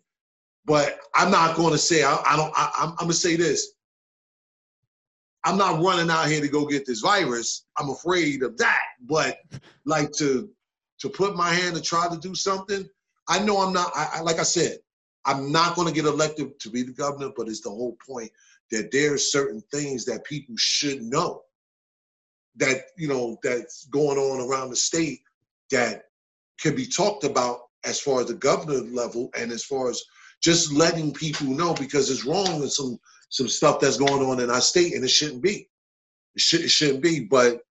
but 0.65 0.99
I'm 1.15 1.31
not 1.31 1.55
going 1.55 1.71
to 1.71 1.77
say 1.77 2.03
I, 2.03 2.21
I 2.25 2.35
don't. 2.35 2.53
I, 2.55 2.71
I'm, 2.79 2.89
I'm 2.91 2.97
going 2.97 3.09
to 3.09 3.15
say 3.15 3.35
this. 3.35 3.73
I'm 5.43 5.57
not 5.57 5.81
running 5.81 6.09
out 6.09 6.27
here 6.27 6.41
to 6.41 6.47
go 6.47 6.65
get 6.65 6.85
this 6.85 6.99
virus. 6.99 7.65
I'm 7.77 7.89
afraid 7.89 8.43
of 8.43 8.57
that, 8.57 8.83
but 9.01 9.39
like 9.85 10.11
to 10.13 10.49
to 10.99 11.09
put 11.09 11.35
my 11.35 11.53
hand 11.53 11.75
to 11.75 11.81
try 11.81 12.07
to 12.09 12.17
do 12.17 12.35
something. 12.35 12.87
I 13.29 13.39
know 13.39 13.59
I'm 13.59 13.73
not. 13.73 13.91
I, 13.95 14.09
I 14.15 14.21
like 14.21 14.39
I 14.39 14.43
said, 14.43 14.77
I'm 15.25 15.51
not 15.51 15.75
going 15.75 15.87
to 15.87 15.93
get 15.93 16.05
elected 16.05 16.59
to 16.59 16.69
be 16.69 16.83
the 16.83 16.91
governor, 16.91 17.31
but 17.35 17.47
it's 17.47 17.61
the 17.61 17.69
whole 17.69 17.97
point 18.05 18.31
that 18.71 18.91
there 18.91 19.13
are 19.13 19.17
certain 19.17 19.61
things 19.71 20.05
that 20.05 20.25
people 20.25 20.55
should 20.57 21.01
know 21.01 21.43
that 22.57 22.77
you 22.97 23.07
know 23.07 23.37
that's 23.43 23.85
going 23.85 24.17
on 24.17 24.49
around 24.49 24.69
the 24.69 24.75
state 24.75 25.21
that 25.71 26.03
can 26.59 26.75
be 26.75 26.85
talked 26.85 27.23
about 27.23 27.61
as 27.83 27.99
far 27.99 28.21
as 28.21 28.27
the 28.27 28.33
governor 28.33 28.81
level 28.81 29.29
and 29.37 29.51
as 29.51 29.63
far 29.63 29.89
as 29.89 30.03
just 30.41 30.71
letting 30.71 31.13
people 31.13 31.47
know 31.47 31.73
because 31.73 32.09
it's 32.09 32.25
wrong 32.25 32.59
with 32.59 32.71
some 32.71 32.99
some 33.29 33.47
stuff 33.47 33.79
that's 33.79 33.97
going 33.97 34.23
on 34.23 34.39
in 34.39 34.49
our 34.49 34.61
state 34.61 34.93
and 34.93 35.03
it 35.03 35.09
shouldn't 35.09 35.41
be. 35.41 35.67
It, 36.35 36.41
should, 36.41 36.61
it 36.61 36.69
shouldn't 36.69 37.01
be 37.01 37.21
but 37.21 37.61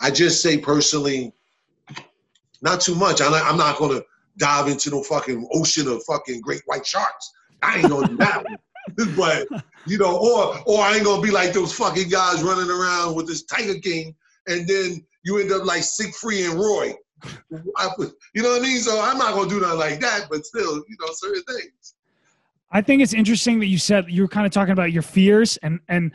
i 0.00 0.10
just 0.10 0.40
say 0.40 0.56
personally 0.56 1.32
not 2.62 2.80
too 2.80 2.94
much. 2.94 3.20
I'm 3.20 3.30
not, 3.30 3.44
I'm 3.44 3.56
not 3.56 3.78
to 3.78 4.04
dive 4.36 4.68
into 4.68 4.90
no 4.90 5.02
fucking 5.02 5.48
ocean 5.52 5.88
of 5.88 6.02
fucking 6.04 6.40
great 6.40 6.62
white 6.66 6.86
sharks. 6.86 7.32
I 7.62 7.78
ain't 7.78 7.88
to 7.88 8.06
do 8.06 8.16
that 8.18 8.44
but 9.16 9.46
you 9.86 9.98
know, 9.98 10.16
or 10.16 10.58
or 10.66 10.82
I 10.82 10.94
ain't 10.94 11.04
gonna 11.04 11.22
be 11.22 11.30
like 11.30 11.52
those 11.52 11.72
fucking 11.72 12.08
guys 12.08 12.42
running 12.42 12.70
around 12.70 13.14
with 13.14 13.26
this 13.26 13.44
Tiger 13.44 13.78
King, 13.78 14.14
and 14.46 14.66
then 14.66 15.04
you 15.22 15.38
end 15.38 15.52
up 15.52 15.64
like 15.64 15.82
Siegfried 15.82 16.46
and 16.46 16.58
Roy. 16.58 16.94
I, 17.76 17.88
you 18.34 18.42
know 18.42 18.50
what 18.50 18.60
I 18.60 18.64
mean? 18.64 18.78
So 18.78 19.00
I'm 19.00 19.18
not 19.18 19.34
gonna 19.34 19.48
do 19.48 19.60
nothing 19.60 19.78
like 19.78 20.00
that, 20.00 20.26
but 20.30 20.44
still, 20.44 20.76
you 20.88 20.96
know, 21.00 21.08
certain 21.12 21.42
things. 21.44 21.94
I 22.72 22.80
think 22.80 23.02
it's 23.02 23.14
interesting 23.14 23.58
that 23.60 23.66
you 23.66 23.78
said 23.78 24.06
you 24.08 24.22
were 24.22 24.28
kind 24.28 24.46
of 24.46 24.52
talking 24.52 24.72
about 24.72 24.92
your 24.92 25.02
fears 25.02 25.56
and 25.58 25.80
and 25.88 26.12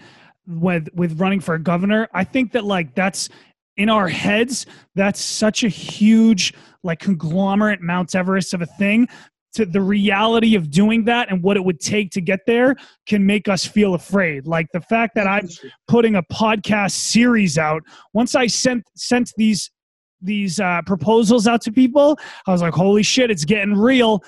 with 0.48 0.88
with 0.94 1.20
running 1.20 1.40
for 1.40 1.58
governor. 1.58 2.08
I 2.14 2.24
think 2.24 2.52
that 2.54 2.64
like 2.64 2.96
that's 2.96 3.30
in 3.78 3.90
our 3.90 4.08
heads 4.08 4.66
that's 4.96 5.20
such 5.20 5.64
a 5.64 5.68
huge 5.68 6.54
like 6.84 7.00
conglomerate 7.00 7.82
mount 7.82 8.16
everest 8.16 8.54
of 8.54 8.62
a 8.62 8.66
thing 8.66 9.08
to 9.56 9.66
the 9.66 9.82
reality 9.82 10.56
of 10.56 10.70
doing 10.70 11.06
that 11.06 11.32
and 11.32 11.42
what 11.42 11.56
it 11.56 11.64
would 11.64 11.80
take 11.80 12.12
to 12.12 12.22
get 12.22 12.42
there 12.46 12.76
can 13.08 13.26
make 13.26 13.48
us 13.48 13.66
feel 13.66 13.94
afraid. 13.94 14.46
Like 14.46 14.68
the 14.74 14.82
fact 14.82 15.16
that 15.16 15.28
I'm 15.28 15.48
putting 15.88 16.16
a 16.16 16.24
podcast 16.24 16.92
series 16.92 17.58
out. 17.58 17.82
Once 18.14 18.36
I 18.36 18.48
sent 18.48 18.84
sent 18.96 19.32
these 19.38 19.72
these 20.26 20.60
uh, 20.60 20.82
proposals 20.86 21.48
out 21.48 21.62
to 21.62 21.72
people, 21.72 22.18
I 22.48 22.52
was 22.52 22.62
like, 22.62 22.74
"Holy 22.74 23.04
shit, 23.04 23.32
it's 23.32 23.46
getting 23.46 23.76
real!" 23.76 24.24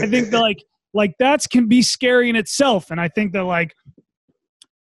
I 0.00 0.06
think 0.06 0.30
that 0.30 0.40
like 0.40 0.62
like 0.94 1.12
that's 1.18 1.46
can 1.46 1.68
be 1.68 1.82
scary 1.82 2.28
in 2.28 2.36
itself, 2.36 2.90
and 2.90 3.00
I 3.00 3.08
think 3.08 3.32
that 3.32 3.44
like 3.44 3.74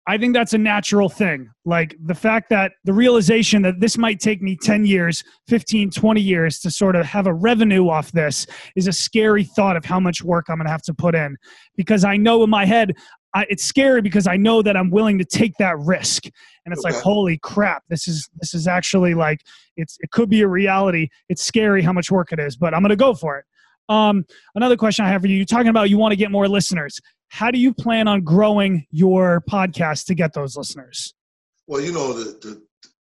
I 0.08 0.16
think 0.16 0.32
that's 0.32 0.54
a 0.54 0.58
natural 0.58 1.10
thing. 1.10 1.50
Like 1.66 1.94
the 2.02 2.14
fact 2.14 2.48
that 2.48 2.72
the 2.84 2.94
realization 2.94 3.60
that 3.62 3.78
this 3.78 3.98
might 3.98 4.20
take 4.20 4.40
me 4.40 4.56
10 4.56 4.86
years, 4.86 5.22
15, 5.48 5.90
20 5.90 6.18
years 6.18 6.60
to 6.60 6.70
sort 6.70 6.96
of 6.96 7.04
have 7.04 7.26
a 7.26 7.34
revenue 7.34 7.90
off 7.90 8.10
this 8.12 8.46
is 8.74 8.88
a 8.88 8.92
scary 8.92 9.44
thought 9.44 9.76
of 9.76 9.84
how 9.84 10.00
much 10.00 10.24
work 10.24 10.46
I'm 10.48 10.56
going 10.56 10.64
to 10.64 10.72
have 10.72 10.80
to 10.84 10.94
put 10.94 11.14
in. 11.14 11.36
Because 11.76 12.04
I 12.04 12.16
know 12.16 12.42
in 12.42 12.48
my 12.48 12.64
head, 12.64 12.94
I, 13.35 13.47
it's 13.51 13.64
scary 13.64 14.01
because 14.01 14.26
I 14.26 14.37
know 14.37 14.62
that 14.62 14.76
I'm 14.76 14.91
willing 14.91 15.18
to 15.18 15.24
take 15.24 15.55
that 15.59 15.79
risk. 15.79 16.24
And 16.64 16.72
it's 16.72 16.85
okay. 16.85 16.95
like, 16.95 17.03
holy 17.03 17.39
crap, 17.39 17.83
this 17.89 18.09
is 18.09 18.29
this 18.41 18.55
is 18.55 18.66
actually 18.66 19.14
like 19.14 19.43
it's 19.76 19.97
it 20.01 20.11
could 20.11 20.31
be 20.31 20.43
a 20.43 20.49
reality. 20.49 21.09
It's 21.29 21.43
scary 21.43 21.83
how 21.83 21.93
much 21.93 22.11
work 22.11 22.33
it 22.33 22.39
is, 22.39 22.57
but 22.57 22.74
I'm 22.74 22.81
going 22.81 22.91
to 22.91 22.97
go 22.97 23.14
for 23.14 23.39
it. 23.39 23.45
Um, 23.89 24.26
another 24.55 24.76
question 24.76 25.05
I 25.05 25.09
have 25.09 25.22
for 25.22 25.29
you: 25.29 25.37
You're 25.37 25.47
talking 25.47 25.68
about 25.68 25.91
you 25.91 25.99
want 25.99 26.12
to 26.12 26.16
get 26.16 26.31
more 26.31 26.49
listeners. 26.49 27.01
How 27.29 27.51
do 27.51 27.59
you 27.59 27.74
plan 27.74 28.09
on 28.09 28.22
growing 28.22 28.87
your 28.91 29.43
podcast 29.49 30.07
to 30.07 30.14
get 30.14 30.33
those 30.33 30.57
listeners? 30.57 31.14
Well, 31.66 31.81
you 31.81 31.93
know, 31.93 32.12
the 32.12 32.61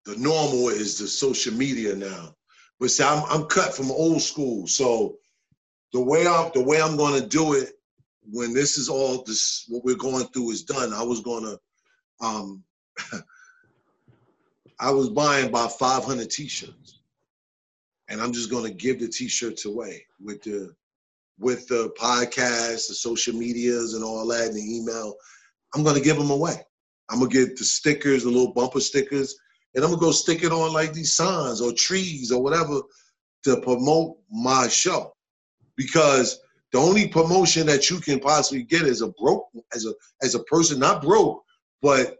the, 0.04 0.12
the 0.12 0.18
normal 0.18 0.68
is 0.68 0.98
the 0.98 1.06
social 1.06 1.54
media 1.54 1.94
now, 1.94 2.34
but 2.80 2.90
see, 2.90 3.04
I'm 3.04 3.24
I'm 3.28 3.46
cut 3.46 3.74
from 3.74 3.90
old 3.90 4.22
school, 4.22 4.66
so 4.66 5.16
the 5.92 6.00
way 6.00 6.26
I'm 6.26 6.50
the 6.54 6.62
way 6.62 6.80
I'm 6.80 6.96
going 6.96 7.20
to 7.20 7.26
do 7.26 7.54
it 7.54 7.72
when 8.30 8.52
this 8.52 8.78
is 8.78 8.88
all 8.88 9.22
this 9.22 9.64
what 9.68 9.84
we're 9.84 9.96
going 9.96 10.26
through 10.26 10.50
is 10.50 10.62
done. 10.62 10.92
I 10.92 11.02
was 11.02 11.20
to, 11.44 12.26
um, 12.26 12.62
I 14.80 14.90
was 14.90 15.08
buying 15.10 15.48
about 15.48 15.78
500 15.78 16.30
t-shirts, 16.30 17.00
and 18.08 18.20
I'm 18.20 18.32
just 18.32 18.50
to 18.64 18.70
give 18.70 19.00
the 19.00 19.08
t-shirts 19.08 19.64
away 19.64 20.04
with 20.20 20.42
the 20.42 20.74
with 21.38 21.66
the 21.66 21.92
podcast, 21.98 22.88
the 22.88 22.94
social 22.94 23.34
medias, 23.34 23.94
and 23.94 24.04
all 24.04 24.26
that, 24.28 24.48
and 24.48 24.56
the 24.56 24.76
email. 24.76 25.14
I'm 25.74 25.82
gonna 25.82 26.00
give 26.00 26.16
them 26.16 26.30
away. 26.30 26.64
I'm 27.10 27.18
gonna 27.18 27.30
get 27.30 27.56
the 27.56 27.64
stickers, 27.64 28.24
the 28.24 28.30
little 28.30 28.52
bumper 28.52 28.80
stickers, 28.80 29.36
and 29.74 29.84
I'm 29.84 29.90
gonna 29.90 30.00
go 30.00 30.12
stick 30.12 30.44
it 30.44 30.52
on 30.52 30.72
like 30.72 30.92
these 30.92 31.14
signs 31.14 31.60
or 31.60 31.72
trees 31.72 32.30
or 32.30 32.42
whatever 32.42 32.80
to 33.44 33.60
promote 33.60 34.16
my 34.30 34.68
show. 34.68 35.14
Because 35.76 36.38
the 36.72 36.78
only 36.78 37.08
promotion 37.08 37.66
that 37.68 37.90
you 37.90 38.00
can 38.00 38.20
possibly 38.20 38.62
get 38.64 38.82
as 38.82 39.02
a 39.02 39.08
broke, 39.10 39.48
as 39.74 39.86
a 39.86 39.94
as 40.22 40.34
a 40.34 40.40
person 40.44 40.80
not 40.80 41.02
broke, 41.02 41.44
but 41.82 42.18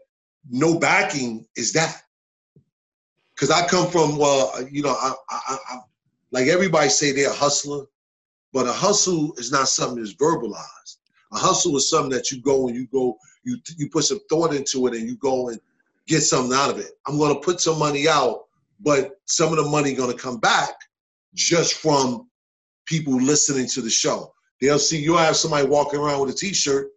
no 0.49 0.79
backing 0.79 1.47
is 1.57 1.73
that. 1.73 1.97
because 3.35 3.51
I 3.51 3.67
come 3.67 3.89
from 3.89 4.17
well, 4.17 4.53
you 4.71 4.83
know, 4.83 4.91
I, 4.91 5.13
I, 5.29 5.57
I 5.69 5.77
like 6.31 6.47
everybody 6.47 6.89
say 6.89 7.13
they're 7.13 7.31
a 7.31 7.33
hustler, 7.33 7.85
but 8.53 8.67
a 8.67 8.73
hustle 8.73 9.33
is 9.37 9.51
not 9.51 9.67
something 9.69 9.99
that's 9.99 10.15
verbalized. 10.15 10.97
A 11.33 11.37
hustle 11.39 11.77
is 11.77 11.89
something 11.89 12.11
that 12.11 12.31
you 12.31 12.41
go 12.41 12.67
and 12.67 12.77
you 12.77 12.87
go, 12.87 13.17
you 13.43 13.57
you 13.77 13.89
put 13.89 14.05
some 14.05 14.21
thought 14.29 14.53
into 14.55 14.87
it 14.87 14.95
and 14.95 15.07
you 15.09 15.17
go 15.17 15.49
and 15.49 15.59
get 16.07 16.21
something 16.21 16.57
out 16.57 16.71
of 16.71 16.79
it. 16.79 16.91
I'm 17.07 17.17
going 17.19 17.33
to 17.33 17.41
put 17.41 17.61
some 17.61 17.79
money 17.79 18.09
out, 18.09 18.45
but 18.81 19.19
some 19.25 19.51
of 19.51 19.57
the 19.63 19.69
money 19.69 19.93
going 19.95 20.11
to 20.15 20.21
come 20.21 20.39
back 20.39 20.73
just 21.35 21.75
from 21.75 22.29
people 22.85 23.15
listening 23.15 23.67
to 23.69 23.81
the 23.81 23.91
show. 23.91 24.32
They'll 24.63 24.79
see 24.79 24.97
you'll 24.97 25.17
have 25.17 25.35
somebody 25.35 25.67
walking 25.67 25.99
around 25.99 26.21
with 26.21 26.33
a 26.33 26.37
T-shirt, 26.37 26.87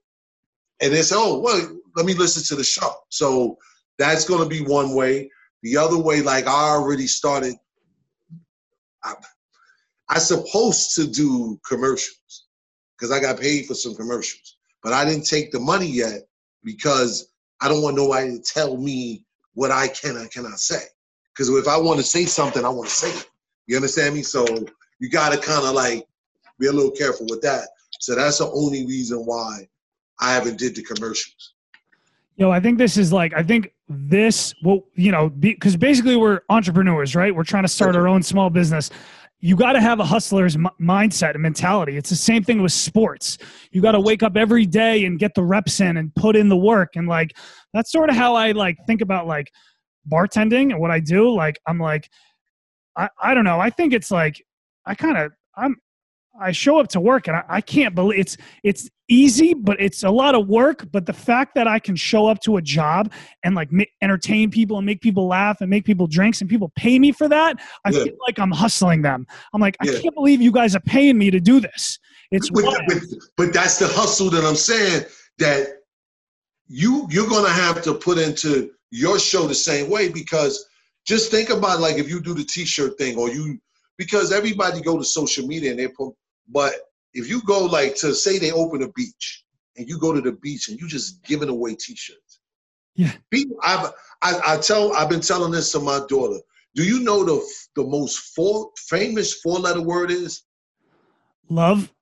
and 0.81 0.93
they 0.93 1.03
say, 1.03 1.17
"Oh, 1.19 1.41
well, 1.41 1.81
let 1.97 2.07
me 2.07 2.14
listen 2.14 2.45
to 2.45 2.55
the 2.55 2.62
show." 2.62 2.95
So 3.09 3.59
that's 3.99 4.25
going 4.25 4.41
to 4.41 4.49
be 4.49 4.62
one 4.62 4.95
way. 4.95 5.29
The 5.64 5.77
other 5.77 5.99
way, 5.99 6.23
like 6.23 6.47
I 6.47 6.71
already 6.71 7.09
started, 7.09 7.57
I, 9.03 9.14
I 10.09 10.19
supposed 10.19 10.95
to 10.95 11.09
do 11.09 11.59
commercials 11.69 12.47
because 12.97 13.11
I 13.11 13.19
got 13.19 13.41
paid 13.41 13.67
for 13.67 13.75
some 13.75 13.97
commercials, 13.97 14.59
but 14.85 14.93
I 14.93 15.05
didn't 15.05 15.27
take 15.27 15.51
the 15.51 15.59
money 15.59 15.89
yet 15.89 16.21
because 16.62 17.33
I 17.61 17.69
don't 17.69 17.83
want 17.83 17.97
nobody 17.97 18.39
to 18.39 18.43
tell 18.45 18.77
me 18.77 19.25
what 19.55 19.73
I 19.73 19.89
can 19.89 20.17
and 20.17 20.31
cannot 20.31 20.61
say. 20.61 20.85
Because 21.35 21.49
if 21.49 21.67
I 21.67 21.79
want 21.79 21.99
to 21.99 22.05
say 22.05 22.27
something, 22.27 22.64
I 22.64 22.69
want 22.69 22.89
to 22.91 22.95
say 22.95 23.11
it. 23.11 23.29
You 23.67 23.75
understand 23.75 24.14
me? 24.14 24.23
So 24.23 24.47
you 25.01 25.11
got 25.11 25.33
to 25.33 25.39
kind 25.39 25.67
of 25.67 25.75
like 25.75 26.07
be 26.59 26.67
a 26.67 26.73
little 26.73 26.91
careful 26.91 27.27
with 27.29 27.43
that. 27.43 27.69
So 28.01 28.15
that's 28.15 28.39
the 28.39 28.51
only 28.51 28.87
reason 28.87 29.19
why 29.21 29.69
I 30.21 30.33
haven't 30.33 30.59
did 30.59 30.75
the 30.75 30.83
commercials. 30.83 31.55
Yo, 32.37 32.51
I 32.51 32.61
think 32.61 32.77
this 32.79 32.97
is 32.97 33.13
like 33.13 33.33
I 33.35 33.43
think 33.43 33.73
this 33.89 34.55
well, 34.63 34.85
you 34.95 35.11
know, 35.11 35.31
because 35.31 35.77
basically 35.77 36.17
we're 36.17 36.41
entrepreneurs, 36.51 37.15
right? 37.15 37.35
We're 37.35 37.45
trying 37.45 37.65
to 37.65 37.69
start 37.69 37.97
our 37.97 38.09
own 38.09 38.23
small 38.23 38.51
business 38.51 38.91
you 39.41 39.55
got 39.55 39.73
to 39.73 39.81
have 39.81 40.01
a 40.01 40.05
hustler's 40.05 40.57
m- 40.57 40.69
mindset 40.81 41.35
and 41.35 41.43
mentality. 41.43 41.97
It's 41.97 42.11
the 42.11 42.17
same 42.17 42.43
thing 42.43 42.63
with 42.63 42.73
sports. 42.73 43.39
You 43.71 43.83
got 43.83 43.93
to 43.93 44.01
wake 44.01 44.23
up 44.23 44.37
every 44.37 44.65
day 44.65 45.05
and 45.05 45.19
get 45.19 45.35
the 45.35 45.43
reps 45.43 45.81
in 45.81 45.99
and 45.99 46.15
put 46.15 46.37
in 46.37 46.49
the 46.49 46.57
work. 46.57 46.97
And 46.97 47.07
like, 47.07 47.37
that's 47.73 47.93
sort 47.93 48.09
of 48.09 48.17
how 48.17 48.35
I 48.35 48.53
like 48.53 48.79
think 48.87 49.03
about 49.03 49.27
like 49.27 49.53
bartending 50.11 50.71
and 50.71 50.81
what 50.81 50.91
I 50.91 51.01
do. 51.01 51.31
Like, 51.35 51.61
I'm 51.67 51.79
like, 51.79 52.09
I, 52.97 53.11
I 53.23 53.35
don't 53.35 53.45
know. 53.45 53.61
I 53.61 53.71
think 53.71 53.93
it's 53.93 54.11
like, 54.11 54.45
I 54.87 54.95
kind 54.95 55.19
of, 55.19 55.33
I'm, 55.57 55.77
I 56.41 56.53
show 56.53 56.78
up 56.78 56.89
to 56.89 57.01
work 57.01 57.28
and 57.28 57.37
I, 57.37 57.45
I, 57.49 57.61
can't 57.61 57.95
believe 57.95 58.18
it's 58.18 58.37
it's 58.62 58.89
easy, 59.09 59.55
but 59.55 59.80
it's 59.80 60.03
a 60.03 60.11
lot 60.11 60.34
of 60.34 60.49
work. 60.49 60.91
But 60.93 61.07
the 61.07 61.12
fact 61.12 61.55
that 61.55 61.66
I 61.66 61.78
can 61.78 61.97
show 61.97 62.26
up 62.26 62.41
to 62.41 62.57
a 62.57 62.62
job 62.62 63.12
and 63.45 63.55
like 63.55 63.72
ma- 63.72 63.84
entertain 64.03 64.51
people 64.51 64.76
and 64.76 64.87
make 64.87 65.01
people 65.01 65.26
laugh 65.26 65.61
and 65.61 65.70
make 65.70 65.84
people 65.84 66.07
drinks 66.07 66.41
and 66.41 66.51
people 66.51 66.72
pay 66.76 66.99
me 66.99 67.12
for 67.12 67.28
that, 67.28 67.57
I 67.84 67.91
yeah. 67.91 68.05
feel 68.05 68.16
like 68.26 68.39
I'm 68.39 68.51
hustling 68.51 69.03
them. 69.03 69.26
I'm 69.53 69.61
like, 69.61 69.76
yeah. 69.82 69.93
I 69.93 70.01
can't 70.01 70.14
believe 70.14 70.41
you 70.41 70.53
guys 70.53 70.74
are 70.74 70.80
paying 70.80 71.18
me 71.18 71.30
to 71.30 71.41
do 71.41 71.61
this. 71.61 71.99
It's 72.30 72.51
but, 72.51 72.64
but, 72.89 72.99
but 73.37 73.53
that's 73.53 73.78
the 73.78 73.87
hustle 73.87 74.30
that 74.30 74.45
I'm 74.45 74.57
saying 74.57 75.05
that 75.39 75.68
you 76.68 77.07
you're 77.11 77.28
gonna 77.28 77.49
have 77.49 77.82
to 77.82 77.95
put 77.95 78.18
into 78.18 78.70
your 78.91 79.18
show 79.18 79.47
the 79.47 79.55
same 79.55 79.91
way 79.91 80.09
because 80.09 80.66
just 81.07 81.30
think 81.30 81.51
about 81.51 81.80
like 81.80 81.97
if 81.97 82.09
you 82.09 82.20
do 82.20 82.34
the 82.34 82.45
t-shirt 82.45 82.99
thing 82.99 83.16
or 83.16 83.30
you 83.30 83.59
because 83.99 84.32
everybody 84.32 84.80
go 84.80 84.99
to 84.99 85.05
social 85.05 85.47
media 85.47 85.70
and 85.70 85.78
they 85.78 85.89
put 85.89 86.12
but 86.49 86.74
if 87.14 87.28
you 87.28 87.42
go 87.42 87.64
like 87.64 87.94
to 87.97 88.14
say 88.14 88.38
they 88.38 88.53
open 88.53 88.82
a 88.82 88.92
beach 88.92 89.44
and 89.76 89.88
you 89.88 89.99
go 89.99 90.12
to 90.12 90.20
the 90.20 90.32
beach 90.32 90.68
and 90.68 90.78
you 90.78 90.88
just 90.88 91.22
giving 91.24 91.49
away 91.49 91.74
t-shirts. 91.74 92.40
Yeah. 92.94 93.12
People 93.30 93.57
I've 93.62 93.92
I, 94.22 94.55
I 94.55 94.57
tell 94.59 94.94
I've 94.94 95.11
been 95.11 95.20
telling 95.20 95.53
this 95.53 95.72
to 95.72 95.80
my 95.80 96.01
daughter. 96.09 96.40
Do 96.74 96.84
you 96.84 97.01
know 97.01 97.24
the 97.24 97.47
the 97.74 97.84
most 97.84 98.34
four 98.34 98.70
famous 98.76 99.34
four 99.34 99.59
letter 99.59 99.82
word 99.82 100.11
is? 100.11 100.42
Love? 101.49 101.92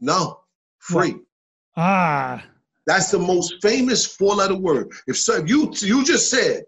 No. 0.00 0.40
Free. 0.78 1.16
Ah. 1.76 2.44
That's 2.86 3.10
the 3.10 3.18
most 3.18 3.54
famous 3.62 4.04
four 4.04 4.34
letter 4.34 4.56
word. 4.56 4.92
If 5.06 5.18
so 5.18 5.36
if 5.36 5.48
you 5.48 5.72
you 5.78 6.04
just 6.04 6.30
said 6.30 6.64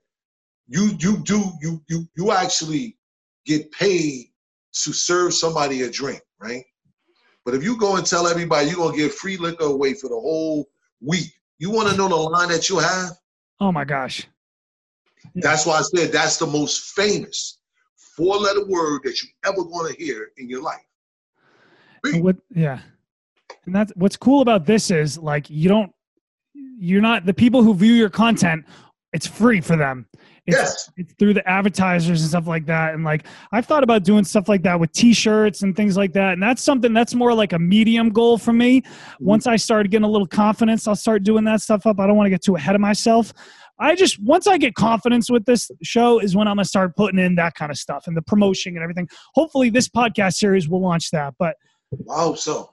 you 0.68 0.96
you 0.98 1.18
do 1.18 1.44
you 1.60 1.82
you 1.88 2.08
you 2.16 2.30
actually 2.32 2.96
get 3.44 3.70
paid 3.72 4.32
to 4.72 4.92
serve 4.92 5.34
somebody 5.34 5.82
a 5.82 5.90
drink, 5.90 6.20
right? 6.40 6.64
But 7.46 7.54
if 7.54 7.62
you 7.62 7.78
go 7.78 7.96
and 7.96 8.04
tell 8.04 8.26
everybody 8.26 8.66
you're 8.66 8.76
gonna 8.76 8.96
give 8.96 9.14
free 9.14 9.36
liquor 9.36 9.66
away 9.66 9.94
for 9.94 10.08
the 10.08 10.16
whole 10.16 10.68
week, 11.00 11.32
you 11.58 11.70
want 11.70 11.88
to 11.88 11.96
know 11.96 12.08
the 12.08 12.16
line 12.16 12.48
that 12.48 12.68
you 12.68 12.80
have? 12.80 13.12
Oh 13.60 13.70
my 13.70 13.84
gosh! 13.84 14.26
That's 15.36 15.64
why 15.64 15.78
I 15.78 15.82
said 15.82 16.10
that's 16.10 16.38
the 16.38 16.46
most 16.46 16.96
famous 16.96 17.58
four-letter 18.16 18.66
word 18.66 19.02
that 19.04 19.22
you 19.22 19.28
ever 19.44 19.62
to 19.62 19.94
hear 19.96 20.32
in 20.38 20.48
your 20.48 20.60
life. 20.60 20.80
What? 22.14 22.36
Yeah, 22.52 22.80
and 23.64 23.72
that's 23.72 23.92
what's 23.94 24.16
cool 24.16 24.42
about 24.42 24.66
this 24.66 24.90
is 24.90 25.16
like 25.16 25.48
you 25.48 25.68
don't, 25.68 25.92
you're 26.52 27.00
not 27.00 27.26
the 27.26 27.34
people 27.34 27.62
who 27.62 27.74
view 27.74 27.92
your 27.92 28.10
content. 28.10 28.64
It's 29.12 29.26
free 29.26 29.60
for 29.60 29.76
them. 29.76 30.08
It's, 30.46 30.56
yes. 30.56 30.90
it's 30.96 31.12
through 31.18 31.34
the 31.34 31.48
advertisers 31.48 32.20
and 32.20 32.30
stuff 32.30 32.46
like 32.46 32.66
that. 32.66 32.94
And 32.94 33.04
like 33.04 33.26
I've 33.52 33.66
thought 33.66 33.82
about 33.82 34.04
doing 34.04 34.24
stuff 34.24 34.48
like 34.48 34.62
that 34.62 34.78
with 34.78 34.92
t-shirts 34.92 35.62
and 35.62 35.74
things 35.74 35.96
like 35.96 36.12
that. 36.12 36.34
And 36.34 36.42
that's 36.42 36.62
something 36.62 36.92
that's 36.92 37.14
more 37.14 37.34
like 37.34 37.52
a 37.52 37.58
medium 37.58 38.10
goal 38.10 38.38
for 38.38 38.52
me. 38.52 38.80
Mm-hmm. 38.80 39.24
Once 39.24 39.46
I 39.46 39.56
start 39.56 39.90
getting 39.90 40.04
a 40.04 40.10
little 40.10 40.26
confidence, 40.26 40.86
I'll 40.86 40.94
start 40.94 41.24
doing 41.24 41.44
that 41.44 41.62
stuff 41.62 41.84
up. 41.86 41.98
I 41.98 42.06
don't 42.06 42.16
want 42.16 42.26
to 42.26 42.30
get 42.30 42.42
too 42.42 42.54
ahead 42.54 42.74
of 42.74 42.80
myself. 42.80 43.32
I 43.78 43.94
just 43.94 44.22
once 44.22 44.46
I 44.46 44.56
get 44.56 44.74
confidence 44.74 45.30
with 45.30 45.44
this 45.44 45.70
show 45.82 46.18
is 46.18 46.34
when 46.34 46.48
I'm 46.48 46.56
gonna 46.56 46.64
start 46.64 46.96
putting 46.96 47.18
in 47.18 47.34
that 47.34 47.54
kind 47.54 47.70
of 47.70 47.76
stuff 47.76 48.06
and 48.06 48.16
the 48.16 48.22
promotion 48.22 48.74
and 48.74 48.82
everything. 48.82 49.08
Hopefully, 49.34 49.68
this 49.68 49.88
podcast 49.88 50.34
series 50.34 50.68
will 50.68 50.80
launch 50.80 51.10
that. 51.10 51.34
But 51.38 51.56
I 52.10 52.22
hope 52.22 52.38
so. 52.38 52.72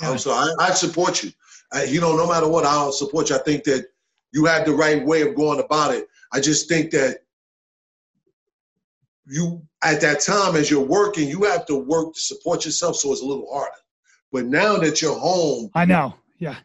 I 0.00 0.06
hope 0.06 0.18
so. 0.18 0.30
I, 0.30 0.54
I 0.60 0.70
support 0.70 1.24
you. 1.24 1.32
I, 1.72 1.84
you 1.84 2.00
know, 2.00 2.16
no 2.16 2.28
matter 2.28 2.48
what, 2.48 2.64
I'll 2.64 2.92
support 2.92 3.30
you. 3.30 3.36
I 3.36 3.40
think 3.40 3.64
that 3.64 3.86
you 4.32 4.44
have 4.46 4.66
the 4.66 4.72
right 4.72 5.04
way 5.04 5.22
of 5.22 5.34
going 5.34 5.60
about 5.60 5.94
it. 5.94 6.06
I 6.32 6.40
just 6.40 6.68
think 6.68 6.90
that 6.92 7.18
you 9.26 9.62
at 9.82 10.00
that 10.00 10.20
time 10.20 10.56
as 10.56 10.70
you're 10.70 10.80
working, 10.80 11.28
you 11.28 11.44
have 11.44 11.66
to 11.66 11.76
work 11.76 12.14
to 12.14 12.20
support 12.20 12.64
yourself, 12.64 12.96
so 12.96 13.12
it's 13.12 13.22
a 13.22 13.26
little 13.26 13.46
harder. 13.52 13.72
But 14.32 14.46
now 14.46 14.76
that 14.78 15.02
you're 15.02 15.18
home, 15.18 15.70
I 15.74 15.84
know, 15.84 16.14
yeah. 16.38 16.56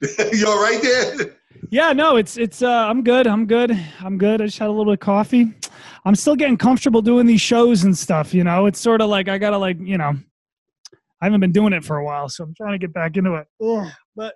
you're 0.32 0.62
right 0.62 0.82
there. 0.82 1.36
Yeah, 1.70 1.92
no, 1.92 2.16
it's 2.16 2.36
it's. 2.36 2.62
uh 2.62 2.68
I'm 2.68 3.02
good. 3.02 3.26
I'm 3.26 3.46
good. 3.46 3.70
I'm 4.00 4.18
good. 4.18 4.42
I 4.42 4.46
just 4.46 4.58
had 4.58 4.68
a 4.68 4.70
little 4.70 4.84
bit 4.84 4.94
of 4.94 5.00
coffee. 5.00 5.54
I'm 6.04 6.14
still 6.14 6.36
getting 6.36 6.56
comfortable 6.56 7.00
doing 7.00 7.26
these 7.26 7.40
shows 7.40 7.84
and 7.84 7.96
stuff. 7.96 8.34
You 8.34 8.44
know, 8.44 8.66
it's 8.66 8.80
sort 8.80 9.00
of 9.00 9.08
like 9.08 9.28
I 9.28 9.38
gotta 9.38 9.58
like 9.58 9.78
you 9.80 9.96
know, 9.96 10.14
I 11.20 11.24
haven't 11.24 11.40
been 11.40 11.52
doing 11.52 11.72
it 11.72 11.84
for 11.84 11.96
a 11.96 12.04
while, 12.04 12.28
so 12.28 12.44
I'm 12.44 12.54
trying 12.54 12.72
to 12.72 12.78
get 12.78 12.92
back 12.92 13.16
into 13.16 13.34
it. 13.36 13.46
Ugh. 13.62 13.88
But 14.14 14.34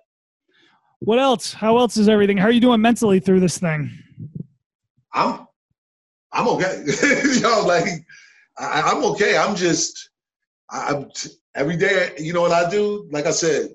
what 0.99 1.19
else? 1.19 1.53
How 1.53 1.77
else 1.77 1.97
is 1.97 2.09
everything? 2.09 2.37
How 2.37 2.45
are 2.45 2.51
you 2.51 2.61
doing 2.61 2.81
mentally 2.81 3.19
through 3.19 3.39
this 3.39 3.57
thing? 3.57 3.89
I'm 5.13 5.47
I'm 6.31 6.47
okay. 6.49 6.83
you 7.03 7.39
know, 7.41 7.63
like 7.65 7.87
I, 8.57 8.91
am 8.91 9.03
okay. 9.05 9.37
I'm 9.37 9.55
just 9.55 10.09
I'm 10.69 11.09
every 11.55 11.77
day. 11.77 12.13
You 12.17 12.33
know 12.33 12.41
what 12.41 12.51
I 12.51 12.69
do? 12.69 13.07
Like 13.11 13.25
I 13.25 13.31
said, 13.31 13.69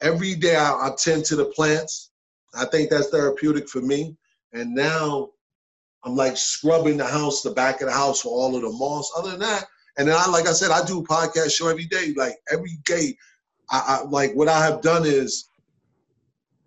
every 0.00 0.34
day 0.34 0.56
I, 0.56 0.70
I 0.70 0.90
tend 0.96 1.24
to 1.26 1.36
the 1.36 1.46
plants. 1.46 2.10
I 2.54 2.66
think 2.66 2.90
that's 2.90 3.08
therapeutic 3.08 3.68
for 3.68 3.80
me. 3.80 4.16
And 4.52 4.74
now 4.74 5.30
I'm 6.04 6.14
like 6.14 6.36
scrubbing 6.36 6.98
the 6.98 7.06
house, 7.06 7.42
the 7.42 7.50
back 7.50 7.80
of 7.80 7.88
the 7.88 7.94
house 7.94 8.20
for 8.20 8.28
all 8.28 8.54
of 8.54 8.62
the 8.62 8.70
moss. 8.70 9.10
Other 9.16 9.30
than 9.32 9.40
that, 9.40 9.64
and 9.96 10.06
then 10.06 10.16
I, 10.16 10.28
like 10.28 10.46
I 10.46 10.52
said, 10.52 10.70
I 10.70 10.84
do 10.84 11.00
a 11.00 11.04
podcast 11.04 11.52
show 11.52 11.68
every 11.68 11.86
day. 11.86 12.12
Like 12.16 12.36
every 12.52 12.78
day, 12.84 13.16
I, 13.70 14.00
I 14.02 14.08
like 14.08 14.32
what 14.34 14.48
I 14.48 14.62
have 14.64 14.82
done 14.82 15.04
is 15.04 15.48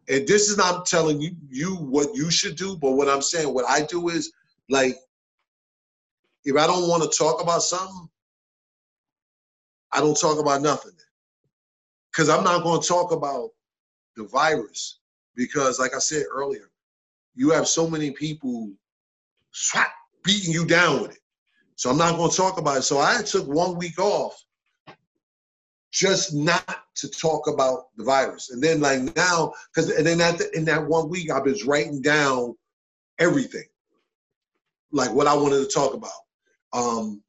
and 0.10 0.28
this 0.28 0.50
is 0.50 0.58
not 0.58 0.86
telling 0.86 1.20
you 1.22 1.32
you 1.50 1.76
what 1.76 2.16
you 2.16 2.32
should 2.32 2.56
do, 2.56 2.78
but 2.78 2.92
what 2.92 3.10
I'm 3.10 3.22
saying, 3.22 3.54
what 3.54 3.66
I 3.70 3.84
do 3.84 4.10
is 4.10 4.32
like 4.70 4.98
if 6.46 6.56
I 6.56 6.66
don't 6.66 6.88
want 6.88 7.04
to 7.04 7.18
talk 7.18 7.42
about 7.42 7.62
something, 7.62 8.10
I 9.92 10.00
don't 10.00 10.20
talk 10.20 10.40
about 10.40 10.62
nothing. 10.62 10.94
Because 12.12 12.30
I'm 12.30 12.44
not 12.44 12.64
going 12.64 12.82
to 12.82 12.88
talk 12.88 13.12
about 13.12 13.50
the 14.16 14.24
virus. 14.24 15.00
Because, 15.36 15.78
like 15.78 15.94
I 15.94 16.00
said 16.00 16.24
earlier, 16.32 16.70
you 17.36 17.52
have 17.52 17.68
so 17.68 17.90
many 17.90 18.12
people 18.12 18.72
swat, 19.52 19.88
beating 20.24 20.54
you 20.54 20.66
down 20.66 21.02
with 21.02 21.12
it. 21.12 21.20
So 21.76 21.90
I'm 21.90 21.98
not 21.98 22.16
going 22.16 22.32
to 22.32 22.38
talk 22.38 22.58
about 22.58 22.78
it. 22.78 22.84
So 22.84 23.00
I 23.00 23.22
took 23.22 23.46
one 23.48 23.76
week 23.78 24.00
off 24.00 24.42
just 25.92 26.34
not 26.34 26.84
to 26.96 27.10
talk 27.10 27.48
about 27.48 27.86
the 27.98 28.04
virus. 28.04 28.52
And 28.52 28.62
then 28.62 28.82
like 28.82 29.16
now, 29.16 29.54
because 29.74 29.90
and 29.90 30.06
then 30.06 30.22
at 30.22 30.38
the, 30.38 30.56
in 30.56 30.66
that 30.66 30.86
one 30.86 31.10
week, 31.10 31.32
I 31.32 31.40
was 31.40 31.66
writing 31.66 32.02
down 32.02 32.56
everything, 33.20 33.66
like 34.92 35.14
what 35.14 35.28
I 35.28 35.34
wanted 35.34 35.60
to 35.60 35.74
talk 35.74 35.94
about, 35.94 36.12
um, 36.74 37.22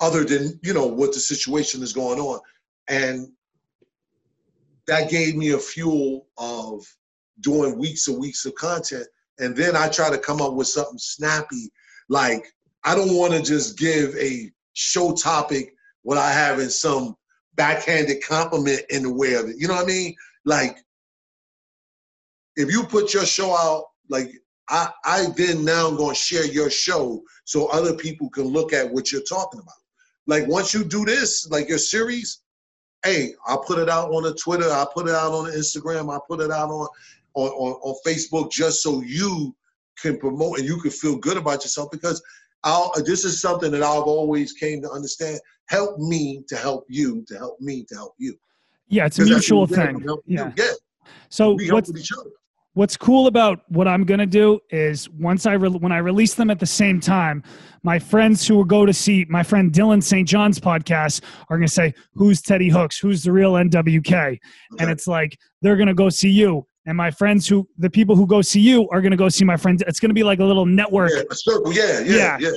other 0.00 0.24
than 0.24 0.58
you 0.62 0.74
know 0.74 0.86
what 0.86 1.12
the 1.12 1.20
situation 1.20 1.82
is 1.82 1.92
going 1.92 2.20
on, 2.20 2.40
and 2.88 3.28
that 4.86 5.10
gave 5.10 5.36
me 5.36 5.50
a 5.50 5.58
fuel 5.58 6.26
of 6.38 6.84
doing 7.40 7.78
weeks 7.78 8.08
and 8.08 8.18
weeks 8.18 8.44
of 8.46 8.54
content 8.54 9.06
and 9.38 9.56
then 9.56 9.76
I 9.76 9.88
try 9.88 10.10
to 10.10 10.18
come 10.18 10.40
up 10.40 10.54
with 10.54 10.66
something 10.66 10.98
snappy. 10.98 11.70
Like 12.08 12.46
I 12.84 12.94
don't 12.94 13.16
want 13.16 13.32
to 13.34 13.42
just 13.42 13.78
give 13.78 14.14
a 14.16 14.50
show 14.74 15.12
topic 15.12 15.74
what 16.02 16.18
I 16.18 16.30
have 16.30 16.60
in 16.60 16.70
some 16.70 17.16
backhanded 17.56 18.22
compliment 18.22 18.82
in 18.90 19.02
the 19.02 19.12
way 19.12 19.34
of 19.34 19.48
it. 19.48 19.56
You 19.58 19.68
know 19.68 19.74
what 19.74 19.84
I 19.84 19.86
mean? 19.86 20.14
Like 20.44 20.78
if 22.56 22.70
you 22.70 22.84
put 22.84 23.14
your 23.14 23.26
show 23.26 23.56
out, 23.56 23.84
like 24.08 24.30
I, 24.68 24.88
I 25.04 25.26
then 25.36 25.64
now 25.64 25.88
I'm 25.88 25.96
to 25.96 26.14
share 26.14 26.46
your 26.46 26.70
show 26.70 27.22
so 27.44 27.66
other 27.66 27.94
people 27.94 28.28
can 28.30 28.44
look 28.44 28.72
at 28.72 28.90
what 28.90 29.12
you're 29.12 29.22
talking 29.22 29.60
about. 29.60 29.74
Like 30.26 30.46
once 30.48 30.74
you 30.74 30.84
do 30.84 31.04
this, 31.04 31.48
like 31.50 31.68
your 31.68 31.78
series, 31.78 32.42
hey, 33.04 33.34
I'll 33.46 33.62
put 33.62 33.78
it 33.78 33.88
out 33.88 34.10
on 34.10 34.24
the 34.24 34.34
Twitter, 34.34 34.68
I'll 34.68 34.90
put 34.90 35.06
it 35.06 35.14
out 35.14 35.32
on 35.32 35.50
Instagram, 35.52 36.12
I'll 36.12 36.24
put 36.28 36.40
it 36.40 36.50
out 36.50 36.70
on, 36.70 36.88
on, 37.34 37.48
on, 37.48 37.72
on 37.72 37.96
Facebook 38.04 38.50
just 38.50 38.82
so 38.82 39.02
you 39.02 39.54
can 40.00 40.18
promote 40.18 40.58
and 40.58 40.66
you 40.66 40.80
can 40.80 40.90
feel 40.90 41.16
good 41.16 41.36
about 41.36 41.62
yourself 41.62 41.90
because 41.92 42.20
I'll, 42.66 42.92
this 43.04 43.24
is 43.24 43.40
something 43.40 43.70
that 43.70 43.82
I've 43.82 44.02
always 44.02 44.52
came 44.52 44.82
to 44.82 44.90
understand. 44.90 45.40
Help 45.68 45.98
me 45.98 46.42
to 46.48 46.56
help 46.56 46.84
you, 46.88 47.24
to 47.28 47.38
help 47.38 47.60
me 47.60 47.84
to 47.84 47.94
help 47.94 48.14
you. 48.18 48.34
Yeah, 48.88 49.06
it's 49.06 49.20
a 49.20 49.24
mutual 49.24 49.68
thing. 49.68 50.04
Yeah. 50.26 50.52
yeah. 50.56 50.72
So 51.28 51.56
what's, 51.70 51.92
what's 52.74 52.96
cool 52.96 53.28
about 53.28 53.60
what 53.68 53.86
I'm 53.86 54.04
going 54.04 54.18
to 54.18 54.26
do 54.26 54.58
is 54.70 55.08
once 55.10 55.46
I 55.46 55.52
re- 55.52 55.70
when 55.70 55.92
I 55.92 55.98
release 55.98 56.34
them 56.34 56.50
at 56.50 56.58
the 56.58 56.66
same 56.66 56.98
time, 56.98 57.44
my 57.84 58.00
friends 58.00 58.46
who 58.46 58.56
will 58.56 58.64
go 58.64 58.84
to 58.84 58.92
see 58.92 59.24
my 59.28 59.44
friend 59.44 59.72
Dylan 59.72 60.02
St. 60.02 60.28
John's 60.28 60.58
podcast 60.58 61.22
are 61.48 61.56
going 61.56 61.68
to 61.68 61.72
say, 61.72 61.94
"Who's 62.14 62.42
Teddy 62.42 62.68
Hooks? 62.68 62.98
Who's 62.98 63.22
the 63.22 63.30
real 63.32 63.52
NWK?" 63.52 64.06
Okay. 64.08 64.40
And 64.80 64.90
it's 64.90 65.06
like 65.06 65.38
they're 65.62 65.76
going 65.76 65.88
to 65.88 65.94
go 65.94 66.08
see 66.08 66.30
you, 66.30 66.66
and 66.86 66.96
my 66.96 67.10
friends 67.10 67.46
who 67.46 67.68
the 67.76 67.90
people 67.90 68.16
who 68.16 68.26
go 68.26 68.40
see 68.40 68.60
you 68.60 68.88
are 68.90 69.00
going 69.00 69.10
to 69.10 69.16
go 69.16 69.28
see 69.28 69.44
my 69.44 69.56
friends 69.56 69.82
It's 69.86 70.00
going 70.00 70.10
to 70.10 70.14
be 70.14 70.22
like 70.22 70.38
a 70.38 70.44
little 70.44 70.66
network. 70.66 71.10
Yeah, 71.14 71.22
a 71.30 71.34
circle. 71.34 71.72
Yeah, 71.72 72.00
yeah, 72.00 72.38
yeah. 72.40 72.50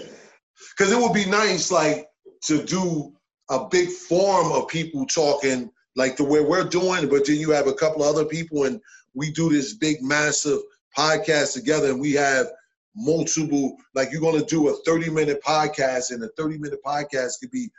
Because 0.78 0.92
yeah. 0.92 0.98
it 0.98 1.02
would 1.02 1.14
be 1.14 1.26
nice, 1.26 1.72
like 1.72 2.08
to 2.46 2.64
do 2.64 3.14
a 3.50 3.68
big 3.68 3.90
forum 3.90 4.52
of 4.52 4.68
people 4.68 5.06
talking 5.08 5.72
like 5.96 6.16
the 6.16 6.24
way 6.24 6.40
we're 6.42 6.64
doing, 6.64 7.10
but 7.10 7.26
then 7.26 7.38
you 7.38 7.50
have 7.52 7.68
a 7.68 7.74
couple 7.74 8.04
of 8.04 8.16
other 8.16 8.26
people 8.26 8.66
and 8.66 8.80
we 9.16 9.32
do 9.32 9.50
this 9.50 9.74
big, 9.74 10.02
massive 10.02 10.60
podcast 10.98 11.54
together, 11.54 11.90
and 11.90 12.00
we 12.00 12.14
have 12.14 12.48
multiple. 12.96 13.78
Like 13.96 14.12
you're 14.12 14.22
gonna 14.22 14.46
do 14.46 14.70
a 14.70 14.76
30 14.86 15.10
minute 15.10 15.42
podcast, 15.44 16.12
and 16.12 16.24
a 16.24 16.30
30 16.38 16.60
minute 16.60 16.80
podcast 16.86 17.40
could 17.40 17.52
be 17.52 17.70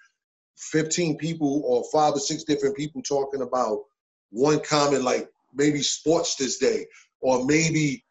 15 0.56 1.16
people 1.16 1.62
or 1.64 1.84
five 1.92 2.14
or 2.14 2.18
six 2.18 2.44
different 2.44 2.76
people 2.76 3.00
talking 3.02 3.42
about 3.42 3.84
one 4.30 4.60
common, 4.60 5.04
like 5.04 5.28
maybe 5.54 5.82
sports 5.82 6.36
this 6.36 6.58
day, 6.58 6.86
or 7.20 7.44
maybe 7.44 8.04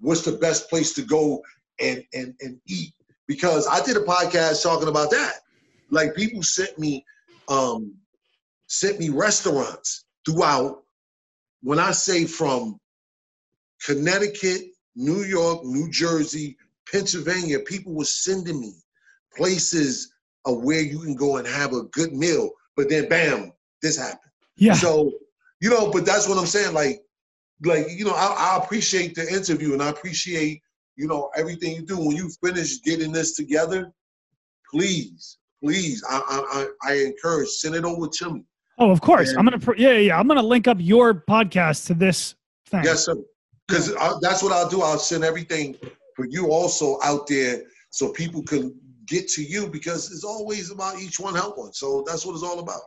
what's 0.00 0.22
the 0.22 0.32
best 0.32 0.68
place 0.68 0.92
to 0.94 1.02
go 1.02 1.42
and 1.80 2.04
and 2.14 2.34
and 2.40 2.60
eat. 2.68 2.92
Because 3.26 3.66
I 3.66 3.84
did 3.84 3.96
a 3.96 4.00
podcast 4.00 4.62
talking 4.62 4.88
about 4.88 5.10
that. 5.10 5.34
Like 5.90 6.14
people 6.14 6.42
sent 6.42 6.78
me 6.78 7.04
um 7.48 7.94
sent 8.66 8.98
me 8.98 9.10
restaurants 9.10 10.04
throughout 10.24 10.82
when 11.62 11.78
I 11.78 11.92
say 11.92 12.24
from 12.24 12.78
Connecticut, 13.84 14.62
New 14.94 15.22
York, 15.22 15.64
New 15.64 15.90
Jersey, 15.90 16.56
Pennsylvania, 16.90 17.60
people 17.60 17.94
were 17.94 18.04
sending 18.04 18.60
me 18.60 18.74
places 19.36 20.12
of 20.44 20.62
where 20.62 20.80
you 20.80 21.00
can 21.00 21.14
go 21.14 21.36
and 21.36 21.46
have 21.46 21.72
a 21.72 21.84
good 21.84 22.12
meal. 22.12 22.50
But 22.76 22.88
then, 22.88 23.08
bam, 23.08 23.52
this 23.80 23.96
happened. 23.96 24.30
Yeah. 24.56 24.74
So, 24.74 25.12
you 25.62 25.70
know, 25.70 25.90
but 25.90 26.04
that's 26.04 26.28
what 26.28 26.36
I'm 26.36 26.46
saying. 26.46 26.74
Like, 26.74 27.00
like 27.64 27.86
you 27.88 28.04
know, 28.04 28.14
I, 28.14 28.56
I 28.56 28.60
appreciate 28.62 29.14
the 29.14 29.26
interview 29.32 29.72
and 29.72 29.82
I 29.82 29.90
appreciate 29.90 30.60
you 30.96 31.06
know 31.06 31.30
everything 31.36 31.76
you 31.76 31.82
do. 31.82 31.96
When 31.96 32.16
you 32.16 32.28
finish 32.44 32.80
getting 32.82 33.12
this 33.12 33.36
together, 33.36 33.92
please, 34.68 35.38
please, 35.62 36.04
I 36.10 36.20
I, 36.28 36.90
I 36.90 36.94
encourage 36.94 37.48
send 37.48 37.76
it 37.76 37.84
over 37.84 38.08
to 38.08 38.30
me. 38.30 38.44
Oh, 38.78 38.90
of 38.90 39.00
course. 39.00 39.30
And, 39.30 39.38
I'm 39.38 39.44
gonna. 39.44 39.78
Yeah, 39.78 39.92
yeah. 39.92 40.18
I'm 40.18 40.26
gonna 40.26 40.42
link 40.42 40.66
up 40.66 40.78
your 40.80 41.14
podcast 41.14 41.86
to 41.86 41.94
this 41.94 42.34
thing. 42.66 42.82
Yes, 42.82 43.04
sir. 43.04 43.14
Because 43.68 43.94
that's 44.20 44.42
what 44.42 44.52
I'll 44.52 44.68
do. 44.68 44.82
I'll 44.82 44.98
send 44.98 45.22
everything 45.22 45.76
for 46.16 46.26
you 46.28 46.50
also 46.50 46.98
out 47.04 47.28
there 47.28 47.62
so 47.90 48.10
people 48.10 48.42
can 48.42 48.74
get 49.06 49.28
to 49.28 49.42
you 49.44 49.68
because 49.68 50.10
it's 50.10 50.24
always 50.24 50.72
about 50.72 50.98
each 50.98 51.20
one 51.20 51.34
help 51.36 51.56
one. 51.56 51.72
So 51.72 52.02
that's 52.04 52.26
what 52.26 52.34
it's 52.34 52.42
all 52.42 52.58
about. 52.58 52.80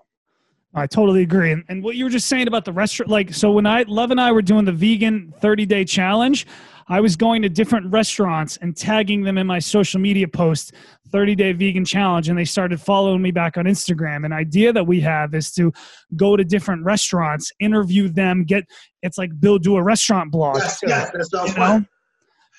I 0.76 0.86
totally 0.88 1.22
agree. 1.22 1.54
And, 1.54 1.64
and 1.70 1.82
what 1.82 1.96
you 1.96 2.04
were 2.04 2.10
just 2.10 2.28
saying 2.28 2.48
about 2.48 2.66
the 2.66 2.74
restaurant, 2.74 3.10
like, 3.10 3.34
so 3.34 3.52
when 3.52 3.66
I, 3.66 3.84
Love 3.84 4.12
and 4.12 4.20
I 4.20 4.32
were 4.34 4.42
doing 4.42 4.66
the 4.66 4.74
vegan 4.74 5.34
30 5.40 5.66
day 5.66 5.86
challenge, 5.86 6.46
I 6.88 7.00
was 7.00 7.16
going 7.16 7.42
to 7.42 7.50
different 7.50 7.92
restaurants 7.92 8.58
and 8.58 8.76
tagging 8.76 9.24
them 9.24 9.38
in 9.38 9.48
my 9.48 9.58
social 9.58 10.00
media 10.00 10.28
post 10.28 10.74
30 11.12 11.34
day 11.34 11.54
vegan 11.54 11.86
challenge 11.86 12.28
and 12.28 12.38
they 12.38 12.46
started 12.46 12.80
following 12.80 13.22
me 13.22 13.32
back 13.32 13.58
on 13.58 13.66
Instagram. 13.66 14.26
An 14.26 14.34
idea 14.34 14.74
that 14.74 14.86
we 14.86 15.00
have 15.00 15.34
is 15.34 15.52
to 15.54 15.72
go 16.18 16.36
to 16.36 16.44
different 16.44 16.84
restaurants, 16.84 17.52
interview 17.60 18.10
them, 18.10 18.44
get 18.44 18.66
it's 19.02 19.18
like 19.18 19.32
build 19.40 19.64
do 19.64 19.78
a 19.78 19.84
restaurant 19.84 20.30
blog. 20.30 20.58
Yes, 20.58 20.80
yes 20.86 21.12
that 21.12 21.26
sounds 21.26 21.54
you 21.54 21.60
know? 21.60 21.86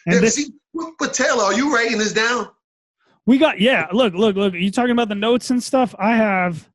And 0.07 0.15
yeah, 0.15 0.21
this, 0.21 0.37
see, 0.37 0.53
but 0.99 1.13
Taylor, 1.13 1.45
are 1.45 1.55
you 1.55 1.75
writing 1.75 1.99
this 1.99 2.13
down? 2.13 2.49
We 3.27 3.39
got 3.39 3.61
yeah, 3.61 3.89
look, 3.93 4.15
look, 4.15 4.37
look. 4.37 4.55
Are 4.55 4.59
you 4.59 4.71
talking 4.71 4.93
about 4.93 5.09
the 5.09 5.17
notes 5.17 5.51
and 5.51 5.63
stuff? 5.63 5.95
I 5.99 6.17
have 6.17 6.69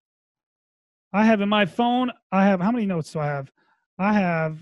I 1.13 1.25
have 1.25 1.41
in 1.41 1.49
my 1.49 1.65
phone, 1.65 2.11
I 2.31 2.45
have 2.45 2.61
how 2.61 2.71
many 2.71 2.85
notes 2.85 3.11
do 3.13 3.19
I 3.19 3.27
have? 3.27 3.51
I 3.99 4.13
have 4.13 4.59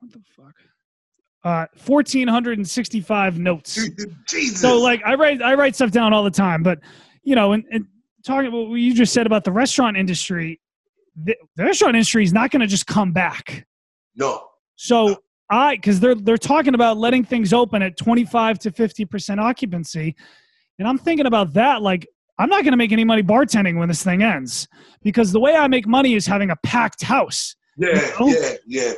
what 0.00 0.12
the 0.12 0.20
fuck? 0.36 0.54
uh, 1.44 1.66
1465 1.84 3.38
notes. 3.38 3.88
Jesus. 4.28 4.60
So 4.60 4.78
like 4.80 5.02
I 5.04 5.14
write 5.14 5.42
I 5.42 5.54
write 5.54 5.74
stuff 5.74 5.90
down 5.90 6.12
all 6.12 6.22
the 6.22 6.30
time, 6.30 6.62
but 6.62 6.78
you 7.22 7.34
know, 7.34 7.52
and, 7.52 7.64
and 7.70 7.86
talking 8.24 8.48
about 8.48 8.68
what 8.68 8.76
you 8.76 8.94
just 8.94 9.12
said 9.12 9.26
about 9.26 9.44
the 9.44 9.52
restaurant 9.52 9.96
industry, 9.96 10.60
the, 11.16 11.36
the 11.56 11.64
restaurant 11.64 11.96
industry 11.96 12.24
is 12.24 12.32
not 12.32 12.50
going 12.50 12.60
to 12.60 12.66
just 12.66 12.86
come 12.86 13.12
back. 13.12 13.66
No. 14.14 14.46
So 14.76 15.08
no. 15.08 15.16
I 15.50 15.76
because 15.76 15.98
they're 15.98 16.14
they're 16.14 16.38
talking 16.38 16.74
about 16.74 16.96
letting 16.96 17.24
things 17.24 17.52
open 17.52 17.82
at 17.82 17.96
25 17.96 18.60
to 18.60 18.70
50 18.70 19.04
percent 19.06 19.40
occupancy, 19.40 20.14
and 20.78 20.86
I'm 20.86 20.98
thinking 20.98 21.26
about 21.26 21.54
that 21.54 21.82
like. 21.82 22.06
I'm 22.42 22.48
not 22.48 22.64
going 22.64 22.72
to 22.72 22.76
make 22.76 22.90
any 22.90 23.04
money 23.04 23.22
bartending 23.22 23.78
when 23.78 23.86
this 23.86 24.02
thing 24.02 24.20
ends 24.20 24.66
because 25.02 25.30
the 25.30 25.38
way 25.38 25.54
I 25.54 25.68
make 25.68 25.86
money 25.86 26.14
is 26.14 26.26
having 26.26 26.50
a 26.50 26.56
packed 26.56 27.02
house. 27.02 27.54
Yeah, 27.76 27.94
you 27.94 28.32
know? 28.32 28.40
yeah, 28.40 28.54
yeah. 28.66 28.92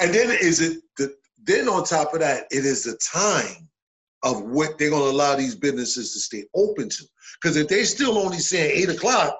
And 0.00 0.14
then 0.14 0.30
is 0.30 0.60
it 0.60 0.82
the 0.98 1.14
then 1.42 1.66
on 1.66 1.84
top 1.84 2.12
of 2.12 2.20
that, 2.20 2.44
it 2.50 2.66
is 2.66 2.84
the 2.84 2.98
time 3.12 3.70
of 4.22 4.42
what 4.42 4.76
they're 4.76 4.90
going 4.90 5.02
to 5.02 5.10
allow 5.10 5.34
these 5.34 5.54
businesses 5.54 6.12
to 6.12 6.20
stay 6.20 6.44
open 6.54 6.90
to. 6.90 7.04
Because 7.40 7.56
if 7.56 7.68
they're 7.68 7.86
still 7.86 8.18
only 8.18 8.38
saying 8.38 8.70
eight 8.74 8.90
o'clock, 8.90 9.34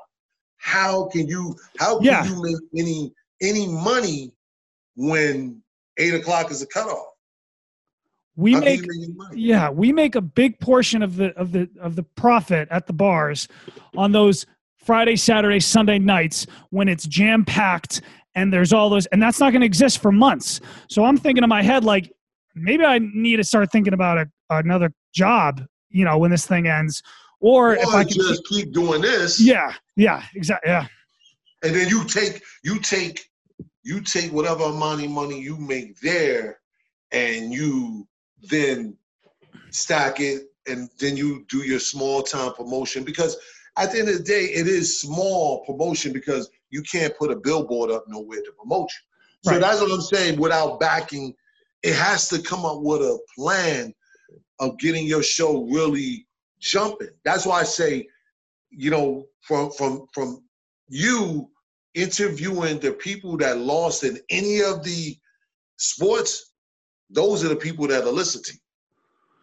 how 0.56 1.08
can 1.08 1.28
you 1.28 1.54
how 1.78 1.98
can 1.98 2.06
yeah. 2.06 2.24
you 2.24 2.42
make 2.42 2.56
any 2.78 3.12
any 3.42 3.68
money 3.68 4.32
when 4.96 5.62
eight 5.98 6.14
o'clock 6.14 6.50
is 6.50 6.62
a 6.62 6.66
cutoff? 6.66 7.09
We 8.40 8.54
how 8.54 8.60
make 8.60 8.80
yeah, 9.34 9.68
we 9.68 9.92
make 9.92 10.14
a 10.14 10.20
big 10.20 10.58
portion 10.60 11.02
of 11.02 11.16
the 11.16 11.36
of 11.36 11.52
the 11.52 11.68
of 11.80 11.94
the 11.94 12.02
profit 12.02 12.68
at 12.70 12.86
the 12.86 12.92
bars 12.94 13.46
on 13.96 14.12
those 14.12 14.46
Friday, 14.78 15.16
Saturday, 15.16 15.60
Sunday 15.60 15.98
nights 15.98 16.46
when 16.70 16.88
it's 16.88 17.06
jam 17.06 17.44
packed 17.44 18.00
and 18.34 18.50
there's 18.50 18.72
all 18.72 18.88
those 18.88 19.04
and 19.06 19.22
that's 19.22 19.40
not 19.40 19.50
going 19.50 19.60
to 19.60 19.66
exist 19.66 19.98
for 19.98 20.10
months. 20.10 20.60
So 20.88 21.04
i'm 21.04 21.18
thinking 21.18 21.44
in 21.44 21.50
my 21.50 21.62
head 21.62 21.84
like 21.84 22.10
maybe 22.54 22.84
i 22.84 22.98
need 22.98 23.36
to 23.36 23.44
start 23.44 23.70
thinking 23.70 23.92
about 23.92 24.18
a, 24.18 24.26
another 24.48 24.90
job 25.14 25.62
you 25.90 26.04
know 26.04 26.16
when 26.16 26.30
this 26.30 26.46
thing 26.46 26.66
ends 26.66 27.02
or, 27.40 27.72
or 27.72 27.74
if 27.76 27.88
i 27.88 28.04
can 28.04 28.14
just 28.14 28.46
keep, 28.46 28.64
keep 28.66 28.74
doing 28.74 29.02
this. 29.02 29.38
Yeah 29.38 29.74
yeah 29.96 30.22
exactly 30.34 30.70
yeah. 30.70 30.86
And 31.62 31.74
then 31.74 31.88
you 31.88 32.04
take 32.04 32.42
you 32.64 32.78
take 32.80 33.28
you 33.82 34.00
take 34.00 34.32
whatever 34.32 34.64
amount 34.64 35.04
of 35.04 35.10
money 35.10 35.40
you 35.40 35.58
make 35.58 36.00
there 36.00 36.58
and 37.12 37.52
you 37.52 38.06
then 38.42 38.96
stack 39.70 40.20
it 40.20 40.44
and 40.66 40.88
then 40.98 41.16
you 41.16 41.44
do 41.48 41.58
your 41.58 41.78
small 41.78 42.22
time 42.22 42.52
promotion 42.54 43.04
because 43.04 43.36
at 43.76 43.92
the 43.92 43.98
end 43.98 44.08
of 44.08 44.18
the 44.18 44.24
day 44.24 44.44
it 44.44 44.66
is 44.66 45.00
small 45.00 45.64
promotion 45.64 46.12
because 46.12 46.50
you 46.70 46.82
can't 46.82 47.16
put 47.16 47.30
a 47.30 47.36
billboard 47.36 47.90
up 47.90 48.04
nowhere 48.08 48.42
to 48.42 48.52
promote 48.52 48.88
you. 48.90 49.10
So 49.42 49.52
right. 49.52 49.60
that's 49.60 49.80
what 49.80 49.90
I'm 49.90 50.00
saying. 50.00 50.38
Without 50.38 50.80
backing, 50.80 51.34
it 51.82 51.94
has 51.94 52.28
to 52.28 52.42
come 52.42 52.64
up 52.64 52.80
with 52.80 53.00
a 53.00 53.18
plan 53.36 53.94
of 54.58 54.78
getting 54.78 55.06
your 55.06 55.22
show 55.22 55.64
really 55.64 56.26
jumping. 56.60 57.08
That's 57.24 57.46
why 57.46 57.60
I 57.60 57.64
say, 57.64 58.06
you 58.70 58.90
know, 58.90 59.26
from 59.40 59.70
from 59.72 60.06
from 60.12 60.44
you 60.88 61.50
interviewing 61.94 62.78
the 62.78 62.92
people 62.92 63.36
that 63.38 63.58
lost 63.58 64.04
in 64.04 64.18
any 64.30 64.60
of 64.60 64.84
the 64.84 65.16
sports, 65.76 66.49
those 67.10 67.44
are 67.44 67.48
the 67.48 67.56
people 67.56 67.86
that 67.88 68.04
are 68.04 68.12
listening. 68.12 68.58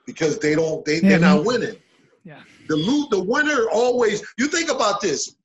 Because 0.05 0.39
they 0.39 0.55
don't 0.55 0.85
they, 0.85 1.01
yeah. 1.01 1.09
they're 1.09 1.19
not 1.19 1.45
winning. 1.45 1.75
Yeah. 2.23 2.41
The 2.67 2.75
loot 2.75 3.09
the 3.09 3.23
winner 3.23 3.69
always 3.71 4.23
you 4.37 4.47
think 4.47 4.69
about 4.69 5.01
this. 5.01 5.35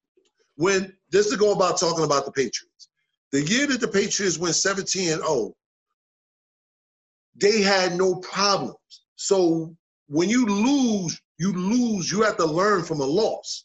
When 0.56 0.92
just 1.12 1.30
to 1.30 1.36
go 1.36 1.52
about 1.52 1.78
talking 1.78 2.04
about 2.04 2.24
the 2.24 2.32
Patriots. 2.32 2.88
The 3.32 3.42
year 3.42 3.66
that 3.66 3.80
the 3.80 3.88
Patriots 3.88 4.38
went 4.38 4.54
17 4.54 5.12
and 5.12 5.22
0, 5.22 5.54
they 7.40 7.62
had 7.62 7.96
no 7.96 8.16
problems. 8.16 8.76
So 9.16 9.74
when 10.08 10.28
you 10.28 10.46
lose, 10.46 11.20
you 11.38 11.52
lose. 11.52 12.10
You 12.12 12.22
have 12.22 12.36
to 12.36 12.46
learn 12.46 12.84
from 12.84 13.00
a 13.00 13.04
loss. 13.04 13.64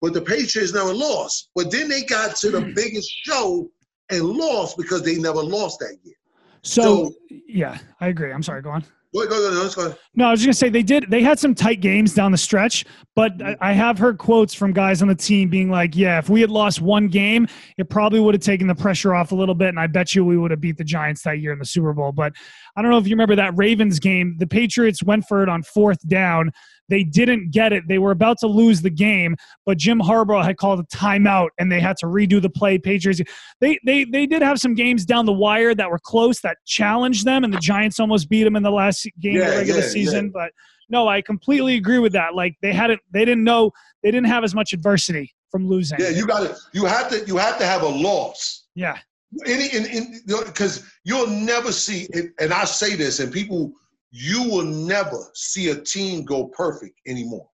But 0.00 0.14
the 0.14 0.22
Patriots 0.22 0.72
never 0.72 0.92
lost. 0.92 1.50
But 1.54 1.70
then 1.70 1.88
they 1.88 2.02
got 2.02 2.36
to 2.36 2.50
the 2.50 2.60
biggest 2.74 3.10
show 3.10 3.70
and 4.10 4.24
lost 4.24 4.76
because 4.76 5.02
they 5.02 5.16
never 5.16 5.42
lost 5.42 5.78
that 5.80 5.96
year. 6.02 6.16
So, 6.62 6.82
So- 6.82 7.14
yeah, 7.46 7.78
I 8.00 8.08
agree. 8.08 8.32
I'm 8.32 8.42
sorry. 8.42 8.62
Go 8.62 8.70
on. 8.70 8.84
Go, 9.14 9.26
go, 9.26 9.50
go, 9.50 9.60
let's 9.62 9.74
go. 9.74 9.94
No, 10.14 10.28
I 10.28 10.30
was 10.30 10.40
just 10.40 10.46
gonna 10.46 10.54
say 10.54 10.68
they 10.70 10.82
did. 10.82 11.10
They 11.10 11.22
had 11.22 11.38
some 11.38 11.54
tight 11.54 11.82
games 11.82 12.14
down 12.14 12.32
the 12.32 12.38
stretch, 12.38 12.86
but 13.14 13.32
I, 13.42 13.56
I 13.60 13.72
have 13.72 13.98
heard 13.98 14.16
quotes 14.16 14.54
from 14.54 14.72
guys 14.72 15.02
on 15.02 15.08
the 15.08 15.14
team 15.14 15.50
being 15.50 15.68
like, 15.70 15.94
"Yeah, 15.94 16.18
if 16.18 16.30
we 16.30 16.40
had 16.40 16.48
lost 16.48 16.80
one 16.80 17.08
game, 17.08 17.46
it 17.76 17.90
probably 17.90 18.20
would 18.20 18.34
have 18.34 18.42
taken 18.42 18.66
the 18.66 18.74
pressure 18.74 19.14
off 19.14 19.32
a 19.32 19.34
little 19.34 19.54
bit, 19.54 19.68
and 19.68 19.78
I 19.78 19.86
bet 19.86 20.14
you 20.14 20.24
we 20.24 20.38
would 20.38 20.50
have 20.50 20.62
beat 20.62 20.78
the 20.78 20.84
Giants 20.84 21.22
that 21.24 21.40
year 21.40 21.52
in 21.52 21.58
the 21.58 21.66
Super 21.66 21.92
Bowl." 21.92 22.10
But 22.12 22.32
I 22.74 22.80
don't 22.80 22.90
know 22.90 22.96
if 22.96 23.06
you 23.06 23.14
remember 23.14 23.36
that 23.36 23.52
Ravens 23.54 23.98
game. 23.98 24.36
The 24.38 24.46
Patriots 24.46 25.02
went 25.02 25.26
for 25.28 25.42
it 25.42 25.50
on 25.50 25.62
fourth 25.62 25.98
down. 26.08 26.50
They 26.88 27.04
didn't 27.04 27.50
get 27.52 27.72
it. 27.72 27.84
They 27.88 27.98
were 27.98 28.10
about 28.10 28.38
to 28.40 28.46
lose 28.46 28.82
the 28.82 28.90
game, 28.90 29.36
but 29.64 29.78
Jim 29.78 29.98
Harbaugh 30.00 30.44
had 30.44 30.56
called 30.56 30.80
a 30.80 30.96
timeout, 30.96 31.48
and 31.58 31.70
they 31.70 31.80
had 31.80 31.96
to 31.98 32.06
redo 32.06 32.40
the 32.42 32.50
play. 32.50 32.78
Patriots. 32.78 33.20
They 33.60 33.78
they 33.86 34.04
they 34.04 34.26
did 34.26 34.42
have 34.42 34.58
some 34.58 34.74
games 34.74 35.04
down 35.04 35.24
the 35.26 35.32
wire 35.32 35.74
that 35.74 35.90
were 35.90 36.00
close 36.02 36.40
that 36.40 36.58
challenged 36.66 37.24
them, 37.24 37.44
and 37.44 37.52
the 37.52 37.58
Giants 37.58 37.98
almost 38.00 38.28
beat 38.28 38.44
them 38.44 38.56
in 38.56 38.62
the 38.62 38.70
last 38.70 39.08
game 39.20 39.40
of 39.40 39.46
the 39.46 39.56
regular 39.56 39.80
yeah, 39.80 39.86
season. 39.86 40.30
But 40.30 40.50
no, 40.88 41.08
I 41.08 41.22
completely 41.22 41.76
agree 41.76 41.98
with 41.98 42.12
that. 42.12 42.34
Like 42.34 42.56
they 42.60 42.72
hadn't, 42.72 43.00
they 43.12 43.24
didn't 43.24 43.44
know, 43.44 43.70
they 44.02 44.10
didn't 44.10 44.26
have 44.26 44.44
as 44.44 44.54
much 44.54 44.72
adversity 44.72 45.32
from 45.50 45.66
losing. 45.68 45.98
Yeah, 46.00 46.10
you 46.10 46.26
got 46.26 46.44
it. 46.44 46.56
You 46.74 46.84
have 46.84 47.08
to. 47.10 47.24
You 47.26 47.36
have 47.36 47.58
to 47.58 47.64
have 47.64 47.82
a 47.82 47.88
loss. 47.88 48.64
yeah, 48.74 48.98
Any 49.46 49.68
in 49.74 49.86
in 49.86 50.20
because 50.26 50.84
you'll 51.04 51.28
never 51.28 51.72
see. 51.72 52.06
it- 52.12 52.32
And 52.40 52.52
I 52.52 52.64
say 52.64 52.96
this, 52.96 53.20
and 53.20 53.32
people, 53.32 53.72
you 54.12 54.44
will 54.44 54.64
never 54.64 55.18
see 55.34 55.70
a 55.70 55.74
team 55.74 56.24
go 56.24 56.44
perfect 56.48 57.00
anymore. 57.06 57.48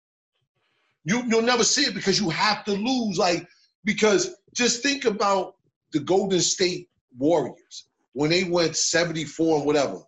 You 1.04 1.22
you'll 1.26 1.42
never 1.42 1.64
see 1.64 1.82
it 1.82 1.94
because 1.94 2.20
you 2.20 2.28
have 2.30 2.64
to 2.64 2.72
lose. 2.72 3.16
Like 3.16 3.46
because 3.84 4.34
just 4.54 4.82
think 4.82 5.04
about 5.04 5.54
the 5.92 6.00
Golden 6.00 6.40
State 6.40 6.88
Warriors 7.16 7.88
when 8.12 8.30
they 8.30 8.44
went 8.44 8.76
74 8.76 9.58
and 9.58 9.66
whatever. 9.66 10.00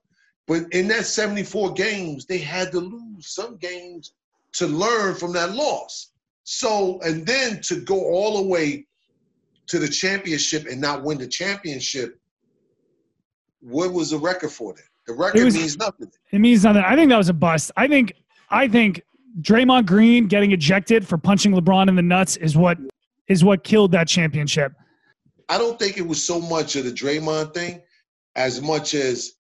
But 0.49 0.65
in 0.73 0.89
that 0.89 1.07
74 1.07 1.75
games, 1.75 2.27
they 2.27 2.39
had 2.39 2.73
to 2.73 2.81
lose 2.81 3.29
some 3.29 3.57
games 3.57 4.13
to 4.55 4.67
learn 4.67 5.15
from 5.15 5.33
that 5.35 5.55
loss. 5.55 6.11
So, 6.43 6.99
and 7.03 7.25
then 7.25 7.61
to 7.63 7.77
go 7.83 7.95
all 7.95 8.43
the 8.43 8.49
way 8.49 8.87
to 9.69 9.79
the 9.79 9.87
championship 9.87 10.67
and 10.67 10.81
not 10.81 11.05
win 11.05 11.19
the 11.19 11.29
championship, 11.29 12.19
what 13.61 13.93
was 13.93 14.11
the 14.11 14.19
record 14.19 14.51
for 14.51 14.75
that? 14.75 14.90
The 15.07 15.15
record 15.15 15.45
was- 15.45 15.55
means 15.55 15.77
nothing. 15.77 16.11
it 16.31 16.39
means 16.39 16.65
nothing. 16.65 16.83
I 16.83 16.95
think 16.95 17.11
that 17.11 17.19
was 17.19 17.29
a 17.29 17.35
bust. 17.35 17.71
I 17.77 17.89
think, 17.89 18.15
I 18.51 18.69
think 18.69 19.03
Draymond 19.41 19.87
Green 19.87 20.27
getting 20.27 20.53
ejected 20.53 21.07
for 21.07 21.19
punching 21.19 21.53
LeBron 21.53 21.89
in 21.89 21.97
the 21.97 22.03
nuts 22.03 22.37
is 22.37 22.57
what 22.57 22.79
is 23.29 23.45
what 23.45 23.63
killed 23.63 23.93
that 23.93 24.09
championship. 24.09 24.73
I 25.49 25.57
don't 25.57 25.79
think 25.79 25.99
it 25.99 26.07
was 26.07 26.23
so 26.25 26.41
much 26.41 26.75
of 26.75 26.85
the 26.85 26.91
Draymond 26.91 27.55
thing 27.55 27.81
as 28.35 28.61
much 28.61 28.95
as 28.95 29.35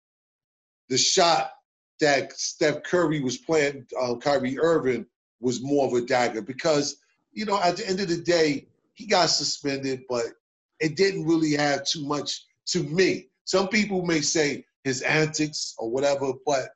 the 0.89 0.97
shot 0.99 1.53
that 2.01 2.33
Steph 2.33 2.83
Curry 2.85 3.21
was 3.21 3.39
playing, 3.39 3.87
uh, 4.01 4.15
Kyrie 4.17 4.59
Irving 4.59 5.07
was 5.41 5.63
more 5.63 5.87
of 5.87 5.93
a 5.95 6.01
dagger 6.01 6.43
because, 6.43 6.97
you 7.33 7.45
know, 7.45 7.61
at 7.63 7.77
the 7.77 7.89
end 7.89 8.01
of 8.01 8.09
the 8.09 8.17
day, 8.19 8.67
he 8.95 9.07
got 9.07 9.27
suspended, 9.27 10.03
but 10.09 10.27
it 10.81 10.97
didn't 10.97 11.27
really 11.27 11.53
have 11.53 11.85
too 11.85 12.05
much 12.07 12.45
to 12.67 12.83
me. 12.85 13.29
Some 13.45 13.69
people 13.69 14.05
may 14.05 14.21
say 14.21 14.65
his 14.85 15.03
antics 15.03 15.75
or 15.79 15.91
whatever, 15.91 16.33
but 16.47 16.69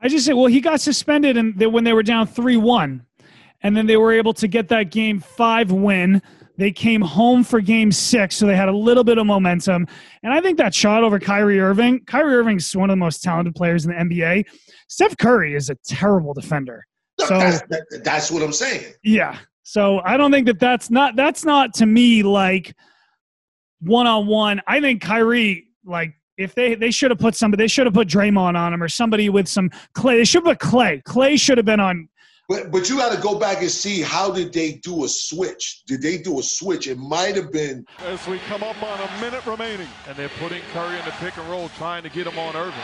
I 0.00 0.08
just 0.08 0.24
said, 0.24 0.34
well, 0.34 0.46
he 0.46 0.60
got 0.60 0.80
suspended 0.80 1.36
and 1.36 1.58
they, 1.58 1.66
when 1.66 1.84
they 1.84 1.92
were 1.92 2.02
down 2.02 2.26
three 2.26 2.56
one, 2.56 3.04
and 3.62 3.76
then 3.76 3.86
they 3.86 3.96
were 3.96 4.12
able 4.12 4.32
to 4.34 4.48
get 4.48 4.68
that 4.68 4.90
game 4.90 5.20
five 5.20 5.70
win. 5.70 6.22
They 6.56 6.72
came 6.72 7.00
home 7.00 7.44
for 7.44 7.60
game 7.60 7.90
six, 7.90 8.36
so 8.36 8.46
they 8.46 8.56
had 8.56 8.68
a 8.68 8.76
little 8.76 9.04
bit 9.04 9.18
of 9.18 9.26
momentum. 9.26 9.86
And 10.22 10.32
I 10.32 10.40
think 10.40 10.58
that 10.58 10.74
shot 10.74 11.04
over 11.04 11.18
Kyrie 11.18 11.60
Irving, 11.60 12.04
Kyrie 12.04 12.34
Irving's 12.34 12.74
one 12.76 12.90
of 12.90 12.94
the 12.94 12.98
most 12.98 13.22
talented 13.22 13.54
players 13.54 13.86
in 13.86 13.92
the 13.92 13.96
NBA. 13.96 14.44
Steph 14.88 15.16
Curry 15.16 15.54
is 15.54 15.70
a 15.70 15.76
terrible 15.86 16.34
defender. 16.34 16.84
So- 17.18 17.38
that's, 17.38 17.60
that, 17.68 18.02
that's 18.04 18.30
what 18.30 18.42
I'm 18.42 18.52
saying. 18.52 18.92
Yeah. 19.02 19.38
So 19.62 20.00
I 20.04 20.16
don't 20.16 20.32
think 20.32 20.46
that 20.46 20.58
that's 20.58 20.90
not 20.90 21.14
that's 21.14 21.44
not 21.44 21.74
to 21.74 21.86
me 21.86 22.22
like 22.24 22.74
one 23.80 24.06
on 24.06 24.26
one. 24.26 24.60
I 24.66 24.80
think 24.80 25.02
Kyrie 25.02 25.68
like 25.84 26.14
if 26.36 26.54
they 26.54 26.74
they 26.74 26.90
should 26.90 27.10
have 27.10 27.18
put 27.18 27.34
somebody 27.34 27.64
they 27.64 27.68
should 27.68 27.86
have 27.86 27.94
put 27.94 28.08
Draymond 28.08 28.56
on 28.56 28.72
him 28.72 28.82
or 28.82 28.88
somebody 28.88 29.28
with 29.28 29.48
some 29.48 29.70
Clay. 29.94 30.18
They 30.18 30.24
should 30.24 30.46
have 30.46 30.58
put 30.58 30.68
Clay. 30.68 31.02
Clay 31.04 31.36
should 31.36 31.58
have 31.58 31.66
been 31.66 31.80
on. 31.80 32.08
But 32.48 32.72
but 32.72 32.88
you 32.88 32.96
got 32.96 33.14
to 33.14 33.20
go 33.20 33.38
back 33.38 33.60
and 33.60 33.70
see 33.70 34.02
how 34.02 34.30
did 34.32 34.52
they 34.52 34.72
do 34.82 35.04
a 35.04 35.08
switch? 35.08 35.82
Did 35.86 36.02
they 36.02 36.18
do 36.18 36.40
a 36.40 36.42
switch? 36.42 36.88
It 36.88 36.98
might 36.98 37.36
have 37.36 37.52
been 37.52 37.84
as 38.00 38.26
we 38.26 38.38
come 38.48 38.62
up 38.62 38.82
on 38.82 38.98
a 39.00 39.20
minute 39.20 39.46
remaining. 39.46 39.88
And 40.08 40.16
they're 40.16 40.30
putting 40.40 40.60
Curry 40.72 40.98
in 40.98 41.04
the 41.04 41.12
pick 41.12 41.36
and 41.36 41.48
roll, 41.48 41.68
trying 41.76 42.02
to 42.02 42.08
get 42.08 42.26
him 42.26 42.38
on 42.38 42.56
Irving. 42.56 42.74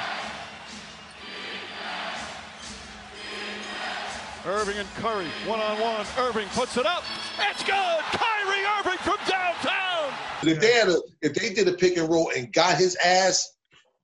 Irving 4.47 4.79
and 4.79 4.89
Curry, 4.95 5.27
one 5.45 5.59
on 5.59 5.81
one. 5.81 6.07
Irving 6.19 6.47
puts 6.55 6.77
it 6.77 6.87
up. 6.87 7.03
It's 7.51 7.65
good. 7.65 7.75
Kyrie 7.75 8.65
Irving 8.79 8.99
from 8.99 9.17
downtown. 9.29 9.76
If 10.43 10.61
they 10.61 10.73
had 10.73 10.89
a 10.89 11.01
if 11.23 11.35
they 11.35 11.53
did 11.53 11.69
a 11.69 11.73
pick 11.73 11.97
and 11.97 12.09
roll 12.09 12.31
and 12.37 12.53
got 12.53 12.77
his 12.77 12.97
ass, 12.97 13.57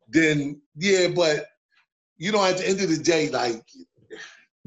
then 0.09 0.61
yeah. 0.77 1.09
But 1.09 1.47
you 2.17 2.33
know, 2.33 2.45
at 2.45 2.59
the 2.59 2.69
end 2.69 2.81
of 2.81 2.89
the 2.89 3.03
day, 3.03 3.29
like 3.31 3.63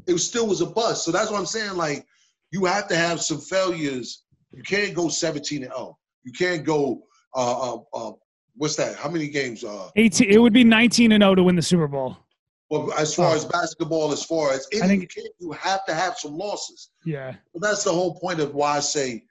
it 0.06 0.16
still 0.18 0.46
was 0.46 0.60
a 0.60 0.66
bust. 0.66 1.04
So 1.04 1.10
that's 1.12 1.30
what 1.30 1.38
I'm 1.38 1.46
saying. 1.46 1.76
Like 1.76 2.06
you 2.50 2.64
have 2.64 2.88
to 2.88 2.96
have 2.96 3.20
some 3.20 3.40
failures. 3.40 4.24
You 4.52 4.62
can't 4.62 4.94
go 4.94 5.08
17 5.08 5.64
and 5.64 5.72
0. 5.72 5.98
You 6.24 6.32
can't 6.32 6.64
go. 6.64 7.02
Uh, 7.34 7.74
uh, 7.74 7.78
uh, 7.92 8.12
what's 8.54 8.76
that? 8.76 8.96
How 8.96 9.10
many 9.10 9.28
games? 9.28 9.62
Uh, 9.64 9.90
18 9.96 10.30
it 10.30 10.38
would 10.38 10.52
be 10.52 10.64
19 10.64 11.12
and 11.12 11.22
0 11.22 11.34
to 11.34 11.42
win 11.42 11.56
the 11.56 11.62
Super 11.62 11.86
Bowl. 11.88 12.16
well, 12.70 12.90
as 12.94 13.14
far 13.14 13.34
as 13.34 13.44
basketball, 13.44 14.12
as 14.12 14.24
far 14.24 14.52
as 14.52 14.66
I 14.72 14.84
any, 14.84 14.98
think- 15.00 15.16
you, 15.16 15.28
you 15.40 15.52
have 15.52 15.84
to 15.86 15.94
have 15.94 16.16
some 16.16 16.36
losses. 16.38 16.90
Yeah. 17.04 17.34
But 17.52 17.62
that's 17.62 17.84
the 17.84 17.92
whole 17.92 18.14
point 18.18 18.40
of 18.40 18.54
why 18.54 18.76
I 18.76 18.80
say 18.80 19.24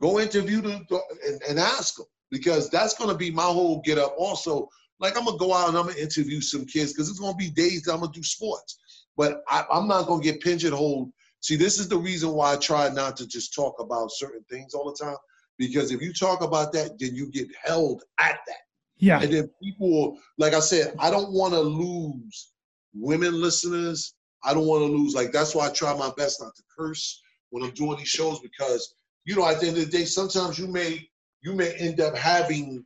go 0.00 0.20
interview 0.20 0.60
them 0.60 0.86
and, 1.26 1.42
and 1.48 1.58
ask 1.58 1.96
them 1.96 2.06
because 2.30 2.68
that's 2.70 2.94
going 2.94 3.10
to 3.10 3.16
be 3.16 3.30
my 3.30 3.42
whole 3.42 3.80
get 3.84 3.98
up. 3.98 4.14
Also, 4.18 4.68
like 5.00 5.18
I'm 5.18 5.24
gonna 5.24 5.38
go 5.38 5.52
out 5.52 5.68
and 5.68 5.76
I'm 5.76 5.86
gonna 5.86 5.98
interview 5.98 6.40
some 6.40 6.64
kids 6.64 6.92
because 6.92 7.10
it's 7.10 7.18
gonna 7.18 7.36
be 7.36 7.50
days 7.50 7.82
that 7.82 7.94
I'm 7.94 8.00
gonna 8.00 8.12
do 8.12 8.22
sports, 8.22 8.78
but 9.16 9.42
I, 9.48 9.64
I'm 9.70 9.88
not 9.88 10.06
gonna 10.06 10.22
get 10.22 10.40
pinched 10.40 10.64
pigeonholed. 10.64 11.12
See, 11.40 11.56
this 11.56 11.78
is 11.78 11.88
the 11.88 11.98
reason 11.98 12.30
why 12.30 12.54
I 12.54 12.56
try 12.56 12.88
not 12.88 13.16
to 13.18 13.26
just 13.26 13.54
talk 13.54 13.74
about 13.80 14.12
certain 14.12 14.44
things 14.48 14.72
all 14.72 14.90
the 14.90 15.04
time 15.04 15.16
because 15.58 15.92
if 15.92 16.00
you 16.00 16.12
talk 16.12 16.42
about 16.42 16.72
that, 16.72 16.98
then 16.98 17.14
you 17.14 17.30
get 17.30 17.48
held 17.62 18.02
at 18.18 18.38
that. 18.46 18.56
Yeah. 18.96 19.20
And 19.20 19.32
then 19.32 19.50
people, 19.62 20.18
like 20.38 20.54
I 20.54 20.60
said, 20.60 20.94
I 20.98 21.10
don't 21.10 21.32
want 21.32 21.52
to 21.52 21.60
lose 21.60 22.52
women 22.94 23.40
listeners. 23.40 24.14
I 24.42 24.54
don't 24.54 24.66
want 24.66 24.82
to 24.82 24.96
lose. 24.96 25.14
Like 25.14 25.32
that's 25.32 25.54
why 25.54 25.66
I 25.66 25.70
try 25.70 25.94
my 25.96 26.10
best 26.16 26.40
not 26.40 26.54
to 26.54 26.62
curse 26.76 27.20
when 27.50 27.62
I'm 27.62 27.74
doing 27.74 27.98
these 27.98 28.08
shows 28.08 28.40
because 28.40 28.94
you 29.24 29.36
know 29.36 29.46
at 29.46 29.60
the 29.60 29.68
end 29.68 29.78
of 29.78 29.84
the 29.84 29.98
day, 29.98 30.04
sometimes 30.04 30.58
you 30.58 30.66
may 30.66 31.08
you 31.42 31.54
may 31.54 31.72
end 31.74 32.00
up 32.00 32.16
having 32.16 32.84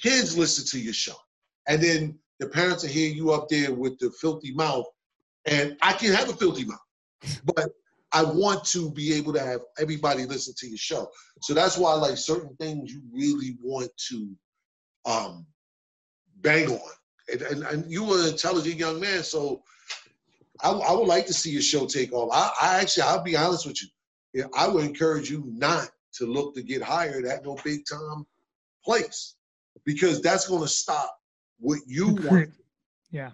kids 0.00 0.36
listen 0.36 0.64
to 0.66 0.82
your 0.82 0.94
show, 0.94 1.16
and 1.68 1.82
then 1.82 2.18
the 2.38 2.48
parents 2.48 2.84
are 2.84 2.88
hear 2.88 3.10
you 3.10 3.32
up 3.32 3.48
there 3.48 3.72
with 3.72 3.98
the 3.98 4.10
filthy 4.20 4.52
mouth, 4.52 4.86
and 5.46 5.76
I 5.82 5.92
can 5.92 6.12
have 6.12 6.28
a 6.28 6.34
filthy 6.34 6.64
mouth, 6.64 7.42
but 7.44 7.68
I 8.12 8.24
want 8.24 8.64
to 8.66 8.90
be 8.90 9.12
able 9.14 9.32
to 9.34 9.40
have 9.40 9.60
everybody 9.78 10.26
listen 10.26 10.54
to 10.58 10.68
your 10.68 10.78
show. 10.78 11.10
So 11.42 11.54
that's 11.54 11.78
why 11.78 11.94
like 11.94 12.16
certain 12.16 12.56
things 12.56 12.92
you 12.92 13.02
really 13.12 13.56
want 13.62 13.90
to 14.08 14.36
um, 15.06 15.46
bang 16.40 16.70
on. 16.70 16.90
And, 17.32 17.42
and, 17.42 17.62
and 17.62 17.90
you 17.90 18.04
were 18.04 18.20
an 18.20 18.30
intelligent 18.30 18.76
young 18.76 18.98
man, 18.98 19.22
so 19.22 19.62
I, 20.62 20.70
I 20.70 20.92
would 20.92 21.06
like 21.06 21.26
to 21.26 21.32
see 21.32 21.50
your 21.50 21.62
show 21.62 21.86
take 21.86 22.12
off. 22.12 22.30
I, 22.32 22.66
I 22.66 22.80
actually, 22.80 23.04
I'll 23.04 23.22
be 23.22 23.36
honest 23.36 23.66
with 23.66 23.80
you, 23.80 23.88
I 24.56 24.68
would 24.68 24.84
encourage 24.84 25.30
you 25.30 25.44
not 25.46 25.88
to 26.14 26.26
look 26.26 26.54
to 26.54 26.62
get 26.62 26.82
hired 26.82 27.24
at 27.24 27.44
no 27.44 27.56
big 27.64 27.82
time 27.90 28.26
place 28.84 29.36
because 29.84 30.20
that's 30.20 30.48
going 30.48 30.62
to 30.62 30.68
stop 30.68 31.16
what 31.58 31.78
you 31.86 32.14
want. 32.14 32.50
Yeah. 33.10 33.30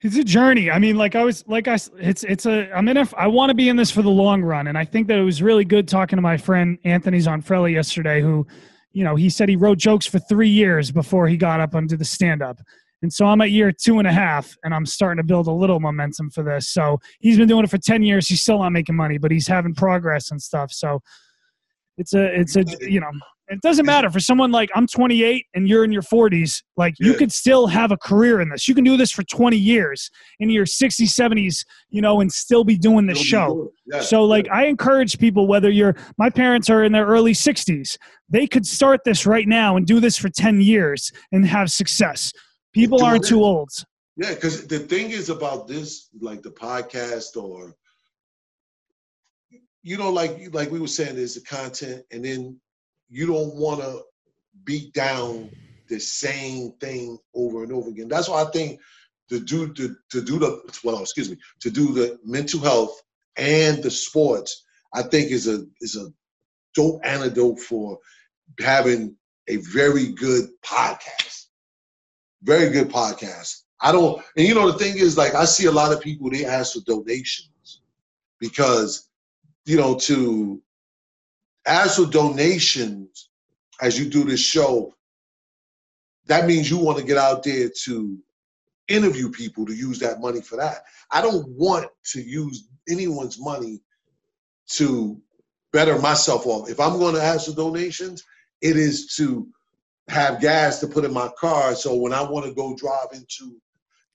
It's 0.00 0.16
a 0.16 0.22
journey. 0.22 0.70
I 0.70 0.78
mean, 0.78 0.96
like 0.96 1.16
I 1.16 1.24
was, 1.24 1.44
like 1.48 1.66
I, 1.66 1.76
it's, 1.98 2.22
it's 2.22 2.46
a, 2.46 2.70
I'm 2.72 2.86
in 2.88 2.96
it. 2.96 3.12
I 3.16 3.26
want 3.26 3.50
to 3.50 3.54
be 3.54 3.68
in 3.68 3.76
this 3.76 3.90
for 3.90 4.02
the 4.02 4.10
long 4.10 4.42
run. 4.42 4.68
And 4.68 4.78
I 4.78 4.84
think 4.84 5.08
that 5.08 5.18
it 5.18 5.24
was 5.24 5.42
really 5.42 5.64
good 5.64 5.88
talking 5.88 6.16
to 6.16 6.22
my 6.22 6.36
friend 6.36 6.78
Anthony 6.84 7.18
Zonfrelli 7.18 7.72
yesterday, 7.72 8.22
who, 8.22 8.46
you 8.92 9.02
know, 9.02 9.16
he 9.16 9.28
said 9.28 9.48
he 9.48 9.56
wrote 9.56 9.78
jokes 9.78 10.06
for 10.06 10.20
three 10.20 10.48
years 10.48 10.92
before 10.92 11.26
he 11.26 11.36
got 11.36 11.60
up 11.60 11.74
onto 11.74 11.96
the 11.96 12.04
stand 12.04 12.42
up. 12.42 12.60
And 13.02 13.12
so 13.12 13.26
I'm 13.26 13.40
at 13.40 13.50
year 13.50 13.72
two 13.72 13.98
and 13.98 14.08
a 14.08 14.12
half 14.12 14.56
and 14.64 14.74
I'm 14.74 14.86
starting 14.86 15.22
to 15.22 15.26
build 15.26 15.46
a 15.46 15.52
little 15.52 15.80
momentum 15.80 16.30
for 16.30 16.42
this. 16.42 16.68
So 16.70 16.98
he's 17.20 17.38
been 17.38 17.48
doing 17.48 17.64
it 17.64 17.70
for 17.70 17.78
10 17.78 18.02
years. 18.02 18.28
He's 18.28 18.42
still 18.42 18.58
not 18.58 18.70
making 18.70 18.96
money, 18.96 19.18
but 19.18 19.30
he's 19.30 19.46
having 19.46 19.74
progress 19.74 20.30
and 20.30 20.42
stuff. 20.42 20.72
So 20.72 21.00
It's 21.96 22.14
a, 22.14 22.24
it's 22.40 22.56
a, 22.56 22.64
you 22.80 23.00
know, 23.00 23.10
it 23.48 23.60
doesn't 23.62 23.86
matter 23.86 24.10
for 24.10 24.20
someone 24.20 24.52
like 24.52 24.68
I'm 24.74 24.86
28 24.86 25.46
and 25.54 25.68
you're 25.68 25.82
in 25.82 25.90
your 25.90 26.02
40s. 26.02 26.62
Like 26.76 26.94
you 26.98 27.14
could 27.14 27.32
still 27.32 27.66
have 27.66 27.90
a 27.90 27.96
career 27.96 28.40
in 28.40 28.50
this. 28.50 28.68
You 28.68 28.74
can 28.74 28.84
do 28.84 28.96
this 28.96 29.10
for 29.10 29.22
20 29.22 29.56
years 29.56 30.10
in 30.38 30.50
your 30.50 30.66
60s, 30.66 31.08
70s, 31.08 31.64
you 31.88 32.02
know, 32.02 32.20
and 32.20 32.30
still 32.30 32.62
be 32.62 32.76
doing 32.76 33.06
this 33.06 33.18
show. 33.18 33.70
Yeah. 33.86 34.00
So, 34.00 34.22
like, 34.24 34.48
I 34.50 34.66
encourage 34.66 35.18
people, 35.18 35.46
whether 35.46 35.70
you're, 35.70 35.96
my 36.18 36.28
parents 36.28 36.68
are 36.68 36.84
in 36.84 36.92
their 36.92 37.06
early 37.06 37.32
60s, 37.32 37.96
they 38.28 38.46
could 38.46 38.66
start 38.66 39.00
this 39.04 39.24
right 39.24 39.48
now 39.48 39.76
and 39.76 39.86
do 39.86 39.98
this 39.98 40.18
for 40.18 40.28
10 40.28 40.60
years 40.60 41.10
and 41.32 41.46
have 41.46 41.70
success. 41.70 42.32
People 42.72 43.02
aren't 43.02 43.24
it. 43.24 43.28
too 43.28 43.42
old. 43.42 43.70
Yeah, 44.16 44.34
because 44.34 44.66
the 44.66 44.80
thing 44.80 45.10
is 45.10 45.30
about 45.30 45.68
this, 45.68 46.08
like 46.20 46.42
the 46.42 46.50
podcast 46.50 47.36
or 47.36 47.74
you 49.82 49.96
know, 49.96 50.10
like 50.10 50.52
like 50.52 50.70
we 50.70 50.80
were 50.80 50.86
saying, 50.86 51.16
there's 51.16 51.34
the 51.34 51.40
content, 51.42 52.04
and 52.10 52.24
then 52.24 52.60
you 53.08 53.26
don't 53.26 53.54
want 53.54 53.80
to 53.80 54.02
beat 54.64 54.92
down 54.92 55.50
the 55.88 55.98
same 55.98 56.72
thing 56.80 57.18
over 57.34 57.62
and 57.62 57.72
over 57.72 57.88
again. 57.88 58.08
That's 58.08 58.28
why 58.28 58.42
I 58.42 58.50
think 58.50 58.80
to 59.30 59.40
do 59.40 59.72
to, 59.74 59.96
to 60.10 60.20
do 60.20 60.38
the 60.38 60.60
well, 60.84 61.00
excuse 61.00 61.30
me, 61.30 61.36
to 61.60 61.70
do 61.70 61.92
the 61.92 62.18
mental 62.24 62.60
health 62.60 63.00
and 63.36 63.82
the 63.82 63.90
sports, 63.90 64.64
I 64.92 65.02
think 65.02 65.30
is 65.30 65.46
a 65.46 65.64
is 65.80 65.96
a 65.96 66.08
dope 66.74 67.00
antidote 67.04 67.60
for 67.60 67.98
having 68.60 69.16
a 69.48 69.56
very 69.56 70.12
good 70.12 70.48
podcast. 70.64 71.46
Very 72.42 72.70
good 72.70 72.88
podcast. 72.88 73.62
I 73.80 73.92
don't, 73.92 74.22
and 74.36 74.46
you 74.46 74.54
know, 74.54 74.70
the 74.70 74.78
thing 74.78 74.98
is, 74.98 75.16
like, 75.16 75.34
I 75.34 75.44
see 75.44 75.66
a 75.66 75.72
lot 75.72 75.92
of 75.92 76.00
people, 76.00 76.30
they 76.30 76.44
ask 76.44 76.74
for 76.74 76.80
donations 76.80 77.80
because, 78.40 79.08
you 79.64 79.76
know, 79.76 79.96
to 80.00 80.60
ask 81.66 81.96
for 81.96 82.10
donations 82.10 83.30
as 83.80 83.98
you 83.98 84.06
do 84.08 84.24
this 84.24 84.40
show, 84.40 84.94
that 86.26 86.46
means 86.46 86.70
you 86.70 86.78
want 86.78 86.98
to 86.98 87.04
get 87.04 87.16
out 87.16 87.42
there 87.42 87.70
to 87.84 88.18
interview 88.88 89.30
people 89.30 89.64
to 89.66 89.74
use 89.74 89.98
that 89.98 90.20
money 90.20 90.40
for 90.40 90.56
that. 90.56 90.84
I 91.10 91.22
don't 91.22 91.48
want 91.48 91.86
to 92.12 92.20
use 92.20 92.68
anyone's 92.88 93.38
money 93.38 93.80
to 94.70 95.20
better 95.72 95.98
myself 95.98 96.46
off. 96.46 96.68
If 96.68 96.80
I'm 96.80 96.98
going 96.98 97.14
to 97.14 97.22
ask 97.22 97.46
for 97.46 97.54
donations, 97.54 98.24
it 98.60 98.76
is 98.76 99.14
to 99.16 99.46
have 100.08 100.40
gas 100.40 100.80
to 100.80 100.86
put 100.86 101.04
in 101.04 101.12
my 101.12 101.28
car. 101.38 101.74
So 101.74 101.94
when 101.96 102.12
I 102.12 102.22
want 102.22 102.46
to 102.46 102.54
go 102.54 102.74
drive 102.74 103.08
into 103.12 103.60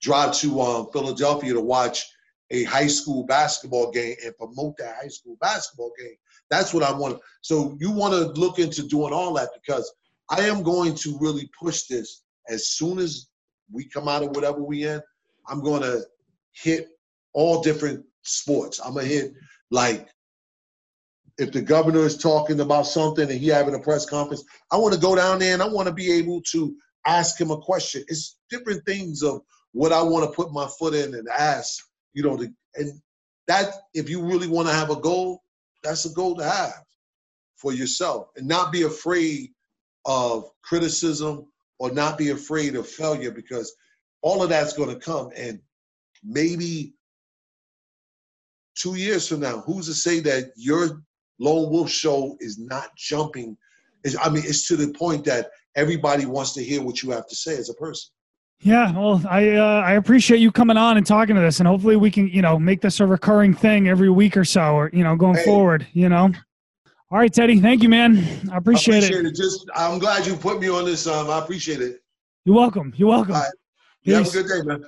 drive 0.02 0.34
to 0.36 0.60
um, 0.62 0.88
Philadelphia 0.92 1.54
to 1.54 1.62
watch 1.62 2.06
a 2.52 2.64
high 2.66 2.88
school 2.88 3.26
basketball 3.26 3.92
game 3.92 4.16
and 4.24 4.38
promote 4.38 4.76
that 4.78 4.96
high 5.02 5.08
school 5.08 5.38
basketball 5.40 5.92
game, 5.98 6.16
that's 6.50 6.74
what 6.74 6.84
I 6.84 6.92
want. 6.92 7.20
So 7.42 7.78
you 7.80 7.92
want 7.92 8.14
to 8.14 8.40
look 8.40 8.60
into 8.60 8.88
doing 8.88 9.14
all 9.14 9.34
that 9.36 9.50
because 9.54 9.92
I 10.30 10.42
am 10.42 10.64
going 10.64 10.96
to 10.96 11.18
really 11.20 11.50
push 11.58 11.84
this 11.84 12.24
as 12.50 12.68
soon 12.68 13.00
as 13.00 13.28
we 13.72 13.86
come 13.86 14.08
out 14.08 14.24
of 14.24 14.30
whatever 14.30 14.62
we 14.62 14.86
in. 14.86 15.02
I'm 15.48 15.62
going 15.62 15.82
to 15.82 16.04
hit 16.52 16.90
all 17.34 17.62
different 17.62 18.06
sports. 18.24 18.80
I'm 18.80 18.94
gonna 18.94 19.08
hit 19.08 19.34
like 19.72 20.08
if 21.38 21.52
the 21.52 21.62
governor 21.62 22.06
is 22.06 22.18
talking 22.18 22.60
about 22.60 22.86
something 22.86 23.30
and 23.30 23.40
he 23.40 23.48
having 23.48 23.76
a 23.76 23.80
press 23.80 24.06
conference, 24.06 24.44
I 24.72 24.78
want 24.78 24.94
to 24.94 25.00
go 25.00 25.16
down 25.16 25.40
there 25.40 25.54
and 25.54 25.64
I 25.64 25.68
want 25.68 25.88
to 25.88 25.94
be 25.94 26.12
able 26.12 26.42
to 26.52 26.76
ask 27.06 27.40
him 27.40 27.52
a 27.52 27.58
question. 27.58 28.04
It's 28.08 28.38
different 28.50 28.86
things 28.86 29.24
of 29.24 29.42
what 29.72 29.92
I 29.92 30.02
want 30.02 30.30
to 30.30 30.36
put 30.36 30.54
my 30.54 30.68
foot 30.80 30.94
in 30.94 31.16
and 31.16 31.28
ask, 31.28 31.84
you 32.14 32.24
know, 32.24 32.38
to, 32.38 32.52
and 32.76 33.02
that 33.48 33.74
if 33.94 34.10
you 34.10 34.24
really 34.24 34.48
want 34.48 34.68
to 34.68 34.74
have 34.74 34.92
a 34.92 35.00
goal, 35.00 35.42
that's 35.82 36.06
a 36.06 36.14
goal 36.14 36.36
to 36.36 36.44
have 36.44 36.84
for 37.56 37.74
yourself 37.74 38.28
and 38.36 38.48
not 38.48 38.72
be 38.72 38.84
afraid 38.84 39.50
of 40.06 40.50
criticism 40.62 41.48
or 41.80 41.92
not 41.92 42.18
be 42.18 42.30
afraid 42.30 42.76
of 42.76 42.88
failure 42.88 43.32
because 43.32 43.76
all 44.22 44.44
of 44.44 44.50
that's 44.50 44.74
going 44.74 44.90
to 44.90 44.96
come 44.96 45.30
and 45.36 45.60
maybe 46.24 46.94
two 48.76 48.96
years 48.96 49.28
from 49.28 49.40
now, 49.40 49.60
who's 49.62 49.88
to 49.88 49.94
say 49.94 50.20
that 50.20 50.52
your 50.56 51.02
Lone 51.40 51.72
Wolf 51.72 51.90
show 51.90 52.38
is 52.40 52.60
not 52.60 52.96
jumping? 52.96 53.58
Is 54.04 54.18
I 54.22 54.30
mean, 54.30 54.44
it's 54.46 54.68
to 54.68 54.76
the 54.76 54.92
point 54.94 55.24
that 55.26 55.50
everybody 55.76 56.26
wants 56.26 56.54
to 56.54 56.64
hear 56.64 56.82
what 56.82 57.02
you 57.02 57.12
have 57.12 57.28
to 57.28 57.36
say 57.36 57.58
as 57.58 57.70
a 57.70 57.74
person. 57.76 58.12
Yeah, 58.60 58.94
well, 58.98 59.22
I 59.30 59.52
uh, 59.58 59.82
I 59.82 59.94
appreciate 59.94 60.40
you 60.40 60.52
coming 60.52 60.78
on 60.78 60.96
and 60.98 61.06
talking 61.06 61.36
to 61.36 61.42
this, 61.42 61.60
and 61.60 61.68
hopefully 61.68 61.98
we 61.98 62.10
can 62.10 62.28
you 62.30 62.42
know 62.42 62.58
make 62.58 62.82
this 62.82 63.00
a 63.00 63.06
recurring 63.06 63.54
thing 63.54 63.90
every 63.90 64.10
week 64.10 64.38
or 64.38 64.46
so, 64.46 64.76
or 64.76 64.90
you 64.94 65.04
know 65.04 65.16
going 65.16 65.36
Hey. 65.36 65.46
forward. 65.46 65.88
You 65.94 66.10
know. 66.10 66.32
All 67.12 67.20
right, 67.20 67.32
Teddy. 67.32 67.60
Thank 67.60 67.84
you, 67.84 67.90
man. 67.90 68.18
I 68.50 68.56
I 68.56 68.58
appreciate, 68.58 69.04
it. 69.04 69.36
Just, 69.36 69.70
I'm 69.76 70.00
glad 70.00 70.26
you 70.26 70.36
put 70.36 70.60
me 70.60 70.68
on 70.70 70.86
this. 70.86 71.06
Um, 71.06 71.30
I 71.30 71.38
appreciate 71.38 71.80
it. 71.80 72.02
You're 72.44 72.56
welcome. 72.56 72.92
You're 72.96 73.10
welcome. 73.10 73.36
Right. 73.36 73.52
You 74.02 74.16
have 74.16 74.28
a 74.28 74.32
good 74.32 74.48
day, 74.48 74.62
man. 74.66 74.84